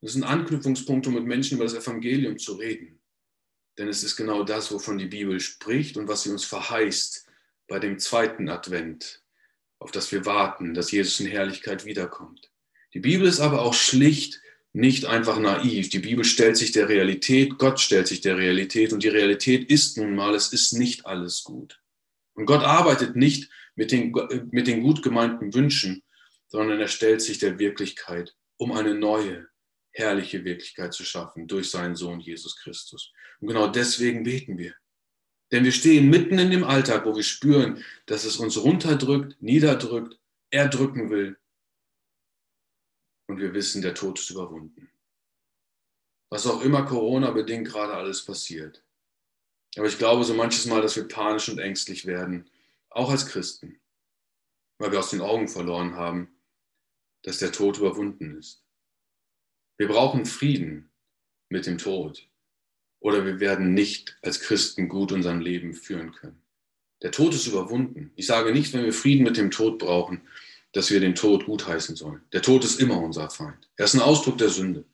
Das 0.00 0.12
sind 0.12 0.22
Anknüpfungspunkte, 0.22 1.08
um 1.08 1.16
mit 1.16 1.24
Menschen 1.24 1.56
über 1.56 1.64
das 1.64 1.74
Evangelium 1.74 2.38
zu 2.38 2.52
reden. 2.52 3.01
Denn 3.78 3.88
es 3.88 4.04
ist 4.04 4.16
genau 4.16 4.44
das, 4.44 4.70
wovon 4.70 4.98
die 4.98 5.06
Bibel 5.06 5.40
spricht 5.40 5.96
und 5.96 6.08
was 6.08 6.22
sie 6.22 6.30
uns 6.30 6.44
verheißt 6.44 7.26
bei 7.68 7.78
dem 7.78 7.98
zweiten 7.98 8.48
Advent, 8.48 9.22
auf 9.78 9.90
das 9.90 10.12
wir 10.12 10.26
warten, 10.26 10.74
dass 10.74 10.90
Jesus 10.90 11.20
in 11.20 11.26
Herrlichkeit 11.26 11.84
wiederkommt. 11.84 12.50
Die 12.94 13.00
Bibel 13.00 13.26
ist 13.26 13.40
aber 13.40 13.62
auch 13.62 13.74
schlicht 13.74 14.40
nicht 14.74 15.04
einfach 15.04 15.38
naiv. 15.38 15.90
Die 15.90 15.98
Bibel 15.98 16.24
stellt 16.24 16.56
sich 16.56 16.72
der 16.72 16.88
Realität, 16.88 17.58
Gott 17.58 17.80
stellt 17.80 18.08
sich 18.08 18.20
der 18.20 18.36
Realität 18.36 18.92
und 18.92 19.02
die 19.02 19.08
Realität 19.08 19.70
ist 19.70 19.98
nun 19.98 20.14
mal, 20.14 20.34
es 20.34 20.52
ist 20.52 20.72
nicht 20.72 21.06
alles 21.06 21.44
gut. 21.44 21.80
Und 22.34 22.46
Gott 22.46 22.62
arbeitet 22.62 23.16
nicht 23.16 23.50
mit 23.74 23.92
den, 23.92 24.12
mit 24.50 24.66
den 24.66 24.82
gut 24.82 25.02
gemeinten 25.02 25.54
Wünschen, 25.54 26.02
sondern 26.48 26.80
er 26.80 26.88
stellt 26.88 27.22
sich 27.22 27.38
der 27.38 27.58
Wirklichkeit, 27.58 28.34
um 28.56 28.72
eine 28.72 28.94
neue, 28.94 29.48
herrliche 29.92 30.44
Wirklichkeit 30.44 30.92
zu 30.94 31.04
schaffen 31.04 31.46
durch 31.46 31.70
seinen 31.70 31.96
Sohn 31.96 32.20
Jesus 32.20 32.56
Christus. 32.56 33.12
Und 33.40 33.48
genau 33.48 33.68
deswegen 33.68 34.24
beten 34.24 34.58
wir. 34.58 34.74
Denn 35.50 35.64
wir 35.64 35.72
stehen 35.72 36.08
mitten 36.08 36.38
in 36.38 36.50
dem 36.50 36.64
Alltag, 36.64 37.04
wo 37.04 37.14
wir 37.14 37.22
spüren, 37.22 37.84
dass 38.06 38.24
es 38.24 38.38
uns 38.38 38.56
runterdrückt, 38.56 39.40
niederdrückt, 39.40 40.18
erdrücken 40.50 41.10
will 41.10 41.38
und 43.28 43.38
wir 43.38 43.52
wissen, 43.54 43.82
der 43.82 43.94
Tod 43.94 44.18
ist 44.18 44.30
überwunden. 44.30 44.90
Was 46.30 46.46
auch 46.46 46.62
immer 46.62 46.84
Corona-bedingt 46.84 47.68
gerade 47.68 47.94
alles 47.94 48.24
passiert. 48.24 48.82
Aber 49.76 49.86
ich 49.86 49.98
glaube 49.98 50.24
so 50.24 50.34
manches 50.34 50.66
Mal, 50.66 50.82
dass 50.82 50.96
wir 50.96 51.08
panisch 51.08 51.48
und 51.48 51.58
ängstlich 51.58 52.06
werden, 52.06 52.50
auch 52.90 53.10
als 53.10 53.26
Christen, 53.26 53.80
weil 54.78 54.92
wir 54.92 54.98
aus 54.98 55.10
den 55.10 55.20
Augen 55.20 55.48
verloren 55.48 55.94
haben, 55.94 56.34
dass 57.22 57.38
der 57.38 57.52
Tod 57.52 57.78
überwunden 57.78 58.38
ist. 58.38 58.62
Wir 59.78 59.88
brauchen 59.88 60.26
Frieden 60.26 60.90
mit 61.48 61.66
dem 61.66 61.78
Tod 61.78 62.28
oder 63.00 63.24
wir 63.24 63.40
werden 63.40 63.74
nicht 63.74 64.18
als 64.22 64.40
Christen 64.40 64.88
gut 64.88 65.12
unser 65.12 65.34
Leben 65.34 65.74
führen 65.74 66.12
können. 66.12 66.42
Der 67.02 67.10
Tod 67.10 67.34
ist 67.34 67.46
überwunden. 67.46 68.12
Ich 68.14 68.26
sage 68.26 68.52
nicht, 68.52 68.72
wenn 68.72 68.84
wir 68.84 68.92
Frieden 68.92 69.24
mit 69.24 69.36
dem 69.36 69.50
Tod 69.50 69.78
brauchen, 69.78 70.22
dass 70.72 70.90
wir 70.90 71.00
den 71.00 71.14
Tod 71.14 71.46
gutheißen 71.46 71.96
sollen. 71.96 72.22
Der 72.32 72.42
Tod 72.42 72.64
ist 72.64 72.80
immer 72.80 73.00
unser 73.00 73.28
Feind. 73.28 73.68
Er 73.76 73.84
ist 73.84 73.94
ein 73.94 74.00
Ausdruck 74.00 74.38
der 74.38 74.48
Sünde. 74.48 74.84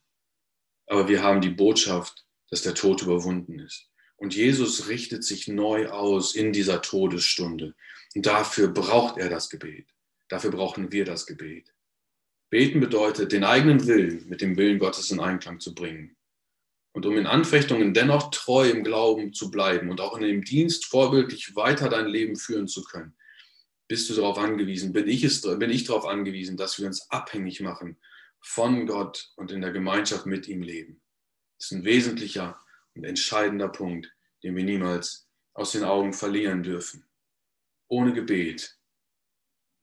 Aber 0.86 1.06
wir 1.08 1.22
haben 1.22 1.40
die 1.40 1.50
Botschaft, 1.50 2.24
dass 2.50 2.62
der 2.62 2.74
Tod 2.74 3.02
überwunden 3.02 3.58
ist. 3.58 3.90
Und 4.16 4.34
Jesus 4.34 4.88
richtet 4.88 5.22
sich 5.22 5.46
neu 5.46 5.88
aus 5.88 6.34
in 6.34 6.52
dieser 6.52 6.82
Todesstunde. 6.82 7.74
Und 8.14 8.26
dafür 8.26 8.68
braucht 8.68 9.18
er 9.18 9.28
das 9.28 9.50
Gebet. 9.50 9.86
Dafür 10.28 10.50
brauchen 10.50 10.90
wir 10.90 11.04
das 11.04 11.26
Gebet. 11.26 11.72
Beten 12.50 12.80
bedeutet, 12.80 13.32
den 13.32 13.44
eigenen 13.44 13.86
Willen 13.86 14.26
mit 14.28 14.40
dem 14.40 14.56
Willen 14.56 14.78
Gottes 14.78 15.10
in 15.10 15.20
Einklang 15.20 15.60
zu 15.60 15.74
bringen. 15.74 16.16
Und 16.92 17.04
um 17.04 17.16
in 17.16 17.26
Anfechtungen 17.26 17.92
dennoch 17.92 18.30
treu 18.30 18.68
im 18.68 18.82
Glauben 18.82 19.32
zu 19.32 19.50
bleiben 19.50 19.90
und 19.90 20.00
auch 20.00 20.16
in 20.16 20.22
dem 20.22 20.42
Dienst 20.42 20.86
vorbildlich 20.86 21.54
weiter 21.54 21.88
dein 21.88 22.06
Leben 22.06 22.36
führen 22.36 22.66
zu 22.66 22.82
können, 22.82 23.14
bist 23.86 24.08
du 24.10 24.14
darauf 24.14 24.38
angewiesen, 24.38 24.92
bin 24.92 25.08
ich, 25.08 25.24
es, 25.24 25.42
bin 25.42 25.70
ich 25.70 25.84
darauf 25.84 26.06
angewiesen, 26.06 26.56
dass 26.56 26.78
wir 26.78 26.86
uns 26.86 27.10
abhängig 27.10 27.60
machen 27.60 27.98
von 28.40 28.86
Gott 28.86 29.32
und 29.36 29.50
in 29.50 29.60
der 29.60 29.72
Gemeinschaft 29.72 30.26
mit 30.26 30.48
ihm 30.48 30.62
leben. 30.62 31.00
Das 31.58 31.66
ist 31.66 31.72
ein 31.72 31.84
wesentlicher 31.84 32.60
und 32.94 33.04
entscheidender 33.04 33.68
Punkt, 33.68 34.12
den 34.42 34.56
wir 34.56 34.64
niemals 34.64 35.28
aus 35.54 35.72
den 35.72 35.84
Augen 35.84 36.12
verlieren 36.12 36.62
dürfen. 36.62 37.04
Ohne 37.88 38.12
Gebet 38.12 38.78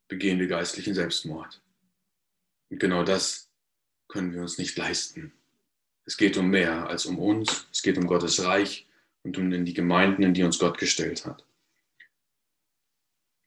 begehen 0.08 0.40
wir 0.40 0.48
geistlichen 0.48 0.94
Selbstmord. 0.94 1.62
Und 2.70 2.80
genau 2.80 3.04
das 3.04 3.50
können 4.08 4.34
wir 4.34 4.42
uns 4.42 4.58
nicht 4.58 4.78
leisten. 4.78 5.34
Es 6.06 6.18
geht 6.18 6.38
um 6.38 6.50
mehr 6.50 6.88
als 6.88 7.06
um 7.06 7.18
uns, 7.18 7.68
es 7.72 7.82
geht 7.82 7.98
um 7.98 8.06
Gottes 8.06 8.44
Reich 8.44 8.88
und 9.24 9.38
um 9.38 9.66
die 9.66 9.74
Gemeinden, 9.74 10.24
in 10.24 10.34
die 10.34 10.44
uns 10.44 10.60
Gott 10.60 10.78
gestellt 10.78 11.26
hat. 11.26 11.44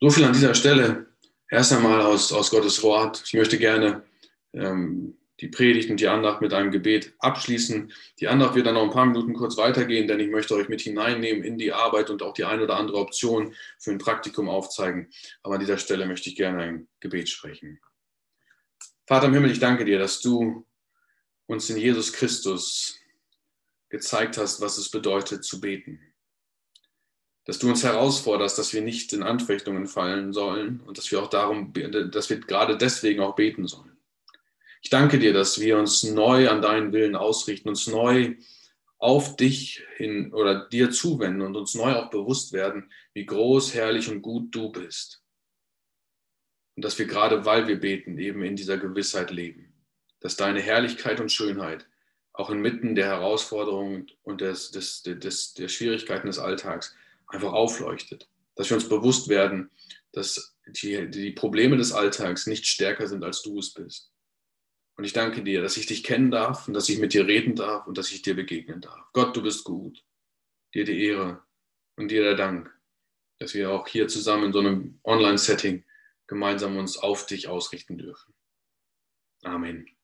So 0.01 0.11
viel 0.11 0.25
an 0.25 0.33
dieser 0.33 0.55
Stelle. 0.55 1.07
Erst 1.51 1.73
einmal 1.73 2.01
aus, 2.03 2.33
aus 2.33 2.51
Gottes 2.51 2.83
Wort. 2.83 3.23
Ich 3.25 3.35
möchte 3.35 3.59
gerne 3.59 4.05
ähm, 4.53 5.17
die 5.41 5.49
Predigt 5.49 5.89
und 5.91 6.01
die 6.01 6.09
Andacht 6.09 6.41
mit 6.41 6.53
einem 6.53 6.71
Gebet 6.71 7.15
abschließen. 7.21 7.93
Die 8.19 8.29
Andacht 8.29 8.55
wird 8.55 8.67
dann 8.67 8.75
noch 8.75 8.83
ein 8.83 8.91
paar 8.91 9.07
Minuten 9.07 9.35
kurz 9.35 9.57
weitergehen, 9.57 10.09
denn 10.09 10.21
ich 10.21 10.29
möchte 10.29 10.55
euch 10.55 10.69
mit 10.69 10.81
hineinnehmen 10.81 11.45
in 11.45 11.59
die 11.59 11.73
Arbeit 11.73 12.11
und 12.11 12.23
auch 12.23 12.35
die 12.35 12.45
eine 12.45 12.65
oder 12.65 12.77
andere 12.77 12.99
Option 12.99 13.55
für 13.79 13.93
ein 13.93 13.99
Praktikum 13.99 14.49
aufzeigen. 14.49 15.09
Aber 15.43 15.55
an 15.55 15.61
dieser 15.61 15.79
Stelle 15.79 16.07
möchte 16.07 16.29
ich 16.29 16.37
gerne 16.37 16.63
ein 16.63 16.89
Gebet 17.01 17.29
sprechen. 17.29 17.81
Vater 19.09 19.27
im 19.27 19.35
Himmel, 19.35 19.51
ich 19.51 19.59
danke 19.59 19.85
dir, 19.85 19.99
dass 19.99 20.21
du 20.21 20.65
uns 21.47 21.69
in 21.71 21.79
Jesus 21.79 22.13
Christus 22.13 23.01
gezeigt 23.89 24.37
hast, 24.37 24.61
was 24.61 24.79
es 24.79 24.91
bedeutet 24.91 25.45
zu 25.45 25.61
beten 25.61 25.99
dass 27.49 27.59
du 27.59 27.67
uns 27.71 27.83
herausforderst, 27.83 28.59
dass 28.59 28.75
wir 28.75 28.83
nicht 28.83 29.15
in 29.15 29.23
Anfechtungen 29.23 29.87
fallen 29.87 30.35
sollen 30.35 30.81
und 30.81 30.99
dass 30.99 31.11
wir 31.11 31.23
auch 31.23 31.31
darum, 31.31 31.73
dass 32.13 32.29
wir 32.29 32.41
gerade 32.41 32.77
deswegen 32.77 33.23
auch 33.23 33.37
beten 33.37 33.67
sollen. 33.67 33.97
Ich 34.83 34.91
danke 34.91 35.19
dir, 35.19 35.33
dass 35.33 35.59
wir 35.59 35.79
uns 35.79 36.03
neu 36.03 36.51
an 36.51 36.61
deinen 36.61 36.93
Willen 36.93 37.17
ausrichten, 37.17 37.71
uns 37.71 37.87
neu 37.87 38.37
auf 38.99 39.37
dich 39.37 39.83
hin 39.97 40.35
oder 40.35 40.69
dir 40.69 40.91
zuwenden 40.91 41.41
und 41.41 41.57
uns 41.57 41.75
neu 41.75 41.95
auch 41.95 42.11
bewusst 42.11 42.53
werden, 42.53 42.93
wie 43.15 43.25
groß, 43.25 43.73
herrlich 43.73 44.11
und 44.11 44.21
gut 44.21 44.55
du 44.55 44.71
bist. 44.71 45.23
Und 46.79 46.85
dass 46.85 46.97
wir 46.97 47.07
gerade, 47.07 47.45
weil 47.45 47.67
wir 47.67 47.81
beten, 47.81 48.19
eben 48.19 48.45
in 48.45 48.55
dieser 48.55 48.79
Gewissheit 48.79 49.33
leben, 49.33 49.75
dass 50.21 50.37
deine 50.37 50.61
Herrlichkeit 50.61 51.19
und 51.19 51.33
Schönheit 51.33 51.89
auch 52.33 52.51
inmitten 52.51 52.95
der 52.95 53.07
Herausforderungen 53.07 54.07
und 54.23 54.43
des, 54.43 54.71
des, 54.71 55.03
des, 55.03 55.55
der 55.55 55.67
Schwierigkeiten 55.67 56.29
des 56.29 56.39
Alltags 56.39 56.95
einfach 57.27 57.53
aufleuchtet. 57.53 58.29
Dass 58.55 58.71
wir 58.71 58.77
uns 58.77 58.89
bewusst 58.89 59.29
werden, 59.29 59.71
dass 60.13 60.57
die, 60.69 61.11
die 61.11 61.33
Probleme 61.33 61.77
des 61.77 61.91
Alltags 61.91 62.47
nicht 62.47 62.65
stärker 62.65 63.09
sind, 63.09 63.25
als 63.25 63.43
du 63.43 63.59
es 63.59 63.75
bist. 63.75 64.13
Und 64.97 65.03
ich 65.03 65.13
danke 65.13 65.43
dir, 65.43 65.63
dass 65.63 65.77
ich 65.79 65.87
dich 65.87 66.05
kennen 66.05 66.31
darf 66.31 66.69
und 66.69 66.75
dass 66.75 66.89
ich 66.89 67.01
mit 67.01 67.13
dir 67.13 67.27
reden 67.27 67.57
darf 67.57 67.89
und 67.89 67.99
dass 67.99 68.13
ich 68.13 68.23
dir 68.23 68.37
begegnen 68.37 68.81
darf. 68.83 69.05
Gott, 69.13 69.37
du 69.37 69.43
bist 69.43 69.65
gut. 69.65 70.05
Dir 70.75 70.85
die 70.85 71.07
Ehre 71.07 71.43
und 71.97 72.13
dir 72.13 72.23
der 72.23 72.37
Dank, 72.37 72.73
dass 73.41 73.53
wir 73.53 73.73
auch 73.73 73.89
hier 73.89 74.07
zusammen 74.07 74.45
in 74.45 74.53
so 74.53 74.61
einem 74.61 75.01
Online-Setting 75.03 75.83
gemeinsam 76.29 76.77
uns 76.77 76.97
auf 76.97 77.27
dich 77.27 77.49
ausrichten 77.49 77.99
dürfen. 77.99 78.33
Amen. 79.43 79.98